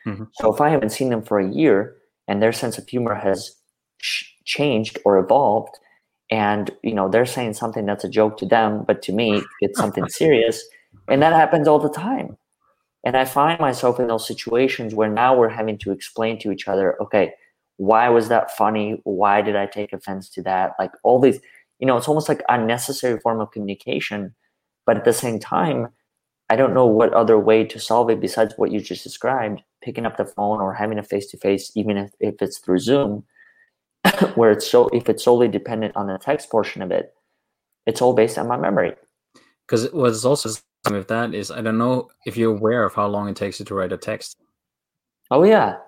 Mhm. 0.06 0.28
So 0.34 0.52
if 0.52 0.60
I 0.60 0.70
haven't 0.70 0.90
seen 0.90 1.10
them 1.10 1.22
for 1.22 1.38
a 1.40 1.50
year 1.50 1.96
and 2.28 2.40
their 2.40 2.52
sense 2.52 2.78
of 2.78 2.88
humor 2.88 3.14
has 3.14 3.56
ch- 4.00 4.36
changed 4.44 4.98
or 5.04 5.18
evolved, 5.18 5.76
and 6.30 6.70
you 6.82 6.94
know 6.94 7.08
they're 7.08 7.26
saying 7.26 7.54
something 7.54 7.86
that's 7.86 8.04
a 8.04 8.08
joke 8.08 8.36
to 8.36 8.46
them 8.46 8.84
but 8.86 9.02
to 9.02 9.12
me 9.12 9.42
it's 9.60 9.78
something 9.78 10.08
serious 10.22 10.64
and 11.08 11.22
that 11.22 11.32
happens 11.32 11.68
all 11.68 11.78
the 11.78 11.88
time 11.88 12.36
and 13.04 13.16
i 13.16 13.24
find 13.24 13.60
myself 13.60 14.00
in 14.00 14.08
those 14.08 14.26
situations 14.26 14.94
where 14.94 15.08
now 15.08 15.36
we're 15.36 15.48
having 15.48 15.78
to 15.78 15.92
explain 15.92 16.38
to 16.38 16.50
each 16.50 16.66
other 16.66 17.00
okay 17.00 17.32
why 17.76 18.08
was 18.08 18.28
that 18.28 18.56
funny? 18.56 19.00
Why 19.04 19.42
did 19.42 19.56
i 19.56 19.66
take 19.66 19.92
offense 19.92 20.28
to 20.30 20.42
that? 20.42 20.72
Like 20.78 20.92
all 21.02 21.20
these 21.20 21.40
you 21.78 21.86
know 21.86 21.96
it's 21.96 22.08
almost 22.08 22.28
like 22.28 22.42
unnecessary 22.48 23.18
form 23.20 23.40
of 23.40 23.50
communication 23.50 24.34
but 24.86 24.96
at 24.96 25.04
the 25.04 25.12
same 25.12 25.38
time 25.38 25.88
i 26.48 26.56
don't 26.56 26.74
know 26.74 26.86
what 26.86 27.12
other 27.12 27.38
way 27.38 27.64
to 27.64 27.78
solve 27.78 28.10
it 28.10 28.20
besides 28.20 28.54
what 28.56 28.70
you 28.70 28.80
just 28.80 29.04
described 29.04 29.62
picking 29.82 30.06
up 30.06 30.16
the 30.16 30.24
phone 30.24 30.60
or 30.60 30.72
having 30.72 30.98
a 30.98 31.02
face-to-face 31.02 31.72
even 31.74 31.96
if, 31.96 32.10
if 32.20 32.40
it's 32.40 32.58
through 32.58 32.78
zoom 32.78 33.24
where 34.34 34.50
it's 34.50 34.66
so 34.66 34.88
if 34.88 35.08
it's 35.08 35.24
solely 35.24 35.48
dependent 35.48 35.94
on 35.96 36.06
the 36.06 36.18
text 36.18 36.50
portion 36.50 36.82
of 36.82 36.90
it, 36.90 37.14
it's 37.86 38.00
all 38.00 38.12
based 38.12 38.38
on 38.38 38.46
my 38.46 38.56
memory. 38.56 38.94
because 39.66 39.90
what's 39.92 40.24
also 40.24 40.50
with 40.90 41.08
that 41.08 41.34
is 41.34 41.50
i 41.50 41.60
don't 41.60 41.78
know 41.78 42.08
if 42.26 42.36
you're 42.36 42.54
aware 42.54 42.84
of 42.84 42.94
how 42.94 43.06
long 43.06 43.28
it 43.28 43.36
takes 43.36 43.58
you 43.58 43.66
to 43.66 43.74
write 43.74 43.92
a 43.92 43.96
text. 43.96 44.36
Oh 45.30 45.42
yeah, 45.42 45.78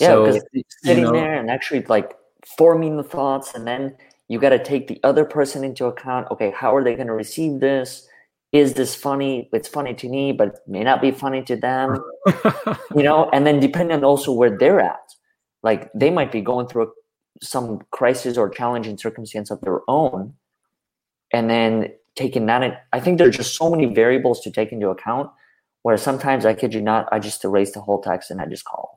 yeah, 0.00 0.08
so 0.08 0.26
because 0.26 0.44
you 0.52 0.62
sitting 0.84 1.04
know, 1.04 1.12
there 1.12 1.34
and 1.34 1.50
actually 1.50 1.82
like 1.82 2.14
forming 2.58 2.96
the 2.96 3.02
thoughts, 3.02 3.54
and 3.54 3.66
then 3.66 3.96
you 4.28 4.38
got 4.38 4.50
to 4.50 4.62
take 4.62 4.88
the 4.88 5.00
other 5.02 5.24
person 5.24 5.64
into 5.64 5.86
account. 5.86 6.28
Okay, 6.30 6.52
how 6.54 6.74
are 6.74 6.84
they 6.84 6.94
going 6.94 7.06
to 7.06 7.14
receive 7.14 7.60
this? 7.60 8.06
Is 8.52 8.74
this 8.74 8.94
funny? 8.94 9.48
It's 9.52 9.68
funny 9.68 9.94
to 9.94 10.08
me, 10.08 10.32
but 10.32 10.48
it 10.48 10.58
may 10.66 10.84
not 10.84 11.00
be 11.00 11.10
funny 11.10 11.42
to 11.44 11.56
them. 11.56 12.02
you 12.94 13.02
know, 13.02 13.30
and 13.32 13.46
then 13.46 13.60
depending 13.60 13.96
on 13.96 14.04
also 14.04 14.32
where 14.32 14.56
they're 14.56 14.80
at, 14.80 15.12
like 15.62 15.90
they 15.94 16.10
might 16.10 16.32
be 16.32 16.40
going 16.40 16.66
through 16.68 16.92
some 17.42 17.80
crisis 17.90 18.38
or 18.38 18.48
challenging 18.48 18.98
circumstance 18.98 19.50
of 19.50 19.60
their 19.62 19.80
own, 19.88 20.34
and 21.32 21.50
then 21.50 21.92
taking 22.16 22.46
that 22.46 22.62
in. 22.62 22.74
I 22.92 23.00
think 23.00 23.18
there 23.18 23.28
are 23.28 23.32
just 23.32 23.56
so 23.56 23.70
many 23.70 23.86
variables 23.86 24.40
to 24.42 24.50
take 24.50 24.72
into 24.72 24.88
account. 24.88 25.30
Where 25.82 25.96
sometimes 25.96 26.44
I 26.44 26.54
kid 26.54 26.74
you 26.74 26.80
not, 26.80 27.08
I 27.12 27.20
just 27.20 27.44
erase 27.44 27.70
the 27.70 27.80
whole 27.80 28.00
text 28.02 28.32
and 28.32 28.40
I 28.40 28.46
just 28.46 28.64
call. 28.64 28.95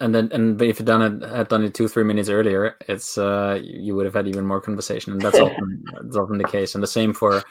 And 0.00 0.14
then 0.14 0.30
and 0.32 0.60
if 0.62 0.78
you 0.78 0.84
done 0.84 1.02
it 1.02 1.28
had 1.28 1.48
done 1.48 1.64
it 1.64 1.74
two 1.74 1.88
three 1.88 2.04
minutes 2.04 2.28
earlier 2.28 2.76
it's 2.88 3.18
uh 3.18 3.58
you 3.62 3.94
would 3.96 4.04
have 4.04 4.14
had 4.14 4.28
even 4.28 4.46
more 4.46 4.60
conversation. 4.60 5.12
And 5.12 5.20
that's 5.20 5.38
often 5.38 5.84
that's 6.02 6.16
often 6.16 6.38
the 6.38 6.44
case. 6.44 6.74
And 6.74 6.82
the 6.82 6.88
same 6.88 7.12
for 7.12 7.42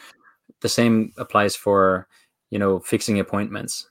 the 0.61 0.69
same 0.69 1.11
applies 1.17 1.55
for 1.55 2.07
you 2.49 2.59
know 2.59 2.79
fixing 2.79 3.19
appointments. 3.19 3.89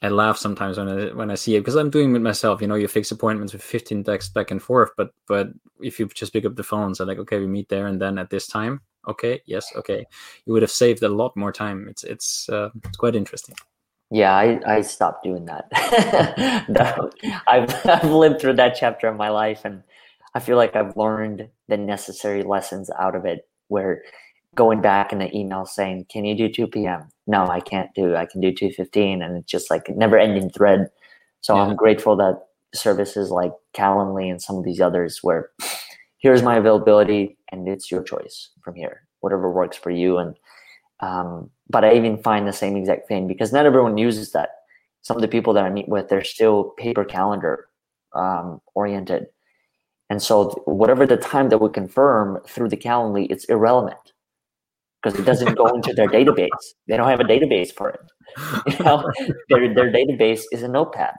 I 0.00 0.08
laugh 0.08 0.36
sometimes 0.36 0.78
when 0.78 0.88
i 0.88 1.12
when 1.12 1.30
i 1.30 1.34
see 1.36 1.56
it 1.56 1.60
because 1.60 1.76
i'm 1.76 1.90
doing 1.90 2.14
it 2.14 2.20
myself. 2.20 2.60
You 2.60 2.68
know 2.68 2.76
you 2.76 2.88
fix 2.88 3.10
appointments 3.10 3.52
with 3.52 3.62
15 3.62 4.04
texts 4.04 4.32
back 4.32 4.50
and 4.50 4.62
forth 4.62 4.90
but 4.96 5.10
but 5.26 5.48
if 5.80 5.98
you 5.98 6.06
just 6.06 6.32
pick 6.32 6.44
up 6.44 6.56
the 6.56 6.62
phone 6.62 6.94
so 6.94 7.04
like 7.04 7.18
okay 7.18 7.38
we 7.38 7.46
meet 7.46 7.68
there 7.68 7.86
and 7.86 8.00
then 8.00 8.18
at 8.18 8.30
this 8.30 8.46
time. 8.46 8.80
Okay 9.08 9.40
yes 9.46 9.66
okay. 9.76 10.04
You 10.46 10.52
would 10.52 10.62
have 10.62 10.70
saved 10.70 11.02
a 11.02 11.08
lot 11.08 11.36
more 11.36 11.52
time. 11.52 11.88
It's 11.88 12.04
it's 12.04 12.48
uh, 12.48 12.70
it's 12.84 12.96
quite 12.96 13.16
interesting 13.16 13.56
Yeah, 14.12 14.34
I, 14.36 14.60
I 14.66 14.80
stopped 14.82 15.24
doing 15.24 15.46
that. 15.46 15.68
I've, 17.48 17.86
I've 17.86 18.10
lived 18.10 18.40
through 18.40 18.54
that 18.54 18.76
chapter 18.78 19.08
of 19.08 19.16
my 19.16 19.30
life, 19.30 19.62
and 19.64 19.82
I 20.34 20.40
feel 20.40 20.56
like 20.58 20.76
I've 20.76 20.96
learned 20.96 21.48
the 21.68 21.78
necessary 21.78 22.42
lessons 22.42 22.90
out 22.98 23.16
of 23.16 23.24
it. 23.24 23.48
Where 23.68 24.02
going 24.54 24.82
back 24.82 25.12
in 25.12 25.20
the 25.20 25.34
email 25.36 25.64
saying, 25.66 26.06
"Can 26.10 26.24
you 26.26 26.36
do 26.36 26.48
2 26.50 26.66
p.m.?" 26.66 27.08
No, 27.26 27.46
I 27.46 27.60
can't 27.60 27.90
do. 27.94 28.16
I 28.16 28.26
can 28.26 28.40
do 28.42 28.52
2:15, 28.52 29.22
and 29.24 29.38
it's 29.38 29.50
just 29.50 29.70
like 29.70 29.88
never-ending 29.88 30.50
thread. 30.50 30.90
So 31.40 31.56
Yeah. 31.56 31.62
I'm 31.62 31.76
grateful 31.76 32.16
that 32.16 32.42
services 32.74 33.30
like 33.30 33.52
Calendly 33.74 34.30
and 34.30 34.42
some 34.42 34.56
of 34.56 34.64
these 34.64 34.80
others, 34.80 35.20
where 35.22 35.50
here's 36.18 36.42
my 36.42 36.56
availability, 36.56 37.38
and 37.52 37.68
it's 37.68 37.90
your 37.90 38.04
choice 38.04 38.50
from 38.62 38.74
here, 38.76 39.06
whatever 39.20 39.50
works 39.52 39.76
for 39.78 39.90
you. 39.90 40.18
And 40.18 40.36
Um, 41.00 41.50
but 41.72 41.84
I 41.84 41.94
even 41.94 42.18
find 42.18 42.46
the 42.46 42.52
same 42.52 42.76
exact 42.76 43.08
thing 43.08 43.26
because 43.26 43.52
not 43.52 43.66
everyone 43.66 43.98
uses 43.98 44.32
that. 44.32 44.50
Some 45.00 45.16
of 45.16 45.22
the 45.22 45.28
people 45.28 45.52
that 45.54 45.64
I 45.64 45.70
meet 45.70 45.88
with, 45.88 46.08
they're 46.08 46.22
still 46.22 46.74
paper 46.78 47.04
calendar 47.04 47.68
um, 48.14 48.60
oriented. 48.74 49.26
And 50.10 50.22
so, 50.22 50.50
whatever 50.66 51.06
the 51.06 51.16
time 51.16 51.48
that 51.48 51.58
we 51.58 51.70
confirm 51.70 52.38
through 52.46 52.68
the 52.68 52.76
Calendly, 52.76 53.26
it's 53.30 53.46
irrelevant 53.46 54.12
because 55.02 55.18
it 55.18 55.24
doesn't 55.24 55.56
go 55.56 55.66
into 55.68 55.94
their 55.94 56.08
database. 56.08 56.48
They 56.86 56.98
don't 56.98 57.08
have 57.08 57.20
a 57.20 57.24
database 57.24 57.72
for 57.74 57.88
it. 57.90 58.00
You 58.78 58.84
know, 58.84 59.10
their 59.48 59.74
their 59.74 59.90
database 59.90 60.42
is 60.52 60.62
a 60.62 60.68
notepad. 60.68 61.14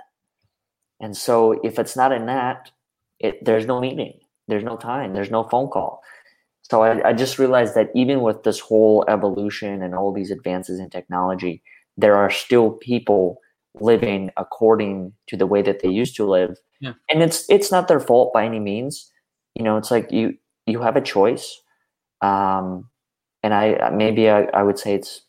And 1.01 1.17
so, 1.17 1.59
if 1.63 1.79
it's 1.79 1.95
not 1.95 2.11
in 2.11 2.27
that, 2.27 2.71
it, 3.19 3.43
there's 3.43 3.65
no 3.65 3.79
meeting, 3.81 4.19
there's 4.47 4.63
no 4.63 4.77
time, 4.77 5.13
there's 5.13 5.31
no 5.31 5.43
phone 5.43 5.69
call. 5.69 6.01
So 6.64 6.82
I, 6.82 7.09
I 7.09 7.14
just 7.14 7.39
realized 7.39 7.76
that 7.76 7.89
even 7.93 8.22
with 8.22 8.43
this 8.43 8.59
whole 8.59 9.05
evolution 9.07 9.84
and 9.84 9.93
all 9.93 10.14
these 10.14 10.32
advances 10.32 10.80
in 10.80 10.89
technology, 10.89 11.61
there 11.97 12.16
are 12.16 12.32
still 12.32 12.72
people 12.72 13.39
living 13.80 14.32
according 14.38 15.14
to 15.28 15.38
the 15.38 15.47
way 15.47 15.61
that 15.61 15.82
they 15.82 15.89
used 15.89 16.16
to 16.16 16.26
live. 16.26 16.57
Yeah. 16.80 16.93
And 17.09 17.22
it's 17.22 17.49
it's 17.49 17.72
not 17.72 17.88
their 17.88 17.99
fault 17.99 18.34
by 18.34 18.45
any 18.45 18.59
means. 18.59 19.11
You 19.55 19.64
know, 19.64 19.78
it's 19.78 19.91
like 19.91 20.11
you 20.11 20.38
you 20.66 20.82
have 20.82 20.95
a 20.95 21.01
choice. 21.01 21.61
Um, 22.22 22.89
and 23.41 23.53
I 23.53 23.89
maybe 23.89 24.30
I, 24.30 24.43
I 24.53 24.64
would 24.64 24.80
say 24.80 24.95
it's 24.95 25.22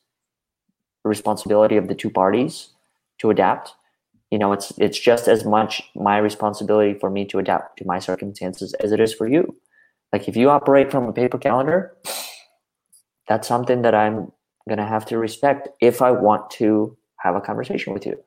the 1.03 1.09
responsibility 1.09 1.77
of 1.77 1.89
the 1.89 1.95
two 1.95 2.11
parties 2.11 2.71
to 3.19 3.31
adapt. 3.31 3.75
You 4.31 4.39
know, 4.39 4.53
it's 4.53 4.73
it's 4.79 4.99
just 4.99 5.29
as 5.29 5.45
much 5.45 5.83
my 5.95 6.19
responsibility 6.19 6.99
for 6.99 7.11
me 7.11 7.25
to 7.27 7.39
adapt 7.39 7.79
to 7.79 7.87
my 7.87 7.99
circumstances 7.99 8.75
as 8.75 8.93
it 8.93 9.01
is 9.01 9.13
for 9.13 9.29
you. 9.29 9.55
Like 10.15 10.29
if 10.29 10.37
you 10.37 10.49
operate 10.49 10.93
from 10.93 11.09
a 11.09 11.13
paper 11.13 11.39
calendar, 11.39 11.97
that's 13.27 13.49
something 13.49 13.83
that 13.83 13.97
I'm 13.97 14.31
gonna 14.69 14.87
have 14.87 15.05
to 15.07 15.19
respect 15.19 15.71
if 15.81 16.01
I 16.01 16.13
want 16.13 16.51
to 16.51 16.97
have 17.17 17.35
a 17.35 17.41
conversation 17.41 17.93
with 17.93 18.07
you. 18.07 18.23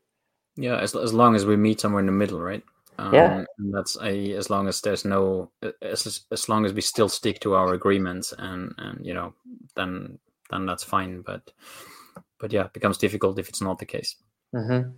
Yeah, 0.57 0.77
as 0.79 0.93
as 0.97 1.13
long 1.13 1.33
as 1.33 1.45
we 1.45 1.55
meet 1.55 1.79
somewhere 1.79 2.01
in 2.01 2.05
the 2.05 2.11
middle, 2.11 2.41
right? 2.41 2.61
Um, 2.99 3.13
yeah, 3.13 3.45
and 3.57 3.73
that's 3.73 3.95
a, 4.01 4.33
as 4.33 4.49
long 4.49 4.67
as 4.67 4.81
there's 4.81 5.05
no 5.05 5.49
as 5.81 6.25
as 6.29 6.49
long 6.49 6.65
as 6.65 6.73
we 6.73 6.81
still 6.81 7.07
stick 7.07 7.39
to 7.39 7.53
our 7.53 7.73
agreements 7.73 8.33
and 8.37 8.75
and 8.79 9.05
you 9.05 9.13
know 9.13 9.33
then 9.77 10.19
then 10.49 10.65
that's 10.65 10.83
fine. 10.83 11.21
But 11.21 11.53
but 12.37 12.51
yeah, 12.51 12.65
it 12.65 12.73
becomes 12.73 12.97
difficult 12.97 13.39
if 13.39 13.47
it's 13.47 13.61
not 13.61 13.79
the 13.79 13.85
case. 13.85 14.13
Mm-hmm. 14.53 14.91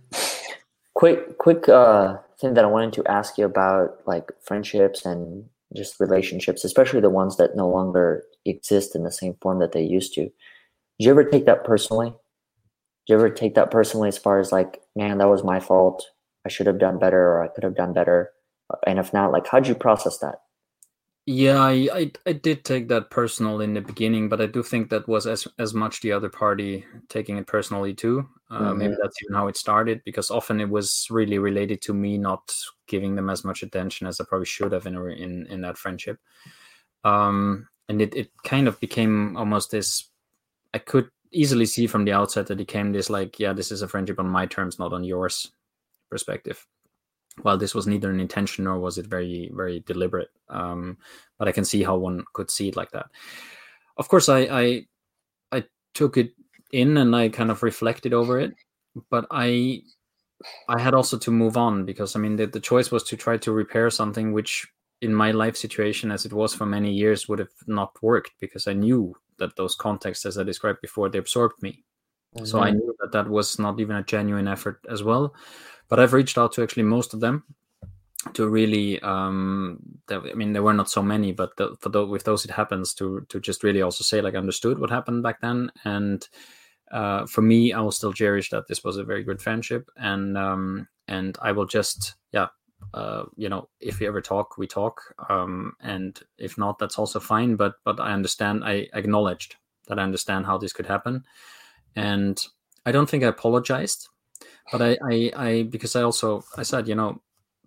Quick 0.94 1.38
quick 1.38 1.68
uh, 1.68 2.16
thing 2.40 2.54
that 2.54 2.64
I 2.64 2.68
wanted 2.74 2.94
to 2.94 3.06
ask 3.06 3.38
you 3.38 3.44
about 3.44 4.00
like 4.08 4.32
friendships 4.42 5.06
and 5.06 5.48
just 5.76 6.00
relationships, 6.00 6.64
especially 6.64 7.00
the 7.00 7.10
ones 7.10 7.36
that 7.36 7.56
no 7.56 7.68
longer 7.68 8.24
exist 8.44 8.94
in 8.94 9.04
the 9.04 9.12
same 9.12 9.34
form 9.40 9.58
that 9.60 9.72
they 9.72 9.82
used 9.82 10.14
to. 10.14 10.22
Did 10.22 10.32
you 10.98 11.10
ever 11.10 11.24
take 11.24 11.46
that 11.46 11.64
personally? 11.64 12.10
Did 13.06 13.12
you 13.12 13.14
ever 13.16 13.30
take 13.30 13.54
that 13.54 13.70
personally 13.70 14.08
as 14.08 14.18
far 14.18 14.38
as 14.38 14.52
like, 14.52 14.80
man, 14.96 15.18
that 15.18 15.28
was 15.28 15.44
my 15.44 15.60
fault. 15.60 16.04
I 16.44 16.48
should 16.48 16.66
have 16.66 16.78
done 16.78 16.98
better 16.98 17.20
or 17.20 17.44
I 17.44 17.48
could 17.48 17.64
have 17.64 17.76
done 17.76 17.92
better. 17.92 18.30
And 18.86 18.98
if 18.98 19.12
not, 19.12 19.32
like 19.32 19.46
how'd 19.46 19.66
you 19.66 19.74
process 19.74 20.18
that? 20.18 20.36
Yeah, 21.26 21.58
I, 21.58 21.88
I, 21.92 22.12
I 22.26 22.32
did 22.32 22.64
take 22.64 22.88
that 22.88 23.10
personal 23.10 23.60
in 23.60 23.74
the 23.74 23.80
beginning, 23.80 24.28
but 24.28 24.40
I 24.40 24.46
do 24.46 24.62
think 24.62 24.90
that 24.90 25.06
was 25.06 25.26
as 25.26 25.46
as 25.58 25.74
much 25.74 26.00
the 26.00 26.12
other 26.12 26.28
party 26.28 26.84
taking 27.08 27.36
it 27.36 27.46
personally 27.46 27.94
too. 27.94 28.28
Uh, 28.50 28.60
mm-hmm. 28.60 28.78
Maybe 28.78 28.96
that's 29.00 29.16
even 29.22 29.34
how 29.34 29.46
it 29.46 29.56
started, 29.56 30.02
because 30.04 30.30
often 30.30 30.60
it 30.60 30.68
was 30.68 31.06
really 31.10 31.38
related 31.38 31.80
to 31.82 31.94
me 31.94 32.18
not 32.18 32.52
giving 32.88 33.14
them 33.14 33.30
as 33.30 33.44
much 33.44 33.62
attention 33.62 34.06
as 34.06 34.20
I 34.20 34.24
probably 34.28 34.46
should 34.46 34.72
have 34.72 34.86
in 34.86 34.96
in 34.96 35.46
in 35.46 35.60
that 35.60 35.78
friendship. 35.78 36.18
Um, 37.04 37.68
and 37.88 38.02
it 38.02 38.14
it 38.14 38.30
kind 38.44 38.68
of 38.68 38.80
became 38.80 39.36
almost 39.36 39.70
this. 39.70 40.08
I 40.74 40.78
could 40.78 41.10
easily 41.32 41.66
see 41.66 41.86
from 41.86 42.04
the 42.04 42.12
outset 42.12 42.46
that 42.48 42.54
it 42.54 42.66
became 42.66 42.92
this 42.92 43.08
like, 43.08 43.38
yeah, 43.38 43.52
this 43.52 43.70
is 43.70 43.82
a 43.82 43.88
friendship 43.88 44.18
on 44.18 44.28
my 44.28 44.46
terms, 44.46 44.78
not 44.78 44.92
on 44.92 45.04
yours 45.04 45.52
perspective 46.10 46.66
well, 47.42 47.56
this 47.56 47.74
was 47.74 47.86
neither 47.86 48.10
an 48.10 48.20
intention 48.20 48.64
nor 48.64 48.78
was 48.78 48.98
it 48.98 49.06
very, 49.06 49.50
very 49.54 49.80
deliberate. 49.86 50.30
Um, 50.48 50.98
but 51.38 51.48
I 51.48 51.52
can 51.52 51.64
see 51.64 51.82
how 51.82 51.96
one 51.96 52.24
could 52.32 52.50
see 52.50 52.68
it 52.68 52.76
like 52.76 52.90
that. 52.92 53.06
Of 53.96 54.08
course, 54.08 54.28
I, 54.28 54.40
I, 54.40 54.86
I 55.52 55.64
took 55.94 56.16
it 56.16 56.32
in 56.72 56.96
and 56.96 57.14
I 57.14 57.28
kind 57.28 57.50
of 57.50 57.62
reflected 57.62 58.12
over 58.12 58.38
it, 58.38 58.54
but 59.10 59.26
I, 59.30 59.82
I 60.68 60.80
had 60.80 60.94
also 60.94 61.18
to 61.18 61.30
move 61.30 61.56
on 61.56 61.84
because 61.84 62.16
I 62.16 62.18
mean 62.18 62.36
the, 62.36 62.46
the 62.46 62.60
choice 62.60 62.90
was 62.90 63.02
to 63.04 63.16
try 63.16 63.36
to 63.38 63.52
repair 63.52 63.90
something 63.90 64.32
which, 64.32 64.66
in 65.02 65.14
my 65.14 65.30
life 65.30 65.56
situation 65.56 66.10
as 66.10 66.26
it 66.26 66.32
was 66.32 66.54
for 66.54 66.66
many 66.66 66.92
years, 66.92 67.28
would 67.28 67.38
have 67.38 67.48
not 67.66 68.02
worked 68.02 68.32
because 68.38 68.66
I 68.66 68.74
knew 68.74 69.14
that 69.38 69.56
those 69.56 69.74
contexts, 69.74 70.26
as 70.26 70.36
I 70.36 70.42
described 70.42 70.80
before, 70.82 71.08
they 71.08 71.18
absorbed 71.18 71.62
me. 71.62 71.84
Mm-hmm. 72.36 72.44
So 72.44 72.60
I 72.60 72.68
mm-hmm. 72.68 72.78
knew 72.78 72.96
that 73.00 73.12
that 73.12 73.28
was 73.28 73.58
not 73.58 73.80
even 73.80 73.96
a 73.96 74.02
genuine 74.02 74.46
effort 74.46 74.80
as 74.88 75.02
well 75.02 75.34
but 75.90 76.00
I've 76.00 76.14
reached 76.14 76.38
out 76.38 76.52
to 76.52 76.62
actually 76.62 76.84
most 76.84 77.12
of 77.12 77.20
them 77.20 77.44
to 78.34 78.48
really 78.48 79.00
um 79.00 79.78
i 80.10 80.34
mean 80.34 80.52
there 80.52 80.62
were 80.62 80.74
not 80.74 80.90
so 80.90 81.02
many 81.02 81.32
but 81.32 81.56
the, 81.56 81.74
for 81.80 81.88
those 81.88 82.08
with 82.10 82.24
those 82.24 82.44
it 82.44 82.50
happens 82.50 82.92
to 82.92 83.24
to 83.30 83.40
just 83.40 83.64
really 83.64 83.80
also 83.80 84.04
say 84.04 84.20
like 84.20 84.34
understood 84.34 84.78
what 84.78 84.90
happened 84.90 85.22
back 85.22 85.40
then 85.40 85.72
and 85.86 86.28
uh, 86.90 87.26
for 87.26 87.42
me 87.42 87.72
i 87.72 87.80
will 87.80 87.92
still 87.92 88.12
cherish 88.12 88.50
that 88.50 88.66
this 88.68 88.84
was 88.84 88.96
a 88.96 89.04
very 89.04 89.22
good 89.22 89.40
friendship. 89.40 89.90
And 89.96 90.36
um 90.36 90.88
and 91.08 91.36
i 91.42 91.52
will 91.52 91.66
just 91.66 92.14
yeah 92.32 92.48
uh 92.94 93.24
you 93.36 93.48
know 93.48 93.68
if 93.80 94.00
we 94.00 94.06
ever 94.06 94.20
talk 94.20 94.58
we 94.58 94.66
talk. 94.66 95.00
Um 95.28 95.74
and 95.80 96.20
if 96.38 96.58
not 96.58 96.78
that's 96.78 96.98
also 96.98 97.20
fine. 97.20 97.56
But 97.56 97.74
but 97.84 98.00
i 98.00 98.12
understand 98.12 98.64
i 98.64 98.88
acknowledged 98.94 99.56
that 99.88 99.98
i 99.98 100.02
understand 100.02 100.46
how 100.46 100.58
this 100.58 100.72
could 100.72 100.86
happen. 100.86 101.24
And 101.96 102.42
i 102.86 102.92
don't 102.92 103.08
think 103.08 103.24
i 103.24 103.28
apologized 103.28 104.08
but 104.72 104.82
I, 104.82 104.98
I, 105.04 105.32
I, 105.36 105.62
because 105.64 105.96
I 105.96 106.02
also, 106.02 106.44
I 106.56 106.62
said, 106.62 106.88
you 106.88 106.94
know, 106.94 107.20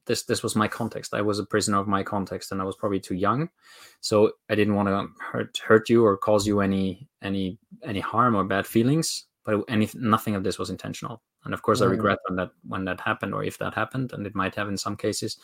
this, 0.05 0.23
this 0.23 0.43
was 0.43 0.55
my 0.55 0.67
context. 0.67 1.13
I 1.13 1.21
was 1.21 1.39
a 1.39 1.45
prisoner 1.45 1.79
of 1.79 1.87
my 1.87 2.03
context, 2.03 2.51
and 2.51 2.61
I 2.61 2.65
was 2.65 2.75
probably 2.75 2.99
too 2.99 3.15
young, 3.15 3.49
so 4.01 4.31
I 4.49 4.55
didn't 4.55 4.75
want 4.75 4.89
to 4.89 5.07
hurt, 5.23 5.57
hurt 5.57 5.89
you 5.89 6.05
or 6.05 6.17
cause 6.17 6.45
you 6.45 6.61
any, 6.61 7.07
any, 7.21 7.57
any 7.83 7.99
harm 7.99 8.35
or 8.35 8.43
bad 8.43 8.67
feelings. 8.67 9.25
But 9.45 9.65
any, 9.67 9.89
nothing 9.93 10.35
of 10.35 10.43
this 10.43 10.57
was 10.57 10.69
intentional. 10.69 11.21
And 11.43 11.53
of 11.53 11.61
course, 11.61 11.81
mm. 11.81 11.83
I 11.83 11.89
regret 11.89 12.17
when 12.27 12.37
that, 12.37 12.51
when 12.65 12.85
that 12.85 13.01
happened, 13.01 13.33
or 13.33 13.43
if 13.43 13.57
that 13.57 13.73
happened, 13.73 14.13
and 14.13 14.25
it 14.25 14.35
might 14.35 14.55
have 14.55 14.69
in 14.69 14.77
some 14.77 14.95
cases, 14.95 15.37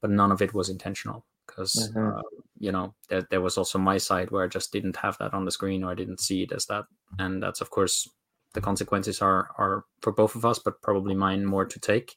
but 0.00 0.10
none 0.10 0.32
of 0.32 0.42
it 0.42 0.52
was 0.52 0.68
intentional 0.68 1.24
because 1.46 1.90
mm-hmm. 1.94 2.18
uh, 2.18 2.22
you 2.58 2.72
know 2.72 2.94
there, 3.08 3.26
there 3.30 3.40
was 3.40 3.56
also 3.58 3.78
my 3.78 3.98
side 3.98 4.30
where 4.30 4.44
I 4.44 4.48
just 4.48 4.72
didn't 4.72 4.96
have 4.96 5.16
that 5.18 5.34
on 5.34 5.44
the 5.44 5.50
screen 5.50 5.84
or 5.84 5.90
I 5.90 5.94
didn't 5.94 6.20
see 6.20 6.42
it 6.42 6.52
as 6.52 6.66
that, 6.66 6.84
and 7.18 7.42
that's 7.42 7.60
of 7.60 7.70
course 7.70 8.08
the 8.54 8.60
consequences 8.60 9.20
are 9.20 9.48
are 9.58 9.84
for 10.00 10.12
both 10.12 10.34
of 10.34 10.44
us, 10.44 10.58
but 10.58 10.80
probably 10.82 11.14
mine 11.14 11.44
more 11.44 11.64
to 11.64 11.80
take 11.80 12.16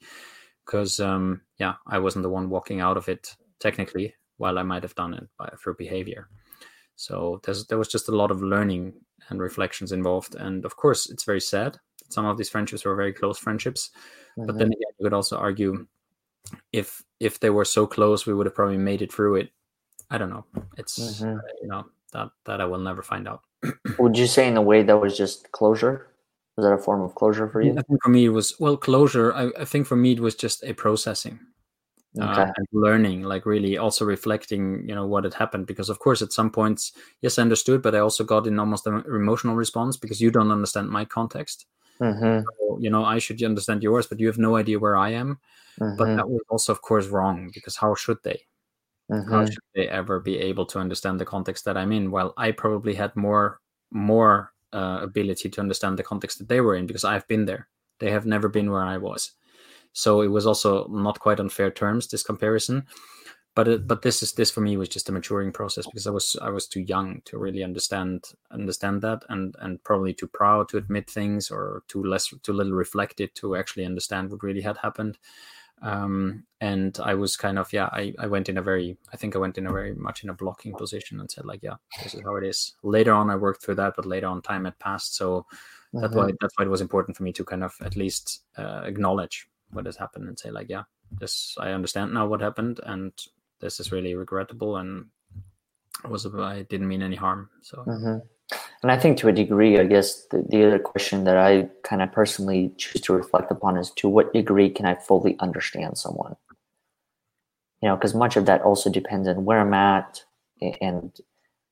because 0.68 1.00
um, 1.00 1.42
yeah, 1.58 1.76
I 1.88 1.98
wasn't 1.98 2.24
the 2.24 2.30
one 2.30 2.50
walking 2.50 2.82
out 2.82 2.98
of 2.98 3.10
it 3.10 3.36
technically, 3.60 4.14
while 4.36 4.60
I 4.60 4.64
might 4.64 4.84
have 4.84 4.96
done 4.96 5.14
it 5.14 5.28
by, 5.40 5.50
through 5.58 5.76
behavior. 5.76 6.28
So 6.96 7.40
there's 7.44 7.66
there 7.68 7.78
was 7.78 7.88
just 7.88 8.10
a 8.10 8.16
lot 8.16 8.32
of 8.32 8.44
learning 8.44 8.94
and 9.30 9.40
reflections 9.40 9.92
involved, 9.92 10.36
and 10.36 10.66
of 10.66 10.76
course, 10.76 11.10
it's 11.10 11.24
very 11.24 11.42
sad. 11.42 11.78
Some 12.10 12.26
of 12.26 12.38
these 12.38 12.50
friendships 12.50 12.86
were 12.86 12.96
very 12.96 13.14
close 13.14 13.40
friendships, 13.40 13.90
mm-hmm. 14.38 14.46
but 14.46 14.58
then 14.58 14.68
again, 14.68 14.94
you 15.00 15.06
could 15.06 15.14
also 15.14 15.38
argue 15.38 15.88
if 16.74 17.02
if 17.20 17.40
they 17.40 17.50
were 17.50 17.66
so 17.66 17.88
close, 17.88 18.26
we 18.26 18.34
would 18.34 18.46
have 18.46 18.56
probably 18.56 18.78
made 18.78 19.02
it 19.02 19.12
through 19.12 19.38
it. 19.38 19.50
I 20.10 20.18
don't 20.18 20.30
know. 20.30 20.46
It's 20.78 21.00
mm-hmm. 21.00 21.38
you 21.62 21.68
know 21.68 21.86
that 22.12 22.30
that 22.46 22.62
I 22.62 22.66
will 22.66 22.80
never 22.80 23.02
find 23.02 23.28
out. 23.28 23.42
would 24.00 24.18
you 24.18 24.28
say 24.28 24.48
in 24.48 24.58
a 24.58 24.62
way 24.62 24.84
that 24.84 25.00
was 25.00 25.18
just 25.18 25.52
closure? 25.52 26.08
Was 26.58 26.66
that 26.66 26.74
a 26.74 26.78
form 26.78 27.02
of 27.02 27.14
closure 27.14 27.48
for 27.48 27.62
you? 27.62 27.72
I 27.78 27.82
think 27.84 28.02
for 28.04 28.10
me 28.10 28.26
it 28.26 28.30
was 28.30 28.60
well 28.60 28.78
closure. 28.78 29.34
I, 29.34 29.52
I 29.60 29.66
think 29.66 29.86
for 29.86 29.96
me 29.96 30.14
it 30.14 30.20
was 30.20 30.36
just 30.36 30.64
a 30.64 30.74
processing. 30.74 31.40
Uh, 32.20 32.32
okay. 32.32 32.42
Uh, 32.42 32.54
and 32.56 32.68
learning 32.72 33.24
like 33.24 33.46
really 33.46 33.78
also 33.78 34.04
reflecting 34.06 34.88
you 34.88 34.96
know 34.96 35.06
what 35.06 35.24
had 35.24 35.34
happened 35.34 35.68
because 35.68 35.90
of 35.90 36.00
course 36.00 36.22
at 36.22 36.32
some 36.32 36.50
points 36.50 36.94
yes 37.22 37.38
i 37.38 37.42
understood 37.42 37.82
but 37.82 37.94
i 37.94 38.00
also 38.00 38.24
got 38.24 38.48
in 38.48 38.58
almost 38.58 38.88
an 38.88 39.04
emotional 39.08 39.56
response 39.56 39.98
because 39.98 40.20
you 40.20 40.32
don't 40.32 40.52
understand 40.52 40.90
my 40.90 41.06
context 41.06 41.66
mm-hmm. 42.00 42.44
so, 42.44 42.78
you 42.80 42.90
know 42.90 43.04
i 43.04 43.20
should 43.20 43.44
understand 43.44 43.84
yours 43.84 44.08
but 44.08 44.20
you 44.20 44.26
have 44.26 44.38
no 44.38 44.56
idea 44.56 44.80
where 44.80 44.98
i 44.98 45.10
am 45.10 45.38
mm-hmm. 45.80 45.96
but 45.98 46.16
that 46.16 46.28
was 46.28 46.42
also 46.50 46.72
of 46.72 46.82
course 46.82 47.08
wrong 47.08 47.52
because 47.54 47.76
how 47.76 47.94
should 47.94 48.18
they 48.24 48.42
mm-hmm. 49.12 49.30
how 49.30 49.46
should 49.46 49.68
they 49.76 49.88
ever 49.88 50.20
be 50.20 50.40
able 50.40 50.66
to 50.66 50.80
understand 50.80 51.20
the 51.20 51.26
context 51.26 51.66
that 51.66 51.78
i'm 51.78 51.92
in 51.92 52.10
well 52.10 52.34
i 52.38 52.52
probably 52.52 52.96
had 52.96 53.16
more 53.16 53.60
more 53.92 54.54
uh, 54.74 55.00
ability 55.02 55.50
to 55.50 55.62
understand 55.62 55.98
the 55.98 56.04
context 56.04 56.38
that 56.40 56.50
they 56.50 56.62
were 56.62 56.76
in 56.76 56.88
because 56.88 57.04
I've 57.04 57.28
been 57.28 57.46
there. 57.46 57.68
They 58.00 58.12
have 58.12 58.26
never 58.26 58.48
been 58.50 58.72
where 58.72 58.84
I 58.84 58.98
was. 58.98 59.32
So 59.94 60.22
it 60.22 60.28
was 60.28 60.46
also 60.46 60.88
not 60.88 61.20
quite 61.20 61.40
on 61.40 61.50
fair 61.50 61.72
terms 61.72 62.08
this 62.08 62.24
comparison. 62.24 62.86
But 63.56 63.68
it, 63.68 63.88
but 63.88 64.04
this 64.04 64.22
is 64.22 64.34
this 64.34 64.52
for 64.52 64.62
me 64.62 64.78
was 64.78 64.88
just 64.88 65.10
a 65.10 65.12
maturing 65.12 65.52
process 65.52 65.88
because 65.88 66.06
I 66.06 66.12
was 66.12 66.36
I 66.40 66.52
was 66.52 66.68
too 66.68 66.82
young 66.82 67.22
to 67.26 67.40
really 67.40 67.64
understand 67.64 68.26
understand 68.52 69.02
that 69.02 69.24
and 69.30 69.56
and 69.60 69.84
probably 69.84 70.14
too 70.14 70.28
proud 70.28 70.70
to 70.70 70.78
admit 70.78 71.10
things 71.10 71.50
or 71.50 71.82
too 71.88 72.04
less 72.04 72.32
too 72.44 72.54
little 72.54 72.74
reflected 72.74 73.34
to 73.34 73.56
actually 73.56 73.86
understand 73.86 74.30
what 74.30 74.44
really 74.44 74.62
had 74.62 74.78
happened. 74.78 75.18
Um, 75.82 76.44
and 76.60 77.00
I 77.04 77.14
was 77.14 77.38
kind 77.38 77.60
of 77.60 77.72
yeah 77.72 77.90
I, 77.92 78.14
I 78.18 78.28
went 78.28 78.50
in 78.50 78.58
a 78.58 78.62
very 78.62 78.98
I 79.14 79.18
think 79.18 79.36
I 79.36 79.40
went 79.40 79.58
in 79.58 79.68
a 79.68 79.72
very 79.72 79.94
much 79.94 80.24
in 80.24 80.30
a 80.30 80.34
blocking 80.34 80.74
position 80.74 81.20
and 81.20 81.30
said 81.30 81.46
like 81.46 81.62
yeah 81.62 81.76
this 82.04 82.16
is 82.16 82.22
how 82.22 82.36
it 82.36 82.44
is. 82.44 82.74
Later 82.84 83.14
on 83.14 83.30
I 83.30 83.36
worked 83.36 83.64
through 83.64 83.76
that, 83.76 83.94
but 83.96 84.06
later 84.06 84.28
on 84.28 84.42
time 84.42 84.66
had 84.66 84.80
passed, 84.80 85.16
so 85.16 85.46
mm-hmm. 85.94 86.02
that's 86.02 86.16
why 86.16 86.32
that's 86.42 86.54
why 86.58 86.66
it 86.66 86.70
was 86.70 86.82
important 86.82 87.16
for 87.18 87.24
me 87.24 87.34
to 87.34 87.44
kind 87.44 87.64
of 87.64 87.76
at 87.82 87.96
least 87.96 88.44
uh, 88.58 88.82
acknowledge 88.86 89.48
what 89.72 89.86
has 89.86 89.98
happened 89.98 90.28
and 90.28 90.40
say 90.40 90.50
like 90.50 90.70
yeah 90.70 90.84
this 91.12 91.56
I 91.60 91.72
understand 91.72 92.14
now 92.14 92.28
what 92.28 92.42
happened 92.42 92.80
and 92.84 93.12
this 93.60 93.80
is 93.80 93.92
really 93.92 94.16
regrettable 94.16 94.78
and 94.78 95.06
was 96.08 96.26
I 96.26 96.64
didn't 96.64 96.88
mean 96.88 97.02
any 97.02 97.16
harm 97.16 97.50
so. 97.62 97.84
Mm-hmm. 97.88 98.18
And 98.82 98.92
I 98.92 98.98
think 98.98 99.18
to 99.18 99.28
a 99.28 99.34
degree, 99.34 99.80
I 99.80 99.84
guess 99.84 100.24
the, 100.32 100.46
the 100.48 100.66
other 100.66 100.80
question 100.80 101.24
that 101.26 101.38
I 101.38 101.68
kind 101.84 102.02
of 102.02 102.12
personally 102.12 102.72
choose 102.78 103.02
to 103.02 103.14
reflect 103.14 103.52
upon 103.52 103.78
is 103.78 103.92
to 103.98 104.08
what 104.08 104.34
degree 104.34 104.70
can 104.70 104.86
I 104.86 104.96
fully 104.96 105.36
understand 105.40 105.98
someone? 105.98 106.36
You 107.82 107.90
know, 107.90 107.96
because 107.96 108.14
much 108.14 108.38
of 108.38 108.46
that 108.46 108.62
also 108.62 108.90
depends 108.90 109.28
on 109.28 109.46
where 109.46 109.60
I'm 109.60 109.74
at 109.74 110.24
and 110.82 111.12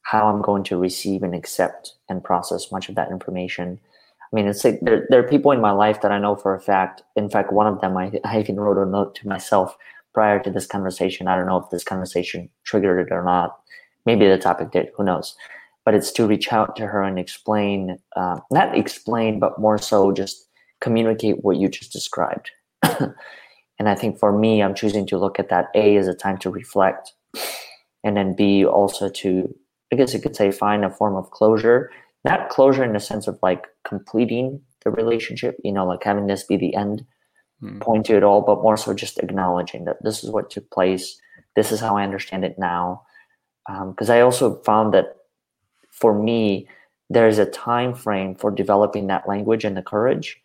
how 0.01 0.27
I'm 0.27 0.41
going 0.41 0.63
to 0.65 0.77
receive 0.77 1.23
and 1.23 1.33
accept 1.33 1.93
and 2.09 2.23
process 2.23 2.71
much 2.71 2.89
of 2.89 2.95
that 2.95 3.09
information. 3.09 3.79
I 4.21 4.35
mean, 4.35 4.47
it's 4.47 4.63
like 4.63 4.79
there, 4.81 5.07
there 5.09 5.19
are 5.19 5.27
people 5.27 5.51
in 5.51 5.61
my 5.61 5.71
life 5.71 6.01
that 6.01 6.11
I 6.11 6.19
know 6.19 6.35
for 6.35 6.53
a 6.53 6.61
fact. 6.61 7.01
In 7.15 7.29
fact, 7.29 7.53
one 7.53 7.67
of 7.67 7.81
them, 7.81 7.97
I, 7.97 8.11
I 8.23 8.39
even 8.39 8.59
wrote 8.59 8.77
a 8.77 8.89
note 8.89 9.15
to 9.15 9.27
myself 9.27 9.75
prior 10.13 10.39
to 10.39 10.51
this 10.51 10.67
conversation. 10.67 11.27
I 11.27 11.35
don't 11.35 11.47
know 11.47 11.57
if 11.57 11.69
this 11.69 11.83
conversation 11.83 12.49
triggered 12.63 13.07
it 13.07 13.13
or 13.13 13.23
not. 13.23 13.59
Maybe 14.05 14.27
the 14.27 14.37
topic 14.37 14.71
did, 14.71 14.89
who 14.95 15.03
knows? 15.03 15.35
But 15.85 15.93
it's 15.93 16.11
to 16.13 16.27
reach 16.27 16.51
out 16.51 16.75
to 16.75 16.87
her 16.87 17.01
and 17.01 17.19
explain, 17.19 17.97
uh, 18.15 18.39
not 18.51 18.77
explain, 18.77 19.39
but 19.39 19.59
more 19.59 19.77
so 19.77 20.11
just 20.11 20.49
communicate 20.81 21.43
what 21.43 21.57
you 21.57 21.69
just 21.69 21.93
described. 21.93 22.49
and 22.83 23.87
I 23.87 23.95
think 23.95 24.17
for 24.17 24.37
me, 24.37 24.61
I'm 24.61 24.73
choosing 24.73 25.05
to 25.07 25.17
look 25.17 25.39
at 25.39 25.49
that 25.49 25.67
A 25.75 25.95
as 25.95 26.07
a 26.07 26.13
time 26.13 26.39
to 26.39 26.49
reflect, 26.49 27.13
and 28.03 28.17
then 28.17 28.35
B 28.35 28.65
also 28.65 29.09
to, 29.09 29.55
I 29.93 29.95
guess 29.95 30.13
you 30.13 30.19
could 30.19 30.35
say, 30.35 30.51
find 30.51 30.83
a 30.83 30.89
form 30.89 31.15
of 31.15 31.29
closure. 31.31 31.91
Not 32.23 32.49
closure 32.49 32.83
in 32.83 32.93
the 32.93 32.99
sense 32.99 33.27
of 33.27 33.37
like 33.43 33.67
completing 33.87 34.59
the 34.83 34.89
relationship, 34.89 35.57
you 35.63 35.71
know, 35.71 35.85
like 35.85 36.03
having 36.03 36.25
this 36.25 36.43
be 36.43 36.57
the 36.57 36.75
end 36.75 37.05
mm. 37.61 37.79
point 37.81 38.07
to 38.07 38.17
it 38.17 38.23
all, 38.23 38.41
but 38.41 38.63
more 38.63 38.77
so 38.77 38.95
just 38.95 39.19
acknowledging 39.19 39.85
that 39.85 40.03
this 40.03 40.23
is 40.23 40.31
what 40.31 40.49
took 40.49 40.69
place. 40.71 41.21
This 41.55 41.71
is 41.71 41.79
how 41.79 41.97
I 41.97 42.03
understand 42.03 42.43
it 42.43 42.57
now. 42.57 43.03
Because 43.67 44.09
um, 44.09 44.15
I 44.15 44.21
also 44.21 44.61
found 44.63 44.93
that 44.93 45.14
for 46.05 46.13
me, 46.13 46.67
there's 47.09 47.39
a 47.39 47.47
time 47.47 47.95
frame 47.95 48.35
for 48.35 48.51
developing 48.51 49.07
that 49.07 49.27
language 49.27 49.65
and 49.65 49.75
the 49.75 49.81
courage 49.81 50.39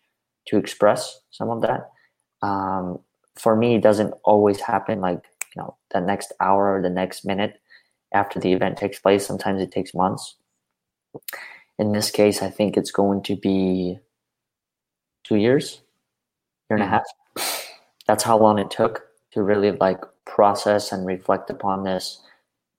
to 0.47 0.57
express 0.57 1.19
some 1.29 1.51
of 1.51 1.61
that. 1.61 1.91
Um, 2.41 2.97
for 3.35 3.55
me, 3.55 3.75
it 3.75 3.83
doesn't 3.83 4.15
always 4.23 4.59
happen 4.59 5.01
like 5.01 5.23
you 5.55 5.61
know 5.61 5.77
the 5.91 6.01
next 6.01 6.33
hour 6.39 6.75
or 6.75 6.81
the 6.81 6.89
next 6.89 7.25
minute 7.25 7.61
after 8.11 8.39
the 8.39 8.53
event 8.53 8.79
takes 8.79 8.97
place. 8.97 9.23
Sometimes 9.23 9.61
it 9.61 9.71
takes 9.71 9.93
months. 9.93 10.35
In 11.77 11.91
this 11.91 12.09
case, 12.09 12.41
I 12.41 12.49
think 12.49 12.75
it's 12.75 12.91
going 12.91 13.21
to 13.29 13.35
be 13.35 13.99
two 15.23 15.35
years, 15.35 15.81
year 16.71 16.77
and 16.79 16.81
a 16.81 16.87
mm-hmm. 16.87 16.95
half. 17.37 17.67
That's 18.07 18.23
how 18.23 18.39
long 18.39 18.57
it 18.57 18.71
took 18.71 19.03
to 19.33 19.43
really 19.43 19.73
like 19.73 20.01
process 20.25 20.91
and 20.91 21.05
reflect 21.05 21.51
upon 21.51 21.83
this 21.83 22.19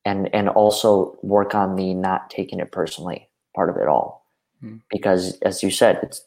and 0.05 0.32
and 0.34 0.48
also 0.48 1.16
work 1.22 1.55
on 1.55 1.76
the 1.76 1.94
not 1.94 2.30
taking 2.30 2.61
it 2.61 2.72
personally 2.72 3.28
part 3.55 3.70
of 3.70 3.76
it 3.76 3.88
all. 3.88 4.22
Mm. 4.62 4.80
because 4.90 5.38
as 5.40 5.62
you 5.62 5.70
said 5.70 5.98
it's 6.03 6.22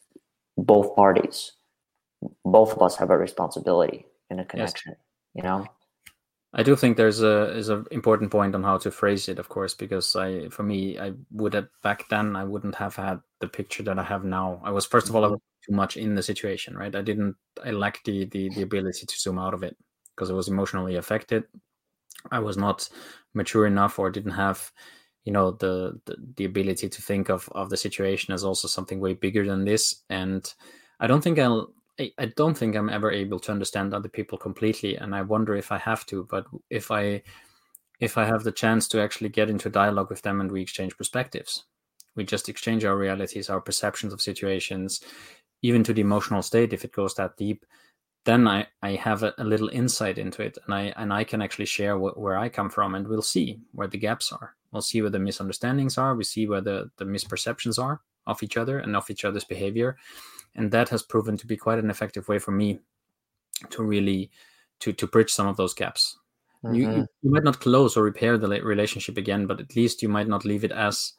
both 0.56 0.94
parties. 0.96 1.52
Both 2.44 2.72
of 2.72 2.82
us 2.82 2.96
have 2.96 3.10
a 3.10 3.18
responsibility 3.18 4.06
in 4.30 4.40
a 4.40 4.44
connection 4.44 4.92
yes. 4.92 5.00
you 5.34 5.42
know? 5.42 5.66
I 6.54 6.62
do 6.62 6.74
think 6.74 6.96
there's 6.96 7.22
a 7.22 7.50
is 7.56 7.68
an 7.68 7.86
important 7.90 8.30
point 8.30 8.54
on 8.54 8.62
how 8.62 8.78
to 8.78 8.90
phrase 8.90 9.28
it 9.28 9.38
of 9.38 9.48
course 9.48 9.74
because 9.74 10.16
i 10.16 10.48
for 10.48 10.62
me 10.62 10.98
i 10.98 11.12
would 11.30 11.52
have 11.52 11.68
back 11.82 12.08
then 12.08 12.34
i 12.34 12.44
wouldn't 12.44 12.74
have 12.76 12.96
had 12.96 13.20
the 13.40 13.48
picture 13.48 13.82
that 13.82 13.98
i 13.98 14.02
have 14.02 14.24
now. 14.24 14.60
I 14.64 14.70
was 14.70 14.86
first 14.86 15.08
of 15.08 15.16
all 15.16 15.24
I 15.24 15.28
was 15.28 15.40
too 15.66 15.74
much 15.74 15.96
in 15.96 16.14
the 16.14 16.22
situation 16.22 16.76
right? 16.76 16.94
I 16.94 17.02
didn't 17.02 17.36
i 17.64 17.70
lacked 17.70 18.04
the 18.06 18.24
the, 18.26 18.48
the 18.54 18.62
ability 18.62 19.04
to 19.06 19.18
zoom 19.18 19.38
out 19.38 19.54
of 19.54 19.62
it 19.62 19.76
because 20.14 20.30
I 20.30 20.34
was 20.34 20.48
emotionally 20.48 20.96
affected 20.96 21.44
I 22.32 22.38
was 22.38 22.56
not 22.56 22.88
mature 23.34 23.66
enough 23.66 23.98
or 23.98 24.10
didn't 24.10 24.32
have 24.32 24.72
you 25.26 25.32
know 25.32 25.50
the, 25.50 26.00
the, 26.06 26.16
the 26.36 26.44
ability 26.44 26.88
to 26.88 27.02
think 27.02 27.28
of 27.28 27.48
of 27.52 27.68
the 27.68 27.76
situation 27.76 28.32
as 28.32 28.44
also 28.44 28.68
something 28.68 29.00
way 29.00 29.12
bigger 29.12 29.44
than 29.44 29.64
this. 29.64 30.02
And 30.08 30.42
i 31.00 31.06
don't 31.06 31.22
think 31.22 31.38
i'll 31.38 31.72
I, 31.98 32.12
I 32.18 32.26
don't 32.26 32.56
think 32.56 32.76
i'm 32.76 32.88
ever 32.88 33.10
able 33.10 33.40
to 33.40 33.52
understand 33.52 33.92
other 33.92 34.08
people 34.08 34.38
completely. 34.38 34.96
And 34.96 35.14
i 35.14 35.22
wonder 35.22 35.54
if 35.54 35.72
i 35.72 35.78
have 35.78 36.06
to 36.06 36.26
but 36.30 36.46
if 36.70 36.90
i 36.90 37.22
if 37.98 38.16
i 38.16 38.24
have 38.24 38.44
the 38.44 38.52
chance 38.52 38.88
to 38.88 39.02
actually 39.02 39.28
get 39.28 39.50
into 39.50 39.68
dialogue 39.68 40.10
with 40.10 40.22
them 40.22 40.40
and 40.40 40.50
we 40.50 40.62
exchange 40.62 40.96
perspectives. 40.96 41.64
We 42.14 42.24
just 42.24 42.48
exchange 42.48 42.84
our 42.84 42.96
realities 42.96 43.50
our 43.50 43.60
perceptions 43.60 44.12
of 44.12 44.22
situations 44.22 45.02
even 45.62 45.82
to 45.84 45.92
the 45.92 46.02
emotional 46.02 46.42
state 46.42 46.72
if 46.72 46.84
it 46.84 46.92
goes 46.92 47.14
that 47.16 47.36
deep 47.36 47.66
then 48.26 48.46
I, 48.48 48.66
I 48.82 48.90
have 48.96 49.22
a, 49.22 49.32
a, 49.38 49.44
little 49.44 49.68
insight 49.68 50.18
into 50.18 50.42
it 50.42 50.58
and 50.64 50.74
I 50.74 50.92
and 50.96 51.12
I 51.12 51.22
can 51.24 51.40
actually 51.40 51.66
share 51.66 51.96
wh- 51.96 52.18
where 52.18 52.36
I 52.36 52.48
come 52.48 52.68
from 52.68 52.96
and 52.96 53.06
we'll 53.06 53.22
see 53.22 53.60
where 53.72 53.86
the 53.86 53.98
gaps 53.98 54.32
are. 54.32 54.56
We'll 54.72 54.82
see 54.82 55.00
where 55.00 55.10
the 55.10 55.20
misunderstandings 55.20 55.96
are. 55.96 56.14
We 56.14 56.24
see 56.24 56.46
where 56.46 56.60
the, 56.60 56.90
the 56.96 57.04
misperceptions 57.04 57.82
are 57.82 58.00
of 58.26 58.42
each 58.42 58.56
other 58.56 58.80
and 58.80 58.96
of 58.96 59.08
each 59.08 59.24
other's 59.24 59.44
behavior. 59.44 59.96
And 60.56 60.70
that 60.72 60.88
has 60.88 61.04
proven 61.04 61.36
to 61.38 61.46
be 61.46 61.56
quite 61.56 61.78
an 61.78 61.88
effective 61.88 62.28
way 62.28 62.40
for 62.40 62.50
me 62.50 62.80
to 63.70 63.82
really 63.84 64.30
to 64.80 64.92
to 64.92 65.06
bridge 65.06 65.30
some 65.30 65.46
of 65.46 65.56
those 65.56 65.72
gaps. 65.72 66.18
Mm-hmm. 66.64 66.74
You, 66.74 67.06
you 67.22 67.30
might 67.30 67.44
not 67.44 67.60
close 67.60 67.96
or 67.96 68.02
repair 68.02 68.36
the 68.38 68.48
relationship 68.48 69.16
again, 69.16 69.46
but 69.46 69.60
at 69.60 69.76
least 69.76 70.02
you 70.02 70.08
might 70.08 70.28
not 70.28 70.44
leave 70.44 70.64
it 70.64 70.72
as 70.72 71.12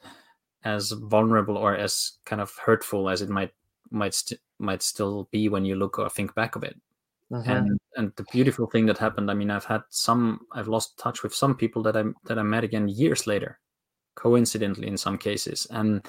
as 0.66 0.92
vulnerable 0.92 1.56
or 1.56 1.74
as 1.74 2.14
kind 2.26 2.42
of 2.42 2.54
hurtful 2.58 3.10
as 3.10 3.22
it 3.22 3.30
might 3.30 3.54
might 3.92 4.14
st- 4.14 4.42
might 4.60 4.82
still 4.82 5.30
be 5.32 5.48
when 5.48 5.64
you 5.64 5.76
look 5.76 5.98
or 5.98 6.10
think 6.10 6.36
back 6.36 6.56
of 6.58 6.64
it 6.64 6.76
Mm-hmm. 7.32 7.52
And 7.52 7.80
and 7.98 8.14
the 8.16 8.26
beautiful 8.32 8.68
thing 8.68 8.86
that 8.86 8.98
happened, 8.98 9.30
I 9.30 9.34
mean, 9.34 9.52
I've 9.52 9.66
had 9.66 9.82
some, 9.90 10.48
I've 10.54 10.70
lost 10.70 10.98
touch 10.98 11.24
with 11.24 11.36
some 11.36 11.56
people 11.56 11.84
that 11.84 11.98
I 11.98 12.04
that 12.26 12.40
I 12.40 12.44
met 12.44 12.64
again 12.64 12.88
years 12.88 13.28
later, 13.28 13.60
coincidentally 14.16 14.88
in 14.88 14.98
some 14.98 15.18
cases, 15.18 15.68
and 15.70 16.06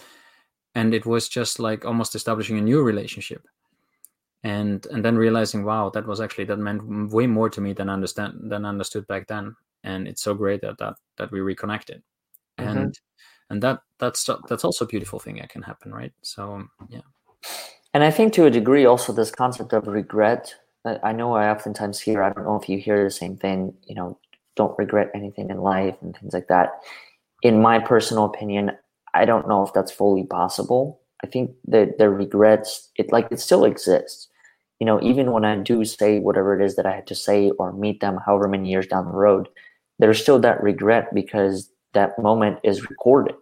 and 0.76 0.94
it 0.94 1.06
was 1.06 1.28
just 1.28 1.58
like 1.58 1.84
almost 1.84 2.14
establishing 2.14 2.56
a 2.58 2.62
new 2.62 2.82
relationship, 2.82 3.48
and 4.44 4.86
and 4.92 5.04
then 5.04 5.16
realizing, 5.16 5.64
wow, 5.64 5.90
that 5.90 6.06
was 6.06 6.20
actually 6.20 6.44
that 6.44 6.58
meant 6.58 7.12
way 7.12 7.26
more 7.26 7.50
to 7.50 7.60
me 7.60 7.72
than 7.72 7.90
understand 7.90 8.34
than 8.44 8.64
understood 8.64 9.04
back 9.08 9.26
then, 9.26 9.56
and 9.82 10.06
it's 10.06 10.22
so 10.22 10.34
great 10.34 10.60
that 10.60 10.78
that 10.78 10.94
that 11.16 11.32
we 11.32 11.40
reconnected, 11.40 12.00
mm-hmm. 12.58 12.78
and 12.78 13.00
and 13.50 13.60
that 13.60 13.80
that's 13.98 14.28
that's 14.48 14.64
also 14.64 14.84
a 14.84 14.88
beautiful 14.88 15.18
thing 15.18 15.38
that 15.38 15.48
can 15.48 15.62
happen, 15.62 15.92
right? 15.92 16.12
So 16.22 16.62
yeah. 16.88 17.00
And 17.94 18.04
I 18.04 18.12
think 18.12 18.34
to 18.34 18.44
a 18.44 18.50
degree 18.50 18.84
also 18.84 19.12
this 19.12 19.32
concept 19.32 19.72
of 19.72 19.88
regret 19.88 20.54
I 20.84 21.12
know 21.12 21.34
I 21.34 21.50
oftentimes 21.50 22.00
hear, 22.00 22.22
I 22.22 22.32
don't 22.32 22.44
know 22.44 22.58
if 22.60 22.68
you 22.68 22.78
hear 22.78 23.02
the 23.04 23.10
same 23.10 23.36
thing, 23.36 23.74
you 23.86 23.94
know, 23.94 24.18
don't 24.56 24.78
regret 24.78 25.10
anything 25.14 25.50
in 25.50 25.58
life 25.58 25.96
and 26.00 26.16
things 26.16 26.32
like 26.32 26.48
that. 26.48 26.80
In 27.42 27.60
my 27.60 27.78
personal 27.78 28.24
opinion, 28.24 28.72
I 29.14 29.24
don't 29.24 29.48
know 29.48 29.62
if 29.62 29.72
that's 29.72 29.92
fully 29.92 30.24
possible. 30.24 31.00
I 31.22 31.26
think 31.26 31.52
that 31.66 31.98
the 31.98 32.10
regrets, 32.10 32.90
it 32.96 33.12
like 33.12 33.28
it 33.30 33.40
still 33.40 33.64
exists. 33.64 34.28
You 34.80 34.86
know, 34.86 35.00
even 35.02 35.32
when 35.32 35.44
I 35.44 35.56
do 35.56 35.84
say 35.84 36.20
whatever 36.20 36.58
it 36.58 36.64
is 36.64 36.76
that 36.76 36.86
I 36.86 36.94
had 36.94 37.06
to 37.08 37.14
say 37.14 37.50
or 37.58 37.72
meet 37.72 38.00
them 38.00 38.18
however 38.24 38.48
many 38.48 38.70
years 38.70 38.86
down 38.86 39.06
the 39.06 39.12
road, 39.12 39.48
there's 39.98 40.20
still 40.20 40.38
that 40.40 40.62
regret 40.62 41.12
because 41.12 41.70
that 41.94 42.18
moment 42.18 42.58
is 42.62 42.88
recorded, 42.88 43.34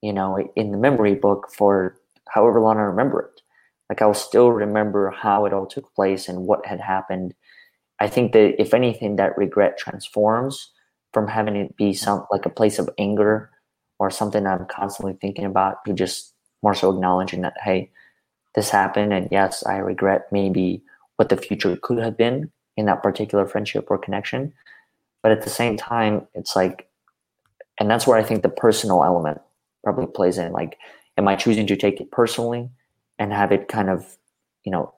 you 0.00 0.12
know, 0.12 0.38
in 0.56 0.72
the 0.72 0.78
memory 0.78 1.14
book 1.14 1.48
for 1.54 1.96
however 2.28 2.60
long 2.60 2.78
I 2.78 2.82
remember 2.82 3.20
it 3.20 3.42
like 3.88 4.02
I'll 4.02 4.14
still 4.14 4.50
remember 4.50 5.10
how 5.10 5.44
it 5.46 5.52
all 5.52 5.66
took 5.66 5.94
place 5.94 6.28
and 6.28 6.46
what 6.46 6.66
had 6.66 6.80
happened. 6.80 7.34
I 8.00 8.08
think 8.08 8.32
that 8.32 8.60
if 8.60 8.74
anything, 8.74 9.16
that 9.16 9.36
regret 9.36 9.78
transforms 9.78 10.70
from 11.12 11.28
having 11.28 11.56
it 11.56 11.76
be 11.76 11.92
some 11.92 12.26
like 12.30 12.46
a 12.46 12.50
place 12.50 12.78
of 12.78 12.90
anger 12.98 13.50
or 13.98 14.10
something 14.10 14.46
I'm 14.46 14.66
constantly 14.66 15.14
thinking 15.20 15.44
about 15.44 15.84
to 15.84 15.92
just 15.92 16.34
more 16.62 16.74
so 16.74 16.90
acknowledging 16.90 17.42
that 17.42 17.54
hey, 17.62 17.90
this 18.54 18.70
happened 18.70 19.12
and 19.12 19.28
yes, 19.30 19.64
I 19.64 19.76
regret 19.76 20.26
maybe 20.32 20.82
what 21.16 21.28
the 21.28 21.36
future 21.36 21.76
could 21.82 21.98
have 21.98 22.16
been 22.16 22.50
in 22.76 22.86
that 22.86 23.02
particular 23.02 23.46
friendship 23.46 23.86
or 23.90 23.98
connection. 23.98 24.52
But 25.22 25.32
at 25.32 25.42
the 25.42 25.50
same 25.50 25.76
time, 25.76 26.26
it's 26.34 26.56
like, 26.56 26.88
and 27.78 27.90
that's 27.90 28.06
where 28.06 28.18
I 28.18 28.22
think 28.22 28.42
the 28.42 28.48
personal 28.48 29.04
element 29.04 29.40
probably 29.82 30.06
plays 30.06 30.38
in. 30.38 30.52
Like, 30.52 30.78
am 31.16 31.28
I 31.28 31.36
choosing 31.36 31.66
to 31.68 31.76
take 31.76 32.00
it 32.00 32.10
personally? 32.10 32.68
And 33.18 33.32
have 33.32 33.52
it 33.52 33.68
kind 33.68 33.90
of, 33.90 34.16
you 34.64 34.72
know, 34.72 34.94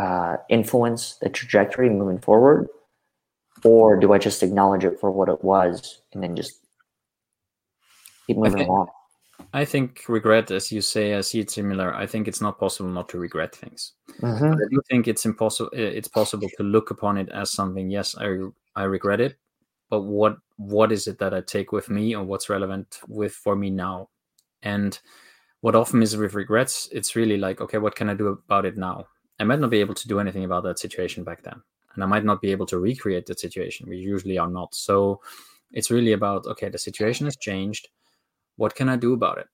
uh, 0.00 0.36
influence 0.48 1.16
the 1.20 1.28
trajectory 1.28 1.90
moving 1.90 2.18
forward? 2.18 2.68
Or 3.64 3.98
do 3.98 4.12
I 4.12 4.18
just 4.18 4.42
acknowledge 4.42 4.84
it 4.84 5.00
for 5.00 5.10
what 5.10 5.28
it 5.28 5.42
was 5.42 6.02
and 6.12 6.22
then 6.22 6.36
just 6.36 6.60
keep 8.26 8.36
moving 8.36 8.54
I 8.54 8.56
think, 8.58 8.68
along? 8.68 8.86
I 9.52 9.64
think 9.64 10.04
regret, 10.08 10.50
as 10.50 10.70
you 10.70 10.80
say, 10.80 11.14
I 11.14 11.22
see 11.22 11.40
it 11.40 11.50
similar. 11.50 11.92
I 11.94 12.06
think 12.06 12.28
it's 12.28 12.40
not 12.40 12.60
possible 12.60 12.90
not 12.90 13.08
to 13.08 13.18
regret 13.18 13.54
things. 13.54 13.94
Mm-hmm. 14.20 14.52
I 14.52 14.64
do 14.70 14.80
think 14.88 15.08
it's 15.08 15.24
impossible. 15.24 15.70
It's 15.72 16.08
possible 16.08 16.48
to 16.56 16.62
look 16.62 16.90
upon 16.90 17.18
it 17.18 17.30
as 17.30 17.50
something. 17.50 17.90
Yes, 17.90 18.14
I 18.16 18.36
I 18.76 18.84
regret 18.84 19.20
it, 19.20 19.36
but 19.90 20.02
what 20.02 20.36
what 20.56 20.92
is 20.92 21.08
it 21.08 21.18
that 21.18 21.34
I 21.34 21.40
take 21.40 21.72
with 21.72 21.90
me, 21.90 22.14
or 22.14 22.22
what's 22.22 22.48
relevant 22.48 23.00
with 23.08 23.32
for 23.32 23.56
me 23.56 23.70
now? 23.70 24.10
And 24.62 24.98
what 25.60 25.74
often 25.74 26.02
is 26.02 26.16
with 26.16 26.34
regrets, 26.34 26.88
it's 26.92 27.16
really 27.16 27.36
like, 27.36 27.60
okay, 27.60 27.78
what 27.78 27.96
can 27.96 28.08
I 28.08 28.14
do 28.14 28.28
about 28.28 28.64
it 28.64 28.76
now? 28.76 29.06
I 29.40 29.44
might 29.44 29.60
not 29.60 29.70
be 29.70 29.80
able 29.80 29.94
to 29.94 30.08
do 30.08 30.20
anything 30.20 30.44
about 30.44 30.64
that 30.64 30.78
situation 30.78 31.24
back 31.24 31.42
then, 31.42 31.60
and 31.94 32.02
I 32.02 32.06
might 32.06 32.24
not 32.24 32.40
be 32.40 32.50
able 32.50 32.66
to 32.66 32.78
recreate 32.78 33.26
that 33.26 33.40
situation. 33.40 33.88
We 33.88 33.98
usually 33.98 34.38
are 34.38 34.50
not. 34.50 34.74
So 34.74 35.20
it's 35.72 35.90
really 35.90 36.12
about 36.12 36.46
okay, 36.46 36.68
the 36.68 36.78
situation 36.78 37.26
has 37.26 37.36
changed 37.36 37.88
what 38.58 38.74
can 38.74 38.88
I 38.88 38.96
do 38.96 39.14
about 39.14 39.38
it? 39.38 39.46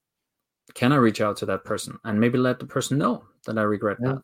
Can 0.74 0.92
I 0.92 0.96
reach 0.96 1.20
out 1.20 1.36
to 1.38 1.46
that 1.46 1.64
person 1.64 1.98
and 2.04 2.18
maybe 2.18 2.38
let 2.38 2.58
the 2.58 2.66
person 2.66 2.98
know 2.98 3.24
that 3.46 3.58
I 3.58 3.62
regret 3.62 3.98
yeah. 4.00 4.14
that, 4.14 4.22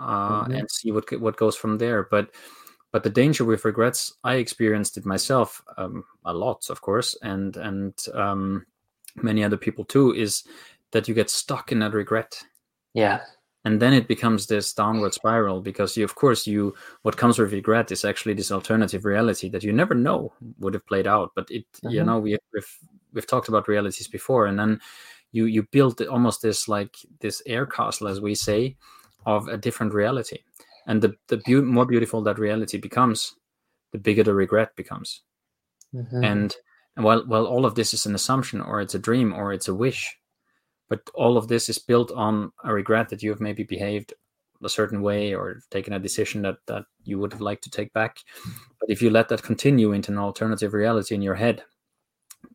uh, 0.00 0.42
mm-hmm. 0.42 0.52
and 0.52 0.70
see 0.70 0.90
what 0.90 1.04
what 1.20 1.36
goes 1.36 1.54
from 1.54 1.78
there? 1.78 2.08
But 2.10 2.30
but 2.92 3.02
the 3.02 3.10
danger 3.10 3.44
with 3.44 3.64
regrets, 3.64 4.14
I 4.24 4.36
experienced 4.36 4.96
it 4.96 5.04
myself 5.04 5.62
um, 5.76 6.04
a 6.24 6.32
lot, 6.32 6.70
of 6.70 6.80
course, 6.80 7.16
and 7.22 7.56
and 7.58 7.94
um, 8.14 8.64
many 9.16 9.44
other 9.44 9.58
people 9.58 9.84
too, 9.84 10.14
is 10.14 10.44
that 10.96 11.08
you 11.08 11.14
get 11.14 11.28
stuck 11.28 11.70
in 11.72 11.80
that 11.80 11.92
regret. 11.92 12.42
Yeah. 12.94 13.20
And 13.66 13.82
then 13.82 13.92
it 13.92 14.08
becomes 14.08 14.46
this 14.46 14.72
downward 14.72 15.12
spiral 15.12 15.60
because 15.60 15.94
you, 15.96 16.04
of 16.04 16.14
course, 16.14 16.46
you 16.46 16.74
what 17.02 17.18
comes 17.18 17.38
with 17.38 17.52
regret 17.52 17.92
is 17.92 18.04
actually 18.04 18.32
this 18.32 18.50
alternative 18.50 19.04
reality 19.04 19.50
that 19.50 19.62
you 19.62 19.72
never 19.72 19.94
know 19.94 20.32
would 20.58 20.72
have 20.72 20.86
played 20.86 21.06
out. 21.06 21.32
But 21.34 21.50
it, 21.50 21.64
mm-hmm. 21.74 21.90
you 21.90 22.04
know, 22.04 22.18
we, 22.18 22.38
we've 22.54 22.78
we've 23.12 23.26
talked 23.26 23.48
about 23.48 23.68
realities 23.68 24.08
before, 24.08 24.46
and 24.46 24.58
then 24.58 24.80
you 25.32 25.44
you 25.44 25.64
build 25.64 26.00
almost 26.00 26.42
this 26.42 26.68
like 26.68 26.96
this 27.20 27.42
air 27.44 27.66
castle, 27.66 28.08
as 28.08 28.20
we 28.20 28.34
say, 28.34 28.76
of 29.26 29.48
a 29.48 29.58
different 29.58 29.92
reality. 29.92 30.38
And 30.86 31.02
the 31.02 31.16
the 31.26 31.38
be- 31.38 31.60
more 31.60 31.86
beautiful 31.86 32.22
that 32.22 32.38
reality 32.38 32.78
becomes, 32.78 33.34
the 33.92 33.98
bigger 33.98 34.22
the 34.22 34.32
regret 34.32 34.76
becomes. 34.76 35.22
Mm-hmm. 35.92 36.24
And 36.24 36.56
and 36.94 37.04
while 37.04 37.26
while 37.26 37.46
all 37.46 37.66
of 37.66 37.74
this 37.74 37.92
is 37.92 38.06
an 38.06 38.14
assumption, 38.14 38.60
or 38.60 38.80
it's 38.80 38.94
a 38.94 39.00
dream, 39.00 39.34
or 39.34 39.52
it's 39.52 39.68
a 39.68 39.74
wish, 39.74 40.16
but 40.88 41.00
all 41.14 41.36
of 41.36 41.48
this 41.48 41.68
is 41.68 41.78
built 41.78 42.12
on 42.12 42.52
a 42.64 42.72
regret 42.72 43.08
that 43.08 43.22
you 43.22 43.30
have 43.30 43.40
maybe 43.40 43.62
behaved 43.62 44.14
a 44.62 44.68
certain 44.68 45.02
way 45.02 45.34
or 45.34 45.60
taken 45.70 45.92
a 45.92 45.98
decision 45.98 46.42
that 46.42 46.56
that 46.66 46.84
you 47.04 47.18
would 47.18 47.32
have 47.32 47.42
liked 47.42 47.64
to 47.64 47.70
take 47.70 47.92
back. 47.92 48.18
But 48.80 48.90
if 48.90 49.02
you 49.02 49.10
let 49.10 49.28
that 49.28 49.42
continue 49.42 49.92
into 49.92 50.12
an 50.12 50.18
alternative 50.18 50.72
reality 50.72 51.14
in 51.14 51.22
your 51.22 51.34
head, 51.34 51.62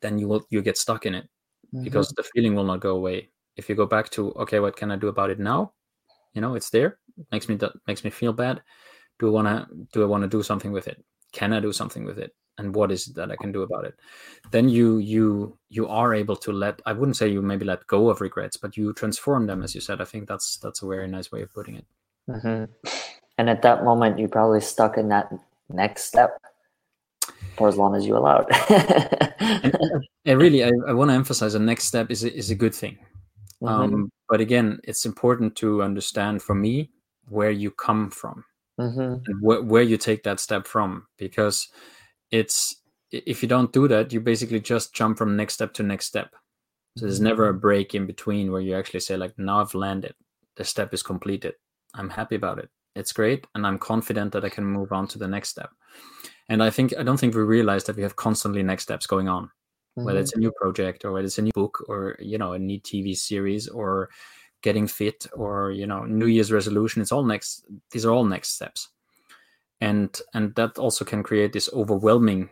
then 0.02 0.18
you 0.18 0.28
will 0.28 0.46
you 0.50 0.62
get 0.62 0.78
stuck 0.78 1.06
in 1.06 1.16
it 1.16 1.26
mm-hmm. 1.74 1.84
because 1.84 2.10
the 2.10 2.24
feeling 2.34 2.56
will 2.56 2.64
not 2.64 2.80
go 2.80 2.96
away. 2.96 3.30
If 3.56 3.70
you 3.70 3.76
go 3.76 3.86
back 3.86 4.10
to 4.12 4.32
okay 4.34 4.60
what 4.60 4.76
can 4.76 4.92
i 4.92 4.96
do 4.96 5.10
about 5.10 5.30
it 5.30 5.40
now? 5.40 5.74
You 6.34 6.42
know 6.42 6.56
it's 6.56 6.70
there. 6.70 7.00
It 7.18 7.28
makes 7.32 7.50
me 7.50 7.56
that 7.56 7.74
makes 7.88 8.04
me 8.04 8.10
feel 8.10 8.34
bad. 8.34 8.62
Do 9.20 9.28
i 9.28 9.32
want 9.32 9.48
to 9.48 9.68
do 9.94 10.04
i 10.04 10.06
want 10.06 10.24
to 10.24 10.30
do 10.30 10.42
something 10.42 10.72
with 10.72 10.88
it? 10.88 11.04
Can 11.34 11.54
i 11.54 11.60
do 11.60 11.72
something 11.72 12.06
with 12.06 12.18
it 12.18 12.34
and 12.62 12.76
what 12.76 12.92
is 12.92 13.08
it 13.08 13.16
that 13.16 13.32
i 13.32 13.36
can 13.36 13.52
do 13.52 13.64
about 13.64 13.86
it 13.86 13.96
then 14.52 14.70
you 14.70 14.98
you 15.00 15.58
you 15.70 15.88
are 15.88 16.14
able 16.14 16.36
to 16.36 16.52
let 16.52 16.82
i 16.86 16.94
wouldn't 16.94 17.18
say 17.18 17.28
you 17.28 17.42
maybe 17.42 17.66
let 17.66 17.86
go 17.88 18.10
of 18.10 18.22
regrets 18.22 18.58
but 18.58 18.78
you 18.78 18.94
transform 18.94 19.48
them 19.48 19.64
as 19.64 19.74
you 19.76 19.82
said 19.82 20.00
i 20.00 20.06
think 20.06 20.28
that's 20.28 20.58
that's 20.58 20.82
a 20.82 20.88
very 20.88 21.08
nice 21.08 21.32
way 21.32 21.42
of 21.42 21.54
putting 21.54 21.76
it 21.76 21.86
mm-hmm. 22.30 22.66
and 23.38 23.50
at 23.50 23.62
that 23.62 23.84
moment 23.84 24.20
you're 24.20 24.30
probably 24.30 24.62
stuck 24.62 24.98
in 24.98 25.10
that 25.10 25.32
next 25.70 26.06
step 26.06 26.38
for 27.58 27.68
as 27.68 27.76
long 27.76 27.96
as 27.96 28.06
you 28.06 28.16
allowed. 28.16 28.46
and, 29.40 29.76
and, 30.26 30.40
really, 30.40 30.64
I, 30.64 30.72
I 30.88 30.94
want 30.94 31.10
to 31.10 31.16
emphasize 31.16 31.54
the 31.54 31.60
next 31.60 31.86
step 31.86 32.10
is 32.10 32.24
a, 32.24 32.34
is 32.34 32.50
a 32.50 32.56
good 32.56 32.74
thing. 32.74 32.98
Mm-hmm. 33.62 33.68
Um, 33.68 34.12
but 34.30 34.42
again, 34.42 34.80
it's 34.84 35.06
important 35.06 35.56
to 35.58 35.84
understand 35.84 36.42
for 36.42 36.56
me 36.56 36.92
where 37.28 37.52
you 37.52 37.72
come 37.72 38.10
from 38.10 38.46
mm-hmm. 38.80 39.16
wh- 39.40 39.66
where 39.68 39.84
you 39.84 39.98
take 39.98 40.24
that 40.24 40.40
step 40.40 40.68
from, 40.68 41.08
because 41.18 41.68
it's 42.32 42.76
if 43.12 43.42
you 43.42 43.50
don't 43.50 43.74
do 43.74 43.88
that, 43.88 44.14
you 44.14 44.22
basically 44.22 44.60
just 44.60 44.94
jump 44.94 45.18
from 45.18 45.36
next 45.36 45.56
step 45.56 45.74
to 45.74 45.84
next 45.84 46.08
step. 46.08 46.34
So 46.98 47.06
there's 47.06 47.22
never 47.22 47.50
a 47.50 47.54
break 47.54 47.96
in 47.96 48.06
between 48.06 48.52
where 48.52 48.62
you 48.62 48.76
actually 48.76 49.00
say 49.02 49.18
like, 49.18 49.38
now 49.38 49.62
I've 49.62 49.74
landed, 49.74 50.14
the 50.56 50.64
step 50.64 50.94
is 50.94 51.04
completed. 51.04 51.54
I'm 51.94 52.10
happy 52.10 52.36
about 52.36 52.60
it. 52.60 52.70
It's 52.96 53.14
great, 53.14 53.48
and 53.56 53.66
I'm 53.66 53.80
confident 53.80 54.34
that 54.34 54.44
I 54.44 54.50
can 54.50 54.66
move 54.66 54.92
on 54.92 55.08
to 55.10 55.20
the 55.20 55.28
next 55.28 55.50
step 55.50 55.72
and 56.52 56.62
i 56.62 56.70
think 56.70 56.94
i 57.00 57.04
don't 57.04 57.20
think 57.20 57.34
we 57.34 57.42
realize 57.42 57.86
that 57.86 57.96
we 57.96 58.04
have 58.04 58.16
constantly 58.16 58.62
next 58.62 58.84
steps 58.84 59.08
going 59.08 59.28
on 59.28 59.46
mm-hmm. 59.46 60.04
whether 60.04 60.20
it's 60.20 60.36
a 60.36 60.40
new 60.40 60.52
project 60.62 61.06
or 61.06 61.12
whether 61.12 61.26
it's 61.26 61.38
a 61.38 61.42
new 61.42 61.52
book 61.56 61.84
or 61.88 62.16
you 62.20 62.38
know 62.38 62.54
a 62.54 62.60
new 62.60 62.80
tv 62.80 63.16
series 63.16 63.68
or 63.68 64.10
getting 64.62 64.86
fit 64.86 65.26
or 65.34 65.72
you 65.72 65.88
know 65.88 66.04
new 66.04 66.28
year's 66.28 66.52
resolution 66.52 67.02
it's 67.02 67.12
all 67.12 67.24
next 67.24 67.66
these 67.92 68.06
are 68.06 68.12
all 68.12 68.26
next 68.26 68.50
steps 68.50 68.90
and 69.82 70.22
and 70.34 70.56
that 70.56 70.78
also 70.78 71.04
can 71.04 71.24
create 71.24 71.52
this 71.52 71.70
overwhelming 71.74 72.50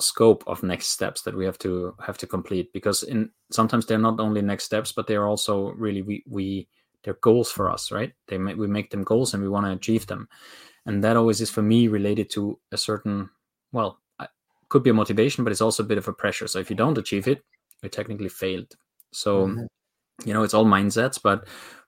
scope 0.00 0.42
of 0.46 0.62
next 0.62 0.88
steps 0.88 1.22
that 1.22 1.36
we 1.36 1.44
have 1.44 1.58
to 1.58 1.94
have 2.04 2.16
to 2.18 2.26
complete 2.26 2.72
because 2.72 3.02
in 3.02 3.30
sometimes 3.50 3.86
they're 3.86 3.98
not 3.98 4.18
only 4.18 4.40
next 4.40 4.64
steps 4.64 4.92
but 4.92 5.06
they're 5.06 5.26
also 5.26 5.72
really 5.72 6.02
we 6.02 6.24
we 6.26 6.66
they're 7.04 7.18
goals 7.20 7.50
for 7.50 7.70
us 7.70 7.92
right? 7.92 8.12
They 8.28 8.38
make, 8.38 8.56
we 8.56 8.66
make 8.66 8.90
them 8.90 9.04
goals 9.04 9.32
and 9.32 9.42
we 9.42 9.48
want 9.48 9.66
to 9.66 9.72
achieve 9.72 10.06
them. 10.06 10.28
And 10.86 11.04
that 11.04 11.16
always 11.16 11.40
is 11.40 11.50
for 11.50 11.62
me 11.62 11.88
related 11.88 12.30
to 12.30 12.58
a 12.72 12.76
certain 12.76 13.30
well 13.72 14.00
could 14.68 14.82
be 14.82 14.90
a 14.90 14.94
motivation 14.94 15.44
but 15.44 15.50
it's 15.50 15.60
also 15.60 15.82
a 15.82 15.86
bit 15.86 15.98
of 15.98 16.08
a 16.08 16.12
pressure. 16.12 16.46
So 16.46 16.58
if 16.58 16.70
you 16.70 16.76
don't 16.76 16.98
achieve 16.98 17.28
it 17.28 17.42
you 17.82 17.88
technically 17.88 18.28
failed. 18.28 18.74
So 19.12 19.46
mm-hmm. 19.46 19.66
you 20.26 20.32
know 20.32 20.42
it's 20.42 20.54
all 20.54 20.64
mindsets 20.64 21.20
but 21.22 21.46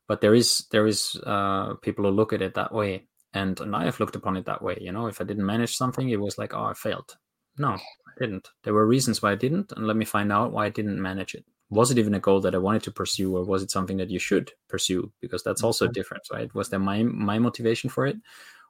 but 0.09 0.21
there 0.21 0.35
is 0.35 0.67
there 0.71 0.87
is 0.87 1.19
uh, 1.25 1.75
people 1.81 2.05
who 2.05 2.11
look 2.11 2.35
at 2.35 2.43
it 2.43 2.55
that 2.55 2.75
way 2.75 3.07
and 3.35 3.61
and 3.61 3.75
i 3.75 3.85
have 3.85 4.01
looked 4.01 4.17
upon 4.17 4.37
it 4.37 4.45
that 4.45 4.63
way 4.63 4.77
you 4.81 4.93
know 4.93 5.07
if 5.07 5.21
i 5.21 5.25
didn't 5.25 5.47
manage 5.47 5.77
something 5.77 6.09
it 6.09 6.21
was 6.21 6.39
like 6.39 6.55
oh 6.55 6.65
i 6.65 6.75
failed 6.75 7.17
no 7.59 7.71
i 7.71 7.81
didn't 8.19 8.49
there 8.65 8.75
were 8.75 8.87
reasons 8.87 9.23
why 9.23 9.33
i 9.33 9.37
didn't 9.37 9.73
and 9.73 9.87
let 9.87 9.97
me 9.97 10.05
find 10.05 10.33
out 10.33 10.53
why 10.53 10.67
i 10.67 10.71
didn't 10.71 11.01
manage 11.01 11.35
it 11.35 11.45
was 11.71 11.91
it 11.91 11.99
even 11.99 12.15
a 12.15 12.21
goal 12.21 12.41
that 12.41 12.55
i 12.55 12.59
wanted 12.59 12.83
to 12.83 12.91
pursue 12.91 13.37
or 13.37 13.45
was 13.45 13.63
it 13.63 13.71
something 13.71 13.97
that 13.97 14.11
you 14.11 14.19
should 14.19 14.51
pursue 14.69 15.11
because 15.21 15.43
that's 15.43 15.63
also 15.63 15.87
mm-hmm. 15.87 15.93
different 15.93 16.23
right 16.33 16.55
was 16.55 16.69
there 16.69 16.79
my 16.79 17.03
my 17.03 17.39
motivation 17.39 17.89
for 17.89 18.07
it 18.07 18.17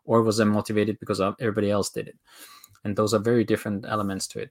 or 0.05 0.23
was 0.23 0.41
I 0.41 0.45
motivated 0.45 0.99
because 1.01 1.21
everybody 1.21 1.71
else 1.71 1.91
did 1.91 2.09
it? 2.09 2.19
And 2.85 2.97
those 2.97 3.15
are 3.15 3.21
very 3.21 3.45
different 3.45 3.85
elements 3.87 4.27
to 4.29 4.41
it. 4.41 4.51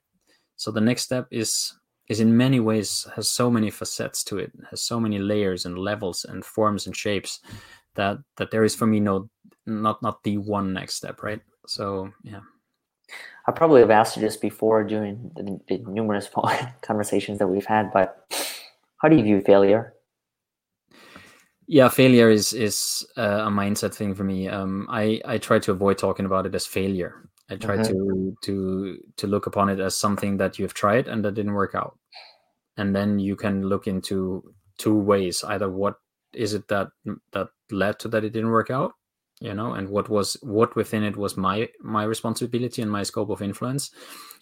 So 0.55 0.71
the 0.71 0.81
next 0.81 1.03
step 1.03 1.27
is 1.31 1.73
is 2.07 2.19
in 2.19 2.35
many 2.35 2.59
ways 2.59 3.07
has 3.15 3.29
so 3.29 3.49
many 3.49 3.69
facets 3.69 4.23
to 4.25 4.37
it, 4.37 4.51
has 4.69 4.81
so 4.81 4.99
many 4.99 5.17
layers 5.17 5.65
and 5.65 5.77
levels 5.77 6.25
and 6.25 6.43
forms 6.43 6.85
and 6.85 6.95
shapes 6.95 7.39
that 7.95 8.17
that 8.37 8.51
there 8.51 8.63
is 8.63 8.75
for 8.75 8.87
me 8.87 8.99
no 8.99 9.29
not 9.65 10.01
not 10.01 10.23
the 10.23 10.37
one 10.37 10.73
next 10.73 10.95
step, 10.95 11.23
right? 11.23 11.41
So 11.67 12.11
yeah. 12.23 12.41
I 13.47 13.51
probably 13.51 13.81
have 13.81 13.91
asked 13.91 14.15
you 14.15 14.21
this 14.21 14.37
before 14.37 14.83
during 14.83 15.31
the, 15.35 15.59
the 15.67 15.83
numerous 15.89 16.29
conversations 16.81 17.39
that 17.39 17.47
we've 17.47 17.65
had, 17.65 17.91
but 17.91 18.25
how 18.97 19.09
do 19.09 19.17
you 19.17 19.23
view 19.23 19.41
failure? 19.41 19.95
yeah 21.71 21.87
failure 21.87 22.29
is 22.29 22.51
is 22.51 23.07
uh, 23.15 23.47
a 23.47 23.49
mindset 23.49 23.95
thing 23.95 24.13
for 24.13 24.25
me 24.25 24.49
um, 24.49 24.85
i 24.89 25.21
i 25.23 25.37
try 25.37 25.57
to 25.57 25.71
avoid 25.71 25.97
talking 25.97 26.25
about 26.25 26.45
it 26.45 26.53
as 26.53 26.65
failure 26.65 27.29
i 27.49 27.55
try 27.55 27.77
mm-hmm. 27.77 27.93
to 27.93 28.35
to 28.43 28.97
to 29.15 29.25
look 29.25 29.45
upon 29.45 29.69
it 29.69 29.79
as 29.79 29.95
something 29.95 30.35
that 30.35 30.59
you 30.59 30.65
have 30.65 30.73
tried 30.73 31.07
and 31.07 31.23
that 31.23 31.33
didn't 31.33 31.53
work 31.53 31.73
out 31.73 31.97
and 32.75 32.93
then 32.93 33.19
you 33.19 33.37
can 33.37 33.63
look 33.63 33.87
into 33.87 34.43
two 34.77 34.97
ways 34.97 35.45
either 35.45 35.69
what 35.69 35.95
is 36.33 36.53
it 36.53 36.67
that 36.67 36.89
that 37.31 37.47
led 37.71 37.97
to 37.99 38.09
that 38.09 38.25
it 38.25 38.33
didn't 38.33 38.51
work 38.51 38.69
out 38.69 38.93
you 39.41 39.55
know 39.55 39.73
and 39.73 39.89
what 39.89 40.07
was 40.07 40.37
what 40.43 40.75
within 40.75 41.03
it 41.03 41.17
was 41.17 41.35
my 41.35 41.67
my 41.81 42.03
responsibility 42.03 42.81
and 42.81 42.91
my 42.91 43.03
scope 43.03 43.29
of 43.29 43.41
influence. 43.41 43.91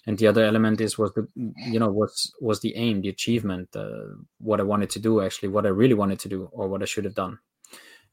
And 0.05 0.17
the 0.17 0.27
other 0.27 0.43
element 0.43 0.81
is 0.81 0.97
was 0.97 1.13
the 1.13 1.27
you 1.35 1.79
know 1.79 1.89
what's 1.89 2.31
was 2.41 2.59
the 2.59 2.75
aim 2.75 3.01
the 3.01 3.09
achievement 3.09 3.69
uh, 3.75 4.15
what 4.39 4.59
i 4.59 4.63
wanted 4.63 4.89
to 4.91 4.99
do 4.99 5.21
actually 5.21 5.49
what 5.49 5.65
i 5.65 5.69
really 5.69 5.93
wanted 5.93 6.19
to 6.19 6.29
do 6.29 6.49
or 6.51 6.67
what 6.67 6.81
i 6.81 6.85
should 6.85 7.05
have 7.05 7.15
done. 7.15 7.39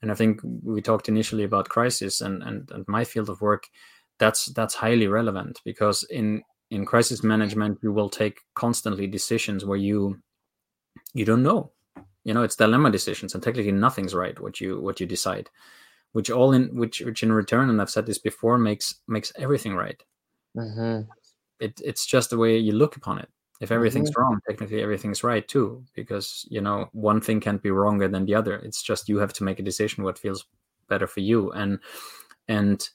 And 0.01 0.13
i 0.13 0.15
think 0.15 0.41
we 0.45 0.81
talked 0.81 1.09
initially 1.09 1.43
about 1.45 1.69
crisis 1.69 2.21
and 2.21 2.43
and, 2.43 2.71
and 2.71 2.85
my 2.89 3.05
field 3.05 3.29
of 3.29 3.41
work. 3.41 3.65
That's 4.19 4.47
that's 4.47 4.75
highly 4.75 5.09
relevant 5.09 5.61
because 5.65 6.05
in 6.05 6.43
in 6.71 6.87
crisis 6.87 7.23
management 7.23 7.79
you 7.83 7.93
will 7.93 8.09
take 8.09 8.41
constantly 8.55 9.07
decisions 9.07 9.65
where 9.65 9.79
you 9.79 10.19
you 11.15 11.25
don't 11.25 11.43
know. 11.43 11.73
You 12.23 12.35
know 12.35 12.45
it's 12.45 12.57
dilemma 12.57 12.91
decisions 12.93 13.35
and 13.35 13.43
technically 13.43 13.73
nothing's 13.73 14.15
right 14.15 14.39
what 14.41 14.61
you 14.61 14.81
what 14.81 15.01
you 15.01 15.07
decide 15.07 15.51
which 16.17 16.31
all 16.31 16.53
in 16.53 16.75
which 16.75 17.01
which 17.03 17.23
in 17.23 17.31
return 17.31 17.69
and 17.69 17.79
i've 17.79 17.91
said 17.91 18.07
this 18.07 18.19
before 18.19 18.57
makes 18.57 18.95
makes 19.07 19.31
everything 19.37 19.75
right. 19.75 20.03
Mm-hmm. 20.57 21.03
It, 21.61 21.79
it's 21.85 22.07
just 22.07 22.31
the 22.31 22.39
way 22.39 22.57
you 22.57 22.73
look 22.73 22.97
upon 22.97 23.19
it. 23.19 23.29
If 23.61 23.71
everything's 23.71 24.11
mm-hmm. 24.11 24.23
wrong 24.23 24.41
technically 24.49 24.83
everything's 24.83 25.23
right 25.23 25.47
too 25.47 25.85
because 25.95 26.47
you 26.49 26.63
know 26.63 26.89
one 26.93 27.21
thing 27.21 27.39
can't 27.39 27.63
be 27.63 27.71
wronger 27.71 28.09
than 28.09 28.25
the 28.25 28.35
other. 28.35 28.55
It's 28.57 28.83
just 28.83 29.11
you 29.11 29.19
have 29.19 29.35
to 29.35 29.45
make 29.45 29.59
a 29.59 29.69
decision 29.71 30.05
what 30.05 30.19
feels 30.19 30.47
better 30.89 31.07
for 31.07 31.21
you. 31.21 31.53
And 31.53 31.81
and 32.49 32.89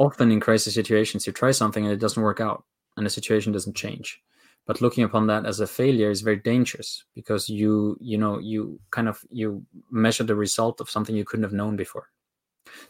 often 0.00 0.32
in 0.32 0.40
crisis 0.40 0.74
situations 0.74 1.28
you 1.28 1.32
try 1.32 1.52
something 1.52 1.84
and 1.84 1.92
it 1.92 2.00
doesn't 2.00 2.24
work 2.24 2.40
out 2.40 2.64
and 2.96 3.06
the 3.06 3.10
situation 3.10 3.52
doesn't 3.52 3.76
change. 3.76 4.20
But 4.66 4.80
looking 4.80 5.04
upon 5.04 5.28
that 5.28 5.46
as 5.46 5.60
a 5.60 5.66
failure 5.68 6.10
is 6.10 6.22
very 6.22 6.40
dangerous 6.52 7.04
because 7.14 7.48
you 7.48 7.96
you 8.00 8.18
know 8.18 8.40
you 8.40 8.80
kind 8.90 9.08
of 9.08 9.20
you 9.30 9.64
measure 9.92 10.24
the 10.24 10.34
result 10.34 10.80
of 10.80 10.90
something 10.90 11.14
you 11.14 11.24
couldn't 11.24 11.44
have 11.44 11.60
known 11.62 11.76
before 11.76 12.08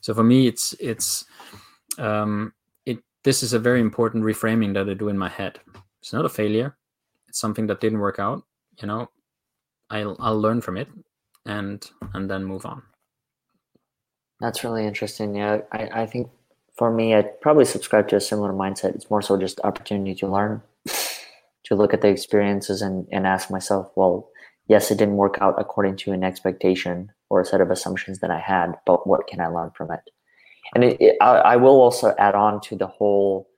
so 0.00 0.14
for 0.14 0.24
me 0.24 0.46
it's 0.46 0.74
it's 0.80 1.24
um 1.98 2.52
it 2.86 2.98
this 3.22 3.42
is 3.42 3.52
a 3.52 3.58
very 3.58 3.80
important 3.80 4.24
reframing 4.24 4.74
that 4.74 4.88
i 4.88 4.94
do 4.94 5.08
in 5.08 5.18
my 5.18 5.28
head. 5.28 5.60
It's 6.00 6.12
not 6.12 6.26
a 6.26 6.28
failure. 6.28 6.76
It's 7.28 7.40
something 7.40 7.66
that 7.68 7.80
didn't 7.80 8.00
work 8.00 8.18
out 8.18 8.44
you 8.80 8.88
know? 8.88 9.08
I'll 9.90 10.16
i'll 10.18 10.40
learn 10.40 10.60
from 10.60 10.76
it 10.76 10.88
and 11.46 11.84
and 12.14 12.30
then 12.30 12.44
move 12.44 12.66
on. 12.66 12.82
That's 14.40 14.64
really 14.64 14.86
interesting. 14.86 15.36
Yeah 15.36 15.60
i 15.72 16.02
i 16.02 16.06
think 16.06 16.30
for 16.76 16.90
me 16.90 17.14
i 17.14 17.22
probably 17.22 17.64
subscribe 17.64 18.08
to 18.08 18.16
a 18.16 18.20
similar 18.20 18.52
mindset. 18.52 18.94
It's 18.94 19.10
more 19.10 19.22
so 19.22 19.38
just 19.38 19.60
opportunity 19.62 20.14
to 20.16 20.26
learn 20.26 20.62
to 21.64 21.74
look 21.74 21.94
at 21.94 22.02
the 22.02 22.08
experiences 22.08 22.82
and, 22.82 23.06
and 23.10 23.26
ask 23.26 23.50
myself, 23.50 23.90
well, 23.96 24.28
yes, 24.68 24.90
it 24.90 24.98
didn't 24.98 25.16
work 25.16 25.38
out 25.40 25.54
according 25.58 25.96
to 25.96 26.12
an 26.12 26.22
expectation 26.22 27.10
or 27.34 27.40
a 27.40 27.44
set 27.44 27.60
of 27.60 27.70
assumptions 27.70 28.20
that 28.20 28.30
I 28.30 28.38
had, 28.38 28.74
but 28.86 29.06
what 29.06 29.26
can 29.26 29.40
I 29.40 29.48
learn 29.48 29.70
from 29.76 29.90
it? 29.90 30.10
And 30.74 30.84
it, 30.84 30.96
it, 31.00 31.16
I, 31.20 31.36
I, 31.36 31.56
will 31.56 31.80
also 31.80 32.14
add 32.18 32.34
on 32.34 32.60
to 32.62 32.76
the 32.76 32.86
whole 32.86 33.48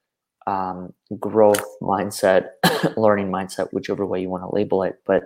um, 0.47 0.93
growth 1.21 1.63
mindset, 1.83 2.49
learning 2.97 3.29
mindset, 3.29 3.69
whichever 3.73 4.07
way 4.07 4.21
you 4.21 4.29
want 4.29 4.43
to 4.45 4.55
label 4.55 4.83
it. 4.83 5.01
But 5.07 5.25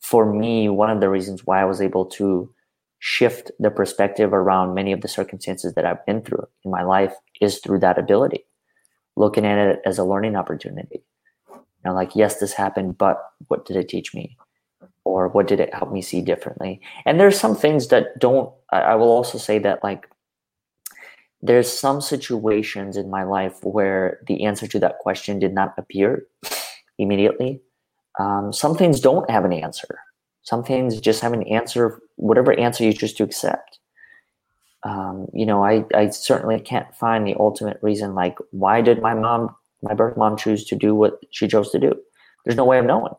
for 0.00 0.30
me, 0.30 0.68
one 0.68 0.90
of 0.90 1.00
the 1.00 1.08
reasons 1.08 1.46
why 1.46 1.60
I 1.60 1.64
was 1.64 1.80
able 1.80 2.04
to 2.06 2.52
shift 2.98 3.50
the 3.58 3.70
perspective 3.70 4.32
around 4.32 4.74
many 4.74 4.92
of 4.92 5.00
the 5.00 5.08
circumstances 5.08 5.74
that 5.74 5.86
I've 5.86 6.04
been 6.06 6.22
through 6.22 6.46
in 6.64 6.70
my 6.70 6.82
life 6.82 7.14
is 7.40 7.58
through 7.58 7.80
that 7.80 7.98
ability, 7.98 8.44
looking 9.16 9.46
at 9.46 9.58
it 9.58 9.80
as 9.86 9.98
a 9.98 10.04
learning 10.04 10.36
opportunity 10.36 11.02
know, 11.84 11.94
like, 11.94 12.14
yes, 12.14 12.38
this 12.38 12.52
happened, 12.52 12.98
but 12.98 13.22
what 13.48 13.64
did 13.64 13.76
it 13.76 13.88
teach 13.88 14.14
me? 14.14 14.36
Or 15.04 15.28
what 15.28 15.48
did 15.48 15.60
it 15.60 15.74
help 15.74 15.92
me 15.92 16.02
see 16.02 16.20
differently? 16.20 16.80
And 17.06 17.18
there's 17.18 17.38
some 17.38 17.56
things 17.56 17.88
that 17.88 18.18
don't, 18.18 18.52
I, 18.70 18.94
will 18.94 19.10
also 19.10 19.38
say 19.38 19.58
that, 19.58 19.82
like, 19.82 20.08
there's 21.42 21.72
some 21.72 22.00
situations 22.00 22.96
in 22.96 23.10
my 23.10 23.24
life 23.24 23.64
where 23.64 24.20
the 24.26 24.44
answer 24.44 24.66
to 24.66 24.78
that 24.80 24.98
question 24.98 25.38
did 25.38 25.54
not 25.54 25.74
appear 25.78 26.26
immediately. 26.98 27.60
Um, 28.18 28.52
some 28.52 28.76
things 28.76 29.00
don't 29.00 29.30
have 29.30 29.44
an 29.44 29.52
answer. 29.52 30.00
Some 30.42 30.62
things 30.62 31.00
just 31.00 31.22
have 31.22 31.32
an 31.32 31.44
answer, 31.44 32.00
whatever 32.16 32.52
answer 32.58 32.84
you 32.84 32.92
choose 32.92 33.14
to 33.14 33.24
accept. 33.24 33.78
Um, 34.82 35.28
you 35.32 35.46
know, 35.46 35.64
I, 35.64 35.84
I 35.94 36.10
certainly 36.10 36.60
can't 36.60 36.94
find 36.94 37.26
the 37.26 37.36
ultimate 37.38 37.78
reason, 37.82 38.14
like, 38.14 38.36
why 38.50 38.80
did 38.80 39.00
my 39.00 39.14
mom 39.14 39.54
my 39.82 39.94
birth 39.94 40.16
mom 40.16 40.36
choose 40.36 40.64
to 40.64 40.76
do 40.76 40.94
what 40.94 41.18
she 41.30 41.48
chose 41.48 41.70
to 41.70 41.78
do. 41.78 41.94
There's 42.44 42.56
no 42.56 42.64
way 42.64 42.78
of 42.78 42.86
knowing. 42.86 43.14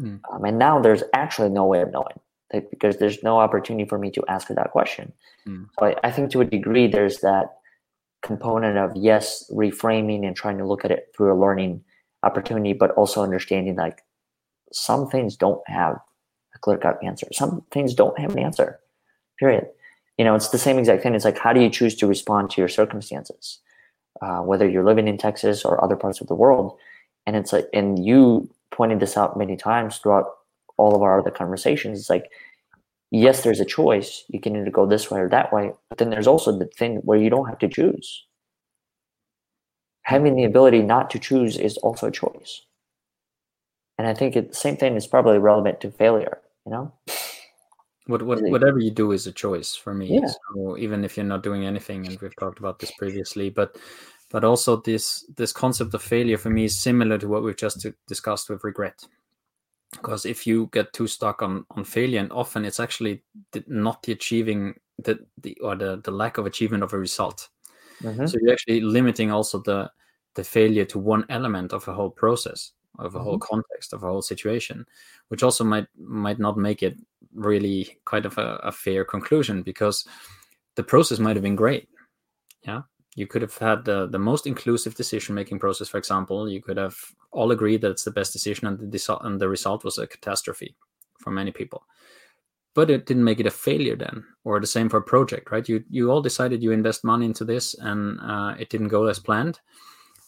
Mm. 0.00 0.20
Um, 0.32 0.44
and 0.44 0.58
now 0.58 0.80
there's 0.80 1.02
actually 1.12 1.50
no 1.50 1.64
way 1.66 1.82
of 1.82 1.92
knowing 1.92 2.18
like, 2.52 2.70
because 2.70 2.98
there's 2.98 3.22
no 3.22 3.38
opportunity 3.38 3.88
for 3.88 3.98
me 3.98 4.10
to 4.10 4.22
ask 4.28 4.48
her 4.48 4.54
that 4.54 4.72
question. 4.72 5.12
Mm. 5.46 5.68
So 5.78 5.86
I, 5.86 5.96
I, 6.04 6.10
think 6.10 6.30
to 6.32 6.40
a 6.40 6.44
degree, 6.44 6.86
there's 6.86 7.20
that 7.20 7.58
component 8.22 8.76
of 8.78 8.92
yes, 8.94 9.50
reframing 9.50 10.26
and 10.26 10.36
trying 10.36 10.58
to 10.58 10.66
look 10.66 10.84
at 10.84 10.90
it 10.90 11.12
through 11.16 11.32
a 11.32 11.38
learning 11.40 11.82
opportunity, 12.22 12.72
but 12.72 12.90
also 12.92 13.22
understanding 13.22 13.76
like 13.76 14.02
some 14.72 15.08
things 15.08 15.36
don't 15.36 15.62
have 15.66 15.98
a 16.54 16.58
clear 16.58 16.78
cut 16.78 17.02
answer. 17.02 17.26
Some 17.32 17.64
things 17.70 17.94
don't 17.94 18.18
have 18.18 18.32
an 18.32 18.38
answer, 18.38 18.80
period. 19.38 19.66
You 20.18 20.24
know, 20.24 20.34
it's 20.34 20.50
the 20.50 20.58
same 20.58 20.78
exact 20.78 21.02
thing. 21.02 21.14
It's 21.14 21.24
like, 21.24 21.38
how 21.38 21.52
do 21.52 21.60
you 21.60 21.70
choose 21.70 21.96
to 21.96 22.06
respond 22.06 22.50
to 22.50 22.60
your 22.60 22.68
circumstances? 22.68 23.60
uh, 24.20 24.40
whether 24.40 24.68
you're 24.68 24.84
living 24.84 25.08
in 25.08 25.16
Texas 25.16 25.64
or 25.64 25.82
other 25.82 25.96
parts 25.96 26.20
of 26.20 26.26
the 26.26 26.34
world. 26.34 26.76
And 27.26 27.36
it's 27.36 27.52
like, 27.52 27.68
and 27.72 28.04
you 28.04 28.50
pointed 28.72 29.00
this 29.00 29.16
out 29.16 29.38
many 29.38 29.56
times 29.56 29.98
throughout 29.98 30.26
all 30.76 30.96
of 30.96 31.02
our 31.02 31.20
other 31.20 31.30
conversations. 31.30 31.98
It's 31.98 32.10
like, 32.10 32.30
yes, 33.10 33.42
there's 33.42 33.60
a 33.60 33.64
choice. 33.64 34.24
You 34.28 34.40
can 34.40 34.56
either 34.56 34.70
go 34.70 34.86
this 34.86 35.10
way 35.10 35.20
or 35.20 35.28
that 35.28 35.52
way. 35.52 35.72
But 35.88 35.98
then 35.98 36.10
there's 36.10 36.26
also 36.26 36.58
the 36.58 36.66
thing 36.66 36.96
where 37.04 37.18
you 37.18 37.30
don't 37.30 37.48
have 37.48 37.58
to 37.58 37.68
choose. 37.68 38.24
Having 40.04 40.34
the 40.34 40.44
ability 40.44 40.82
not 40.82 41.10
to 41.10 41.18
choose 41.18 41.56
is 41.56 41.76
also 41.78 42.08
a 42.08 42.10
choice. 42.10 42.62
And 43.98 44.08
I 44.08 44.14
think 44.14 44.34
it, 44.34 44.48
the 44.48 44.56
same 44.56 44.76
thing 44.76 44.96
is 44.96 45.06
probably 45.06 45.38
relevant 45.38 45.80
to 45.82 45.90
failure, 45.90 46.38
you 46.66 46.72
know? 46.72 46.92
What, 48.06 48.22
what, 48.22 48.42
whatever 48.42 48.80
you 48.80 48.90
do 48.90 49.12
is 49.12 49.28
a 49.28 49.32
choice 49.32 49.76
for 49.76 49.94
me. 49.94 50.18
Yeah. 50.18 50.26
So 50.26 50.76
even 50.76 51.04
if 51.04 51.16
you're 51.16 51.24
not 51.24 51.44
doing 51.44 51.64
anything, 51.64 52.04
and 52.06 52.20
we've 52.20 52.34
talked 52.34 52.58
about 52.58 52.80
this 52.80 52.90
previously, 52.98 53.48
but 53.48 53.76
but 54.32 54.44
also 54.44 54.76
this 54.76 55.24
this 55.36 55.52
concept 55.52 55.94
of 55.94 56.02
failure 56.02 56.38
for 56.38 56.50
me 56.50 56.64
is 56.64 56.78
similar 56.78 57.18
to 57.18 57.28
what 57.28 57.42
we've 57.42 57.56
just 57.56 57.86
discussed 58.08 58.48
with 58.48 58.64
regret. 58.64 59.06
Because 59.92 60.24
if 60.24 60.46
you 60.46 60.70
get 60.72 60.92
too 60.94 61.06
stuck 61.06 61.42
on 61.42 61.66
on 61.70 61.84
failure, 61.84 62.18
and 62.18 62.32
often 62.32 62.64
it's 62.64 62.80
actually 62.80 63.22
not 63.66 64.02
the 64.02 64.12
achieving 64.12 64.74
the, 64.98 65.18
the 65.42 65.56
or 65.60 65.76
the, 65.76 66.00
the 66.02 66.10
lack 66.10 66.38
of 66.38 66.46
achievement 66.46 66.82
of 66.82 66.94
a 66.94 66.98
result. 66.98 67.50
Mm-hmm. 68.02 68.26
So 68.26 68.38
you're 68.40 68.54
actually 68.54 68.80
limiting 68.80 69.30
also 69.30 69.60
the 69.60 69.90
the 70.34 70.44
failure 70.44 70.86
to 70.86 70.98
one 70.98 71.26
element 71.28 71.74
of 71.74 71.86
a 71.86 71.92
whole 71.92 72.10
process 72.10 72.72
of 72.98 73.14
a 73.14 73.18
mm-hmm. 73.18 73.26
whole 73.26 73.38
context 73.38 73.92
of 73.92 74.02
a 74.02 74.06
whole 74.06 74.22
situation 74.22 74.84
which 75.28 75.42
also 75.42 75.64
might 75.64 75.86
might 75.98 76.38
not 76.38 76.56
make 76.56 76.82
it 76.82 76.96
really 77.34 77.98
quite 78.04 78.26
of 78.26 78.36
a, 78.38 78.60
a 78.62 78.72
fair 78.72 79.04
conclusion 79.04 79.62
because 79.62 80.06
the 80.74 80.82
process 80.82 81.18
might 81.18 81.36
have 81.36 81.42
been 81.42 81.56
great 81.56 81.88
yeah 82.66 82.82
you 83.14 83.26
could 83.26 83.42
have 83.42 83.56
had 83.58 83.84
the, 83.84 84.06
the 84.06 84.18
most 84.18 84.46
inclusive 84.46 84.94
decision 84.94 85.34
making 85.34 85.58
process 85.58 85.88
for 85.88 85.98
example. 85.98 86.48
You 86.48 86.62
could 86.62 86.78
have 86.78 86.96
all 87.30 87.50
agreed 87.50 87.82
that 87.82 87.90
it's 87.90 88.04
the 88.04 88.10
best 88.10 88.32
decision 88.32 88.66
and 88.66 88.78
the, 88.78 89.18
and 89.22 89.40
the 89.40 89.48
result 89.48 89.84
was 89.84 89.98
a 89.98 90.06
catastrophe 90.06 90.74
for 91.18 91.30
many 91.30 91.50
people. 91.50 91.84
But 92.74 92.90
it 92.90 93.04
didn't 93.04 93.24
make 93.24 93.38
it 93.38 93.46
a 93.46 93.50
failure 93.50 93.96
then 93.96 94.24
or 94.44 94.58
the 94.58 94.66
same 94.66 94.88
for 94.88 94.96
a 94.98 95.02
project 95.02 95.50
right? 95.50 95.68
You 95.68 95.84
you 95.90 96.10
all 96.10 96.22
decided 96.22 96.62
you 96.62 96.72
invest 96.72 97.04
money 97.04 97.26
into 97.26 97.44
this 97.44 97.74
and 97.74 98.18
uh, 98.20 98.54
it 98.58 98.70
didn't 98.70 98.88
go 98.88 99.06
as 99.06 99.18
planned. 99.18 99.60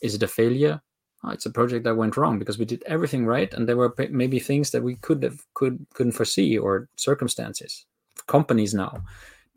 Is 0.03 0.15
it 0.15 0.23
a 0.23 0.29
failure? 0.29 0.83
Oh, 1.23 1.31
it's 1.31 1.47
a 1.47 1.51
project 1.51 1.85
that 1.85 1.97
went 1.97 2.19
wrong 2.19 2.39
because 2.39 2.59
we 2.59 2.67
did 2.67 2.83
everything 2.87 3.25
right 3.25 3.53
and 3.55 3.67
there 3.67 3.79
were 3.79 3.95
maybe 4.11 4.39
things 4.39 4.71
that 4.73 4.83
we 4.83 4.97
could 4.97 5.23
have 5.23 5.41
could 5.55 5.87
couldn't 5.95 6.13
foresee 6.13 6.59
or 6.59 6.91
circumstances. 6.97 7.87
Companies 8.27 8.75
now. 8.75 9.03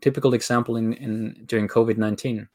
Typical 0.00 0.32
example 0.32 0.76
in, 0.76 0.94
in 0.94 1.42
during 1.44 1.68
covid-19 1.68 2.48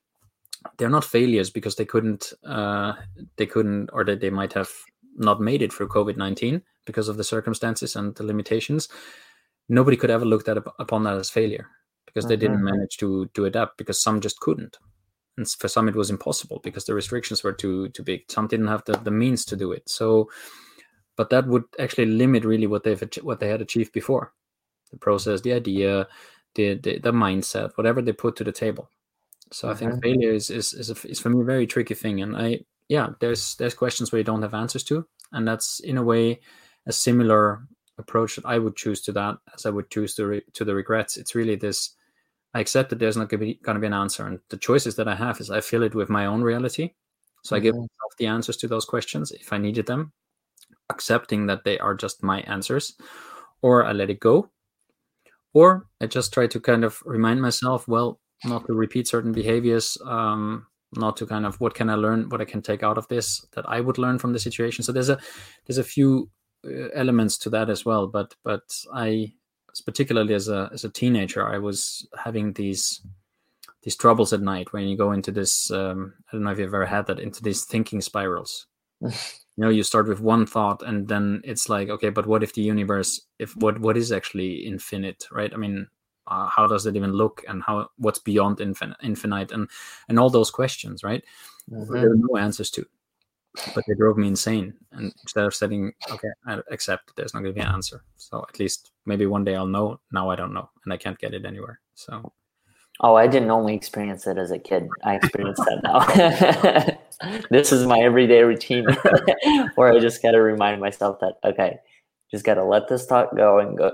they're 0.78 0.89
not 0.89 1.05
failures 1.05 1.49
because 1.49 1.76
they 1.76 1.86
couldn't 1.86 2.34
uh, 2.45 2.93
they 3.38 3.45
couldn't 3.45 3.89
or 3.93 4.03
that 4.03 4.22
they 4.22 4.30
might 4.30 4.53
have 4.53 4.70
not 5.16 5.39
made 5.39 5.61
it 5.61 5.72
through 5.72 5.88
covid-19 5.88 6.61
because 6.86 7.07
of 7.07 7.18
the 7.18 7.24
circumstances 7.24 7.95
and 7.95 8.16
the 8.16 8.24
limitations. 8.24 8.89
Nobody 9.70 9.97
could 9.97 10.09
ever 10.09 10.26
look 10.26 10.45
that 10.45 10.57
up, 10.57 10.76
upon 10.80 11.03
that 11.03 11.18
as 11.18 11.30
failure 11.30 11.70
because 12.05 12.26
they 12.26 12.36
didn't 12.36 12.57
mm-hmm. 12.57 12.76
manage 12.76 12.97
to 12.97 13.28
to 13.34 13.45
adapt 13.45 13.78
because 13.78 14.01
some 14.01 14.22
just 14.22 14.39
couldn't. 14.39 14.78
And 15.38 15.49
for 15.49 15.68
some 15.68 15.88
it 15.88 15.95
was 15.95 16.09
impossible 16.09 16.59
because 16.64 16.86
the 16.86 16.93
restrictions 16.93 17.43
were 17.43 17.53
too 17.53 17.89
too 17.89 18.03
big. 18.03 18.30
Some 18.30 18.47
didn't 18.47 18.68
have 18.68 18.84
the, 18.86 18.97
the 18.97 19.11
means 19.11 19.45
to 19.45 19.55
do 19.55 19.72
it. 19.72 19.88
So 19.89 20.30
but 21.16 21.30
that 21.30 21.47
would 21.47 21.64
actually 21.80 22.07
limit 22.07 22.43
really 22.43 22.68
what 22.68 22.84
they've 22.84 23.03
what 23.22 23.39
they 23.39 23.49
had 23.49 23.61
achieved 23.61 23.93
before. 23.93 24.34
The 24.91 24.97
process 24.97 25.41
the 25.41 25.53
idea 25.53 26.07
the 26.55 26.76
the, 26.76 26.99
the 26.99 27.11
mindset 27.11 27.72
whatever 27.76 28.01
they 28.01 28.14
put 28.14 28.36
to 28.38 28.43
the 28.43 28.51
table 28.51 28.89
so 29.54 29.70
i 29.70 29.74
think 29.74 29.91
mm-hmm. 29.91 30.01
failure 30.01 30.32
is 30.32 30.49
is 30.49 30.74
is, 30.74 30.89
a, 30.89 31.08
is 31.08 31.20
for 31.20 31.30
me 31.30 31.41
a 31.41 31.45
very 31.45 31.68
tricky 31.68 31.93
thing 31.93 32.22
and 32.22 32.36
i 32.36 32.60
yeah 32.89 33.10
there's 33.20 33.56
there's 33.56 33.74
questions 33.74 34.12
where 34.12 34.20
you 34.20 34.24
don't 34.24 34.41
have 34.41 34.54
answers 34.54 34.84
to 34.84 35.06
and 35.32 35.47
that's 35.47 35.80
in 35.82 35.97
a 35.97 36.04
way 36.04 36.39
a 36.88 36.91
similar 36.91 37.66
approach 37.97 38.36
that 38.36 38.45
i 38.45 38.58
would 38.58 38.76
choose 38.76 39.01
to 39.01 39.12
that 39.12 39.38
as 39.54 39.66
i 39.66 39.70
would 39.70 39.89
choose 39.89 40.16
to 40.16 40.26
re- 40.26 40.43
to 40.54 40.66
the 40.66 40.76
regrets 40.76 41.18
it's 41.18 41.36
really 41.36 41.56
this 41.56 41.95
I 42.54 42.60
accept 42.60 42.89
that 42.91 42.99
there's 42.99 43.18
not 43.18 43.30
going 43.30 43.39
to 43.39 43.45
be, 43.45 43.60
going 43.64 43.76
to 43.76 43.82
be 43.82 43.88
an 43.88 43.93
answer. 43.93 44.26
And 44.28 44.39
the 44.49 44.58
choices 44.58 44.95
that 44.95 45.08
I 45.08 45.16
have 45.16 45.41
is 45.41 45.49
I 45.49 45.62
fill 45.62 45.84
it 45.84 45.95
with 45.95 46.10
my 46.10 46.28
own 46.28 46.41
reality. 46.41 46.91
So 47.43 47.47
mm-hmm. 47.47 47.56
I 47.56 47.60
give 47.60 47.74
mm-hmm. 47.74 47.82
myself 47.82 48.18
the 48.18 48.28
answers 48.28 48.58
to 48.58 48.68
those 48.68 48.86
questions 48.86 49.32
if 49.32 49.51
I 49.51 49.58
needed 49.58 49.88
them, 49.88 50.14
accepting 50.89 51.47
that 51.47 51.64
they 51.64 51.80
are 51.80 51.95
just 51.95 52.24
my 52.24 52.41
answers, 52.41 52.95
or 53.62 53.86
I 53.86 53.91
let 53.91 54.10
it 54.10 54.20
go. 54.20 54.49
Or 55.54 55.88
I 56.01 56.08
just 56.08 56.34
try 56.34 56.47
to 56.47 56.60
kind 56.60 56.84
of 56.84 57.01
remind 57.06 57.41
myself, 57.41 57.88
well, 57.88 58.20
not 58.46 58.66
to 58.68 58.74
repeat 58.74 59.08
certain 59.08 59.32
behaviors, 59.32 59.98
um, 60.06 60.68
not 60.96 61.18
to 61.18 61.26
kind 61.26 61.46
of 61.46 61.60
what 61.60 61.74
can 61.74 61.89
I 61.89 61.96
learn, 61.96 62.30
what 62.30 62.41
I 62.41 62.46
can 62.46 62.62
take 62.62 62.84
out 62.84 62.98
of 62.98 63.08
this 63.08 63.46
that 63.54 63.68
I 63.68 63.82
would 63.82 63.98
learn 63.98 64.20
from 64.20 64.34
the 64.34 64.39
situation. 64.39 64.84
So 64.84 64.91
there's 64.91 65.10
a 65.10 65.20
there's 65.66 65.78
a 65.78 65.84
few 65.84 66.30
uh, 66.66 66.89
elements 66.94 67.38
to 67.39 67.50
that 67.52 67.70
as 67.70 67.86
well. 67.86 68.08
But 68.08 68.36
but 68.44 68.64
I 68.94 69.34
particularly 69.86 70.34
as 70.34 70.48
a 70.48 70.70
as 70.74 70.84
a 70.84 70.89
teenager, 70.89 71.48
I 71.48 71.58
was 71.58 72.08
having 72.24 72.54
these 72.54 73.02
these 73.84 73.96
troubles 73.96 74.34
at 74.34 74.41
night 74.41 74.72
when 74.72 74.88
you 74.88 74.98
go 74.98 75.12
into 75.12 75.32
this. 75.32 75.72
Um, 75.72 76.14
I 76.28 76.34
don't 76.34 76.44
know 76.44 76.52
if 76.52 76.60
you've 76.60 76.74
ever 76.74 76.86
had 76.86 77.08
that 77.08 77.20
into 77.20 77.41
these 77.44 77.66
thinking 77.66 78.02
spirals. 78.02 78.68
you 79.02 79.12
know, 79.58 79.70
you 79.70 79.84
start 79.84 80.08
with 80.08 80.22
one 80.22 80.46
thought, 80.46 80.82
and 80.84 81.08
then 81.08 81.41
it's 81.44 81.70
like, 81.70 81.89
okay, 81.89 82.10
but 82.10 82.26
what 82.26 82.44
if 82.44 82.54
the 82.54 82.62
universe? 82.62 83.22
If 83.39 83.56
what 83.58 83.80
what 83.80 83.98
is 83.98 84.12
actually 84.12 84.66
infinite, 84.66 85.26
right? 85.32 85.54
I 85.54 85.58
mean, 85.58 85.88
uh, 86.28 86.47
how 86.47 86.67
does 86.67 86.86
it 86.86 86.95
even 86.95 87.11
look, 87.11 87.43
and 87.47 87.63
how 87.63 87.89
what's 87.97 88.19
beyond 88.19 88.57
infin- 88.57 88.95
infinite, 89.01 89.51
and 89.51 89.69
and 90.07 90.19
all 90.19 90.30
those 90.30 90.51
questions, 90.51 91.03
right? 91.03 91.24
Mm-hmm. 91.71 91.93
There 91.93 92.11
are 92.11 92.15
no 92.15 92.38
answers 92.38 92.69
to. 92.71 92.86
but 93.76 93.84
they 93.88 93.93
drove 93.93 94.17
me 94.17 94.28
insane. 94.28 94.74
And 94.91 95.13
instead 95.21 95.45
of 95.45 95.53
saying, 95.53 95.93
okay, 96.09 96.30
I 96.47 96.59
accept, 96.71 97.15
there's 97.15 97.34
not 97.34 97.41
going 97.41 97.53
to 97.53 97.59
be 97.59 97.65
an 97.65 97.71
answer. 97.71 98.03
So 98.15 98.43
at 98.49 98.59
least 98.59 98.91
maybe 99.05 99.28
one 99.28 99.43
day 99.43 99.55
I'll 99.55 99.67
know. 99.67 99.99
Now 100.11 100.30
I 100.30 100.36
don't 100.36 100.53
know, 100.53 100.69
and 100.84 100.93
I 100.93 100.97
can't 100.97 101.19
get 101.19 101.34
it 101.34 101.45
anywhere. 101.45 101.80
So. 101.95 102.34
Oh, 102.99 103.15
I 103.15 103.28
didn't 103.28 103.51
only 103.51 103.74
experience 103.76 104.28
it 104.28 104.38
as 104.38 104.51
a 104.51 104.59
kid. 104.59 104.88
I 105.03 105.15
experience 105.15 105.59
that 105.59 105.82
now. 105.84 107.38
this 107.49 107.71
is 107.71 107.88
my 107.88 107.99
everyday 107.99 108.43
routine 108.43 108.86
where 109.76 109.91
I 109.91 109.99
just 109.99 110.21
got 110.21 110.32
to 110.32 110.41
remind 110.41 110.80
myself 110.80 111.19
that, 111.19 111.36
okay, 111.43 111.80
just 112.30 112.45
got 112.45 112.55
to 112.55 112.63
let 112.63 112.88
this 112.88 113.05
thought 113.05 113.36
go 113.36 113.59
and 113.59 113.78
go 113.78 113.91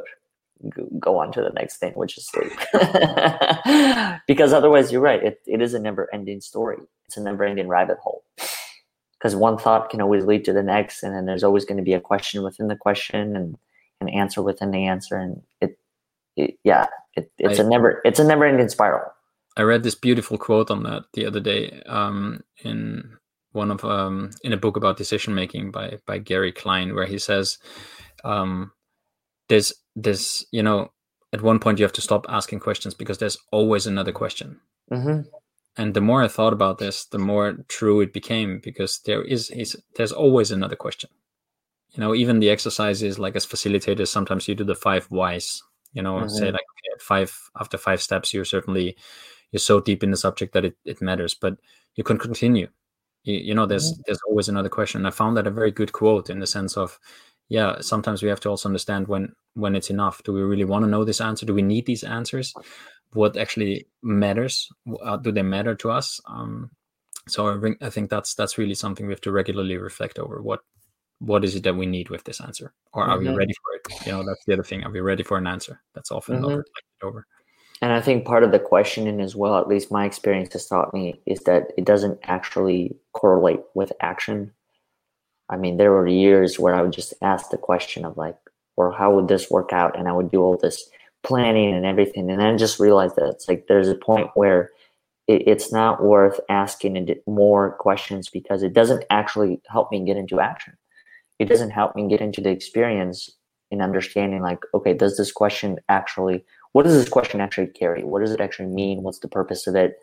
go 0.99 1.17
on 1.17 1.31
to 1.31 1.41
the 1.41 1.51
next 1.51 1.77
thing, 1.77 1.93
which 1.93 2.17
is 2.17 2.27
sleep. 2.27 2.51
because 4.27 4.53
otherwise, 4.53 4.91
you're 4.91 5.01
right. 5.01 5.23
It, 5.23 5.41
it 5.45 5.61
is 5.61 5.73
a 5.73 5.79
never 5.79 6.13
ending 6.13 6.41
story. 6.41 6.77
It's 7.07 7.17
a 7.17 7.21
never 7.23 7.43
ending 7.43 7.67
rabbit 7.67 7.97
hole. 7.99 8.23
Because 9.17 9.35
one 9.35 9.57
thought 9.57 9.89
can 9.89 10.01
always 10.01 10.25
lead 10.25 10.45
to 10.45 10.53
the 10.53 10.63
next, 10.63 11.03
and 11.03 11.13
then 11.13 11.25
there's 11.25 11.43
always 11.43 11.65
going 11.65 11.77
to 11.77 11.83
be 11.83 11.93
a 11.93 12.01
question 12.01 12.41
within 12.41 12.67
the 12.67 12.75
question 12.75 13.35
and 13.35 13.57
an 14.01 14.09
answer 14.09 14.41
within 14.41 14.71
the 14.71 14.85
answer, 14.85 15.17
and 15.17 15.41
it, 15.59 15.77
it 16.37 16.57
yeah, 16.63 16.87
it, 17.15 17.29
it's 17.37 17.59
I, 17.59 17.63
a 17.63 17.67
never 17.67 18.01
it's 18.05 18.19
a 18.19 18.23
never 18.23 18.45
ending 18.45 18.69
spiral. 18.69 19.11
I 19.57 19.63
read 19.63 19.83
this 19.83 19.95
beautiful 19.95 20.37
quote 20.37 20.71
on 20.71 20.83
that 20.83 21.03
the 21.13 21.25
other 21.25 21.41
day 21.41 21.81
um, 21.85 22.41
in 22.63 23.17
one 23.51 23.71
of 23.71 23.83
um, 23.83 24.31
in 24.43 24.53
a 24.53 24.57
book 24.57 24.77
about 24.77 24.95
decision 24.95 25.35
making 25.35 25.71
by 25.71 25.97
by 26.05 26.17
Gary 26.17 26.51
Klein, 26.51 26.95
where 26.95 27.07
he 27.07 27.17
says. 27.17 27.57
Um, 28.25 28.71
there's 29.49 29.73
there's 30.03 30.45
you 30.51 30.63
know 30.63 30.91
at 31.33 31.41
one 31.41 31.59
point 31.59 31.79
you 31.79 31.85
have 31.85 31.93
to 31.93 32.01
stop 32.01 32.25
asking 32.29 32.59
questions 32.59 32.93
because 32.93 33.17
there's 33.17 33.37
always 33.51 33.85
another 33.85 34.11
question 34.11 34.59
mm-hmm. 34.91 35.21
and 35.77 35.93
the 35.93 36.01
more 36.01 36.23
i 36.23 36.27
thought 36.27 36.53
about 36.53 36.77
this 36.77 37.05
the 37.05 37.19
more 37.19 37.57
true 37.67 38.01
it 38.01 38.13
became 38.13 38.59
because 38.63 38.99
there 39.05 39.21
is, 39.23 39.49
is 39.51 39.77
there's 39.95 40.11
always 40.11 40.51
another 40.51 40.75
question 40.75 41.09
you 41.91 41.99
know 41.99 42.15
even 42.15 42.39
the 42.39 42.49
exercises 42.49 43.19
like 43.19 43.35
as 43.35 43.45
facilitators 43.45 44.07
sometimes 44.07 44.47
you 44.47 44.55
do 44.55 44.63
the 44.63 44.75
five 44.75 45.05
whys 45.05 45.61
you 45.93 46.01
know 46.01 46.15
mm-hmm. 46.15 46.29
say 46.29 46.45
like 46.45 46.55
okay, 46.55 46.99
five 46.99 47.37
after 47.59 47.77
five 47.77 48.01
steps 48.01 48.33
you're 48.33 48.45
certainly 48.45 48.95
you're 49.51 49.59
so 49.59 49.79
deep 49.79 50.03
in 50.03 50.11
the 50.11 50.17
subject 50.17 50.53
that 50.53 50.65
it, 50.65 50.77
it 50.85 51.01
matters 51.01 51.33
but 51.33 51.57
you 51.95 52.03
can 52.03 52.17
continue 52.17 52.67
you, 53.23 53.35
you 53.35 53.53
know 53.53 53.65
there's 53.65 53.91
mm-hmm. 53.91 54.01
there's 54.05 54.21
always 54.27 54.47
another 54.47 54.69
question 54.69 55.05
i 55.05 55.11
found 55.11 55.35
that 55.35 55.47
a 55.47 55.51
very 55.51 55.71
good 55.71 55.91
quote 55.91 56.29
in 56.29 56.39
the 56.39 56.47
sense 56.47 56.77
of 56.77 56.99
yeah 57.49 57.79
sometimes 57.81 58.23
we 58.23 58.29
have 58.29 58.39
to 58.39 58.49
also 58.49 58.69
understand 58.69 59.07
when 59.07 59.33
when 59.59 59.75
it's 59.75 59.89
enough. 59.89 60.23
Do 60.23 60.33
we 60.33 60.41
really 60.41 60.65
want 60.65 60.83
to 60.85 60.89
know 60.89 61.03
this 61.03 61.21
answer? 61.21 61.45
Do 61.45 61.53
we 61.53 61.61
need 61.61 61.85
these 61.85 62.03
answers? 62.03 62.53
What 63.13 63.37
actually 63.37 63.87
matters? 64.01 64.69
Uh, 65.01 65.17
do 65.17 65.31
they 65.31 65.41
matter 65.41 65.75
to 65.75 65.91
us? 65.91 66.19
Um, 66.27 66.71
so 67.27 67.47
I, 67.47 67.85
I 67.85 67.89
think 67.89 68.09
that's 68.09 68.33
that's 68.35 68.57
really 68.57 68.75
something 68.75 69.05
we 69.05 69.13
have 69.13 69.21
to 69.21 69.31
regularly 69.31 69.77
reflect 69.77 70.19
over. 70.19 70.41
What 70.41 70.61
what 71.19 71.43
is 71.43 71.55
it 71.55 71.63
that 71.63 71.75
we 71.75 71.85
need 71.85 72.09
with 72.09 72.23
this 72.23 72.39
answer? 72.39 72.73
Or 72.93 73.03
are 73.03 73.17
mm-hmm. 73.17 73.31
we 73.31 73.35
ready 73.35 73.53
for 73.53 73.75
it? 73.75 74.05
You 74.05 74.11
know 74.13 74.23
that's 74.25 74.43
the 74.45 74.53
other 74.53 74.63
thing. 74.63 74.83
Are 74.83 74.91
we 74.91 75.01
ready 75.01 75.23
for 75.23 75.37
an 75.37 75.47
answer 75.47 75.81
that's 75.93 76.11
often 76.11 76.41
mm-hmm. 76.41 76.55
not 76.55 76.65
over? 77.03 77.25
And 77.81 77.93
i 77.93 78.01
think 78.01 78.25
part 78.25 78.43
of 78.43 78.51
the 78.51 78.59
questioning 78.59 79.21
as 79.21 79.37
well 79.37 79.57
at 79.57 79.69
least 79.69 79.89
my 79.89 80.03
experience 80.03 80.51
has 80.51 80.67
taught 80.67 80.93
me 80.93 81.21
is 81.25 81.39
that 81.43 81.71
it 81.77 81.85
doesn't 81.85 82.19
actually 82.23 82.93
correlate 83.13 83.61
with 83.73 83.93
action 84.01 84.51
I 85.49 85.57
mean, 85.57 85.77
there 85.77 85.91
were 85.91 86.07
years 86.07 86.59
where 86.59 86.75
I 86.75 86.81
would 86.81 86.93
just 86.93 87.13
ask 87.21 87.49
the 87.49 87.57
question 87.57 88.05
of 88.05 88.17
like, 88.17 88.37
or 88.77 88.91
how 88.91 89.13
would 89.13 89.27
this 89.27 89.49
work 89.49 89.73
out? 89.73 89.97
And 89.97 90.07
I 90.07 90.13
would 90.13 90.31
do 90.31 90.41
all 90.41 90.57
this 90.57 90.89
planning 91.23 91.73
and 91.73 91.85
everything. 91.85 92.29
And 92.29 92.39
then 92.39 92.53
I 92.53 92.55
just 92.55 92.79
realized 92.79 93.15
that 93.15 93.27
it's 93.27 93.47
like 93.47 93.65
there's 93.67 93.89
a 93.89 93.95
point 93.95 94.29
where 94.35 94.69
it, 95.27 95.43
it's 95.47 95.71
not 95.71 96.03
worth 96.03 96.39
asking 96.49 97.13
more 97.27 97.71
questions 97.77 98.29
because 98.29 98.63
it 98.63 98.73
doesn't 98.73 99.03
actually 99.09 99.59
help 99.67 99.91
me 99.91 100.05
get 100.05 100.17
into 100.17 100.39
action. 100.39 100.77
It 101.39 101.45
doesn't 101.45 101.71
help 101.71 101.95
me 101.95 102.07
get 102.07 102.21
into 102.21 102.41
the 102.41 102.51
experience 102.51 103.29
in 103.71 103.81
understanding 103.81 104.41
like, 104.41 104.59
okay, 104.73 104.93
does 104.93 105.17
this 105.17 105.31
question 105.31 105.79
actually, 105.89 106.43
what 106.73 106.83
does 106.83 106.93
this 106.93 107.09
question 107.09 107.41
actually 107.41 107.67
carry? 107.67 108.03
What 108.03 108.21
does 108.21 108.31
it 108.31 108.41
actually 108.41 108.67
mean? 108.67 109.03
What's 109.03 109.19
the 109.19 109.27
purpose 109.27 109.67
of 109.67 109.75
it? 109.75 109.97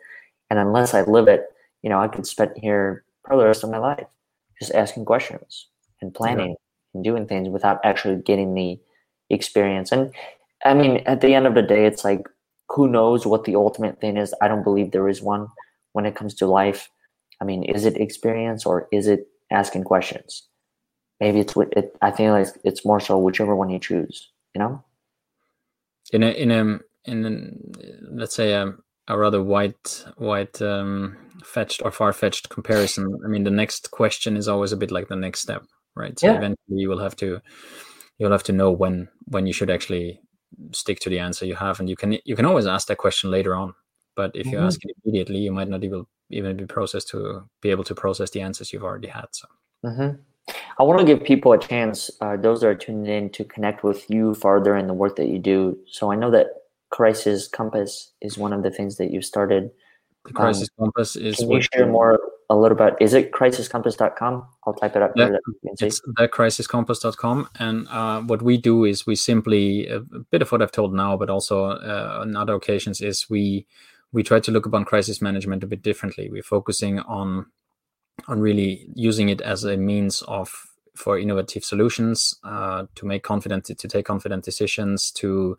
And 0.49 0.59
unless 0.59 0.93
I 0.93 1.01
live 1.01 1.27
it, 1.27 1.45
you 1.83 1.89
know, 1.89 1.99
I 1.99 2.07
could 2.07 2.27
spend 2.27 2.51
here 2.55 3.03
probably 3.23 3.43
the 3.43 3.47
rest 3.47 3.63
of 3.63 3.69
my 3.69 3.77
life 3.77 4.07
just 4.59 4.73
asking 4.73 5.05
questions 5.05 5.67
and 6.01 6.13
planning 6.13 6.49
yeah. 6.49 6.55
and 6.93 7.03
doing 7.03 7.27
things 7.27 7.49
without 7.49 7.79
actually 7.83 8.21
getting 8.21 8.53
the 8.53 8.79
experience. 9.29 9.91
And 9.91 10.13
I 10.65 10.73
mean, 10.73 10.97
at 11.05 11.21
the 11.21 11.33
end 11.33 11.47
of 11.47 11.55
the 11.55 11.61
day, 11.61 11.85
it's 11.85 12.03
like, 12.03 12.27
who 12.69 12.87
knows 12.87 13.25
what 13.25 13.45
the 13.45 13.55
ultimate 13.55 14.01
thing 14.01 14.17
is? 14.17 14.33
I 14.41 14.47
don't 14.47 14.63
believe 14.63 14.91
there 14.91 15.07
is 15.07 15.21
one 15.21 15.47
when 15.93 16.05
it 16.05 16.15
comes 16.15 16.33
to 16.35 16.47
life. 16.47 16.89
I 17.39 17.45
mean, 17.45 17.63
is 17.63 17.85
it 17.85 17.97
experience 17.97 18.65
or 18.65 18.87
is 18.91 19.07
it 19.07 19.27
asking 19.51 19.83
questions? 19.83 20.43
Maybe 21.19 21.39
it's 21.39 21.55
what 21.55 21.73
it, 21.75 21.95
I 22.01 22.11
think 22.11 22.31
like 22.31 22.47
it's 22.63 22.85
more 22.85 22.99
so 22.99 23.17
whichever 23.17 23.55
one 23.55 23.69
you 23.69 23.79
choose, 23.79 24.29
you 24.53 24.59
know? 24.59 24.83
In 26.11 26.23
a, 26.23 26.27
in 26.27 26.51
a, 26.51 26.79
in 27.05 27.25
a, 27.25 28.11
let's 28.11 28.35
say 28.35 28.53
a, 28.53 28.73
a 29.07 29.17
rather 29.17 29.41
white, 29.41 30.05
white, 30.17 30.61
um, 30.61 31.17
fetched 31.43 31.81
or 31.83 31.91
far 31.91 32.13
fetched 32.13 32.49
comparison, 32.49 33.19
I 33.25 33.27
mean, 33.27 33.43
the 33.43 33.51
next 33.51 33.91
question 33.91 34.37
is 34.37 34.47
always 34.47 34.71
a 34.71 34.77
bit 34.77 34.91
like 34.91 35.07
the 35.07 35.15
next 35.15 35.41
step, 35.41 35.63
right? 35.95 36.17
So 36.19 36.27
yeah. 36.27 36.37
eventually 36.37 36.81
you 36.81 36.89
will 36.89 36.99
have 36.99 37.15
to 37.17 37.41
you'll 38.17 38.31
have 38.31 38.43
to 38.43 38.53
know 38.53 38.71
when 38.71 39.07
when 39.25 39.47
you 39.47 39.53
should 39.53 39.69
actually 39.69 40.19
stick 40.71 40.99
to 41.01 41.09
the 41.09 41.19
answer 41.19 41.45
you 41.45 41.55
have, 41.55 41.79
and 41.79 41.89
you 41.89 41.95
can 41.95 42.17
you 42.25 42.35
can 42.35 42.45
always 42.45 42.67
ask 42.67 42.87
that 42.87 42.97
question 42.97 43.31
later 43.31 43.55
on. 43.55 43.73
But 44.15 44.31
if 44.35 44.47
you 44.47 44.53
mm-hmm. 44.53 44.65
ask 44.65 44.79
it 44.83 44.95
immediately, 45.05 45.39
you 45.39 45.51
might 45.51 45.69
not 45.69 45.83
even 45.83 46.05
even 46.29 46.57
be 46.57 46.65
processed 46.65 47.09
to 47.09 47.47
be 47.61 47.69
able 47.69 47.83
to 47.85 47.95
process 47.95 48.31
the 48.31 48.41
answers 48.41 48.73
you've 48.73 48.83
already 48.83 49.07
had. 49.07 49.27
So. 49.31 49.47
Mm-hmm. 49.85 50.21
I 50.79 50.83
want 50.83 50.99
to 50.99 51.05
give 51.05 51.23
people 51.25 51.51
a 51.51 51.59
chance, 51.59 52.09
uh, 52.21 52.37
those 52.37 52.61
that 52.61 52.67
are 52.67 52.75
tuned 52.75 53.07
in, 53.07 53.29
to 53.31 53.43
connect 53.43 53.83
with 53.83 54.09
you 54.09 54.33
farther 54.33 54.77
in 54.77 54.87
the 54.87 54.93
work 54.93 55.17
that 55.17 55.27
you 55.27 55.39
do. 55.39 55.77
So 55.87 56.11
I 56.11 56.15
know 56.15 56.31
that 56.31 56.47
Crisis 56.89 57.47
Compass 57.47 58.11
is 58.21 58.37
one 58.37 58.53
of 58.53 58.63
the 58.63 58.71
things 58.71 58.97
that 58.97 59.11
you 59.11 59.21
started. 59.21 59.71
The 60.25 60.33
Crisis 60.33 60.69
um, 60.77 60.85
Compass 60.85 61.15
is. 61.15 61.37
Can 61.37 61.51
you 61.51 61.61
share 61.61 61.87
more 61.87 62.19
a 62.49 62.55
little 62.55 62.77
bit? 62.77 62.95
Is 62.99 63.13
it 63.13 63.31
crisiscompass.com? 63.31 64.47
I'll 64.65 64.73
type 64.73 64.95
it 64.95 65.01
up 65.01 65.11
yeah, 65.15 65.27
here. 65.27 65.39
It's 65.79 66.01
thecrisiscompass.com. 66.17 67.49
And 67.59 67.87
uh, 67.89 68.21
what 68.21 68.41
we 68.41 68.57
do 68.57 68.85
is 68.85 69.05
we 69.05 69.15
simply, 69.15 69.87
a 69.87 69.99
bit 69.99 70.41
of 70.41 70.51
what 70.51 70.61
I've 70.61 70.71
told 70.71 70.93
now, 70.93 71.17
but 71.17 71.29
also 71.29 71.65
uh, 71.65 72.19
on 72.21 72.35
other 72.35 72.55
occasions, 72.55 73.01
is 73.01 73.29
we 73.29 73.65
we 74.13 74.23
try 74.23 74.39
to 74.39 74.51
look 74.51 74.65
upon 74.65 74.85
crisis 74.85 75.21
management 75.21 75.63
a 75.63 75.67
bit 75.67 75.81
differently. 75.81 76.29
We're 76.29 76.43
focusing 76.43 76.99
on 76.99 77.47
on 78.27 78.39
really 78.39 78.87
using 78.95 79.29
it 79.29 79.41
as 79.41 79.63
a 79.63 79.77
means 79.77 80.21
of 80.23 80.67
for 80.97 81.19
innovative 81.19 81.63
solutions 81.63 82.35
uh, 82.43 82.85
to 82.95 83.05
make 83.05 83.23
confident 83.23 83.65
to 83.65 83.87
take 83.87 84.05
confident 84.05 84.43
decisions 84.43 85.11
to 85.11 85.57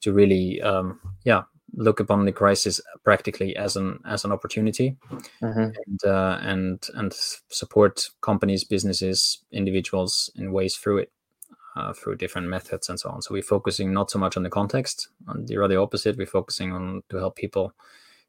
to 0.00 0.12
really 0.12 0.60
um, 0.62 1.00
yeah 1.24 1.42
look 1.74 2.00
upon 2.00 2.24
the 2.24 2.32
crisis 2.32 2.80
practically 3.04 3.56
as 3.56 3.76
an 3.76 3.98
as 4.06 4.24
an 4.24 4.32
opportunity 4.32 4.96
mm-hmm. 5.42 5.70
and 5.86 6.04
uh, 6.04 6.38
and 6.40 6.88
and 6.94 7.12
support 7.12 8.08
companies 8.20 8.64
businesses 8.64 9.44
individuals 9.52 10.30
in 10.36 10.52
ways 10.52 10.76
through 10.76 10.98
it 10.98 11.12
uh, 11.76 11.92
through 11.92 12.16
different 12.16 12.48
methods 12.48 12.88
and 12.88 12.98
so 12.98 13.10
on 13.10 13.20
so 13.20 13.34
we're 13.34 13.42
focusing 13.42 13.92
not 13.92 14.10
so 14.10 14.18
much 14.18 14.36
on 14.36 14.42
the 14.42 14.50
context 14.50 15.08
on 15.28 15.44
the 15.46 15.56
rather 15.56 15.78
opposite 15.78 16.16
we're 16.16 16.26
focusing 16.26 16.72
on 16.72 17.02
to 17.10 17.18
help 17.18 17.36
people 17.36 17.72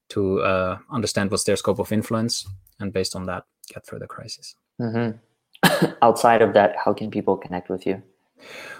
to 0.10 0.40
uh, 0.42 0.78
understand 0.92 1.32
what's 1.32 1.44
their 1.44 1.56
scope 1.56 1.80
of 1.80 1.92
influence 1.92 2.48
and 2.80 2.92
based 2.94 3.16
on 3.16 3.26
that 3.26 3.44
get 3.74 3.86
through 3.86 4.00
the 4.00 4.08
crisis 4.08 4.56
mm-hmm. 4.82 5.18
outside 6.02 6.42
of 6.42 6.54
that 6.54 6.76
how 6.84 6.94
can 6.94 7.10
people 7.10 7.38
connect 7.38 7.70
with 7.70 7.86
you 7.86 8.02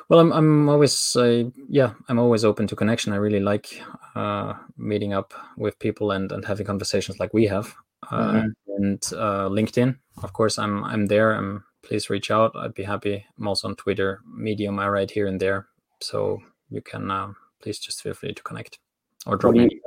well, 0.10 0.20
I'm 0.20 0.32
I'm 0.32 0.70
always 0.70 1.16
uh, 1.16 1.44
yeah 1.68 1.94
I'm 2.08 2.20
always 2.20 2.46
open 2.46 2.68
to 2.68 2.76
connection. 2.76 3.12
I 3.14 3.18
really 3.18 3.42
like 3.42 3.82
uh, 4.16 4.54
meeting 4.78 5.14
up 5.14 5.34
with 5.58 5.78
people 5.80 6.12
and, 6.12 6.32
and 6.32 6.46
having 6.46 6.66
conversations 6.66 7.20
like 7.20 7.34
we 7.34 7.46
have. 7.48 7.76
Uh, 8.10 8.32
mm-hmm. 8.32 8.48
And 8.78 9.04
uh, 9.14 9.50
LinkedIn, 9.50 9.98
of 10.24 10.34
course, 10.34 10.58
I'm 10.60 10.84
I'm 10.86 11.08
there. 11.08 11.34
I'm 11.34 11.64
please 11.84 12.10
reach 12.10 12.32
out. 12.32 12.56
I'd 12.56 12.74
be 12.74 12.84
happy. 12.84 13.26
I'm 13.38 13.48
also 13.48 13.68
on 13.68 13.76
Twitter, 13.76 14.22
Medium. 14.34 14.80
I 14.80 14.88
write 14.88 15.12
here 15.12 15.28
and 15.28 15.40
there, 15.40 15.68
so 16.00 16.42
you 16.70 16.82
can 16.82 17.12
uh, 17.12 17.34
please 17.62 17.80
just 17.80 18.02
feel 18.02 18.14
free 18.14 18.34
to 18.34 18.44
connect 18.44 18.80
or 19.26 19.36
drop 19.36 19.56
what 19.56 19.70
do 19.70 19.76
you, 19.76 19.82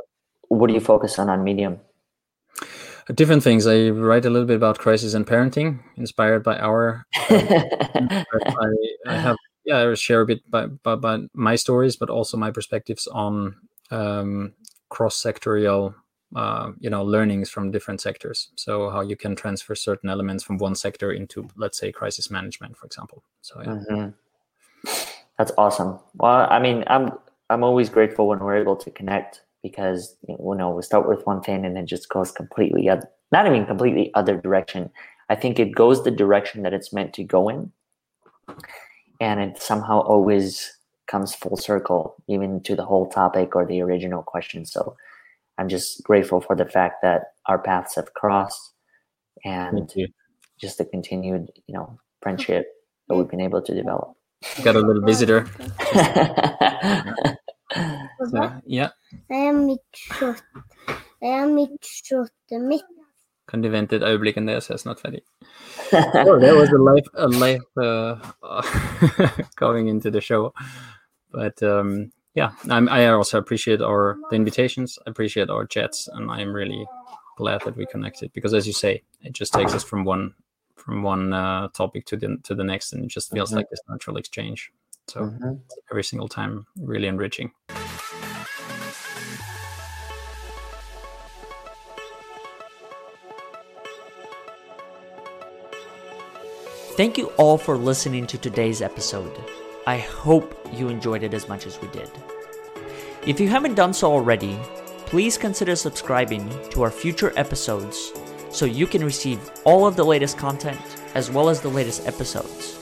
What 0.49 0.67
do 0.67 0.75
you 0.75 0.81
focus 0.81 1.19
on 1.19 1.31
on 1.31 1.45
Medium? 1.45 1.81
Different 3.15 3.43
things. 3.43 3.67
I 3.67 3.91
write 3.91 4.25
a 4.25 4.31
little 4.31 4.47
bit 4.47 4.57
about 4.57 4.79
crisis 4.79 5.15
and 5.15 5.27
parenting, 5.27 5.81
inspired 5.97 6.43
by 6.45 6.59
our. 6.59 7.05
I, 7.15 8.25
I 9.07 9.15
have 9.15 9.37
yeah, 9.65 9.89
I 9.89 9.95
share 9.95 10.23
a 10.23 10.27
bit 10.27 10.43
by, 10.51 10.67
my 11.35 11.57
stories, 11.57 11.97
but 11.97 12.11
also 12.11 12.37
my 12.37 12.51
perspectives 12.51 13.07
on 13.07 13.57
um, 13.91 14.53
cross-sectorial, 14.89 15.95
uh, 16.35 16.73
you 16.79 16.91
know, 16.91 17.05
learnings 17.05 17.51
from 17.51 17.71
different 17.71 18.01
sectors. 18.01 18.49
So 18.57 18.91
how 18.91 19.01
you 19.01 19.17
can 19.17 19.37
transfer 19.37 19.75
certain 19.75 20.11
elements 20.11 20.43
from 20.43 20.59
one 20.59 20.75
sector 20.75 21.13
into, 21.13 21.49
let's 21.57 21.79
say, 21.79 21.93
crisis 21.93 22.31
management, 22.31 22.77
for 22.77 22.87
example. 22.87 23.23
So 23.43 23.61
yeah. 23.61 23.79
Mm-hmm. 23.91 24.09
That's 25.39 25.53
awesome. 25.57 25.99
Well, 26.15 26.47
I 26.51 26.59
mean, 26.59 26.85
I'm 26.87 27.13
I'm 27.49 27.65
always 27.65 27.89
grateful 27.89 28.29
when 28.29 28.41
we're 28.41 28.57
able 28.57 28.77
to 28.77 28.91
connect 28.91 29.43
because 29.63 30.17
you 30.29 30.37
know 30.39 30.71
we 30.71 30.83
start 30.83 31.09
with 31.09 31.27
one 31.27 31.43
thing 31.43 31.65
and 31.65 31.77
then 31.77 31.87
just 31.87 32.09
goes 32.09 32.31
completely 32.31 32.89
other, 32.89 33.09
not 33.33 33.47
even 33.47 33.67
completely 33.67 34.11
other 34.15 34.37
direction. 34.37 34.91
I 35.29 35.37
think 35.37 35.59
it 35.59 35.75
goes 35.75 36.03
the 36.03 36.11
direction 36.11 36.63
that 36.63 36.73
it's 36.75 36.93
meant 36.93 37.15
to 37.15 37.25
go 37.25 37.49
in, 37.49 37.73
and 39.21 39.41
it 39.41 39.63
somehow 39.63 40.01
always 40.01 40.77
comes 41.07 41.35
full 41.35 41.57
circle, 41.57 42.17
even 42.29 42.63
to 42.63 42.77
the 42.77 42.85
whole 42.85 43.09
topic 43.09 43.55
or 43.55 43.67
the 43.67 43.81
original 43.81 44.23
question. 44.23 44.65
So 44.65 44.97
I'm 45.59 45.69
just 45.69 46.03
grateful 46.05 46.41
for 46.41 46.57
the 46.57 46.65
fact 46.65 47.03
that 47.03 47.35
our 47.47 47.59
paths 47.59 47.97
have 47.97 48.15
crossed, 48.15 48.73
and 49.45 49.91
just 50.61 50.79
the 50.79 50.85
continued, 50.85 51.51
you 51.67 51.75
know, 51.75 51.99
friendship 52.23 52.67
that 53.09 53.17
we've 53.17 53.29
been 53.29 53.41
able 53.41 53.63
to 53.63 53.75
develop. 53.75 54.15
Got 54.63 54.77
a 54.77 54.81
little 54.81 55.03
visitor. 55.03 55.47
Så, 58.29 58.51
ja, 58.67 58.89
Det 59.29 59.37
er 59.49 59.53
mitt 59.53 59.97
shot. 59.97 60.43
Det 61.21 61.29
er 61.29 61.47
mitt 61.47 61.85
shotet 61.85 62.61
mitt. 62.69 62.85
kan 63.49 63.63
du 63.63 63.69
vente 63.69 63.97
ett 63.97 64.03
ögonblick 64.03 64.37
Andreas, 64.37 64.69
jag 64.69 64.75
är 64.75 64.79
snart 64.79 65.01
färdig. 65.01 65.21
oh, 65.93 66.41
that 66.41 66.57
was 66.57 66.69
a 66.73 66.79
life, 66.95 67.09
a 67.15 67.27
life 67.27 67.65
uh, 67.77 69.43
going 69.57 69.89
into 69.89 70.11
the 70.11 70.21
show. 70.21 70.53
But 71.33 71.61
um, 71.63 72.13
yeah, 72.35 72.53
I'm, 72.69 72.89
I 72.89 73.07
also 73.09 73.39
appreciate 73.39 73.81
our 73.83 74.17
the 74.31 74.37
invitations. 74.37 74.99
I 75.07 75.11
appreciate 75.11 75.51
our 75.51 75.67
chats, 75.67 76.09
and 76.09 76.31
I'm 76.31 76.53
really 76.55 76.87
glad 77.37 77.61
that 77.65 77.77
we 77.77 77.87
connected 77.87 78.33
because, 78.33 78.55
as 78.57 78.67
you 78.67 78.73
say, 78.73 79.03
it 79.23 79.33
just 79.33 79.53
takes 79.53 79.75
us 79.75 79.83
from 79.85 80.05
one 80.05 80.35
from 80.77 81.03
one 81.03 81.33
uh, 81.33 81.69
topic 81.73 82.07
to 82.07 82.17
the 82.17 82.39
to 82.45 82.55
the 82.55 82.65
next, 82.65 82.93
and 82.93 83.05
it 83.05 83.09
just 83.15 83.33
feels 83.33 83.51
Mhm. 83.51 83.57
like 83.57 83.69
this 83.71 83.81
natural 83.89 84.17
exchange. 84.17 84.73
So 85.11 85.23
Mhm. 85.27 85.61
every 85.91 86.05
single 86.05 86.29
time, 86.29 86.67
really 86.77 87.09
enriching. 87.09 87.51
Thank 96.97 97.19
you 97.19 97.27
all 97.39 97.59
for 97.59 97.77
listening 97.77 98.27
to 98.29 98.39
today's 98.39 98.83
episode. 98.83 99.33
I 99.87 99.99
hope 99.99 100.55
you 100.73 100.89
enjoyed 100.89 101.25
it 101.25 101.35
as 101.35 101.49
much 101.49 101.67
as 101.67 101.81
we 101.81 101.89
did. 101.89 102.11
If 103.27 103.41
you 103.41 103.49
haven't 103.49 103.75
done 103.75 103.93
so 103.93 104.13
already, 104.13 104.57
please 105.07 105.37
consider 105.37 105.75
subscribing 105.75 106.49
to 106.71 106.83
our 106.83 106.91
future 106.91 107.33
episodes 107.37 108.13
so 108.51 108.65
you 108.65 108.87
can 108.87 109.05
receive 109.05 109.41
all 109.65 109.87
of 109.87 109.97
the 109.97 110.05
latest 110.05 110.39
content 110.39 110.81
as 111.15 111.31
well 111.31 111.49
as 111.49 111.61
the 111.61 111.69
latest 111.69 112.07
episodes. 112.07 112.80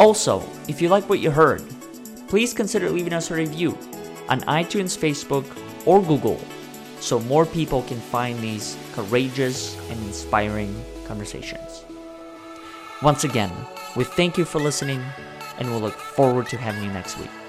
Also, 0.00 0.42
if 0.66 0.80
you 0.80 0.88
like 0.88 1.06
what 1.10 1.18
you 1.18 1.30
heard, 1.30 1.62
please 2.26 2.54
consider 2.54 2.88
leaving 2.88 3.12
us 3.12 3.30
a 3.30 3.34
review 3.34 3.76
on 4.30 4.40
iTunes, 4.48 4.96
Facebook, 4.96 5.44
or 5.84 6.00
Google 6.00 6.40
so 7.00 7.20
more 7.20 7.44
people 7.44 7.82
can 7.82 8.00
find 8.00 8.40
these 8.40 8.78
courageous 8.94 9.76
and 9.90 10.00
inspiring 10.06 10.74
conversations. 11.04 11.84
Once 13.02 13.24
again, 13.24 13.52
we 13.94 14.04
thank 14.04 14.38
you 14.38 14.46
for 14.46 14.58
listening 14.58 15.04
and 15.58 15.68
we'll 15.68 15.80
look 15.80 15.98
forward 15.98 16.46
to 16.48 16.56
having 16.56 16.82
you 16.82 16.92
next 16.94 17.18
week. 17.18 17.39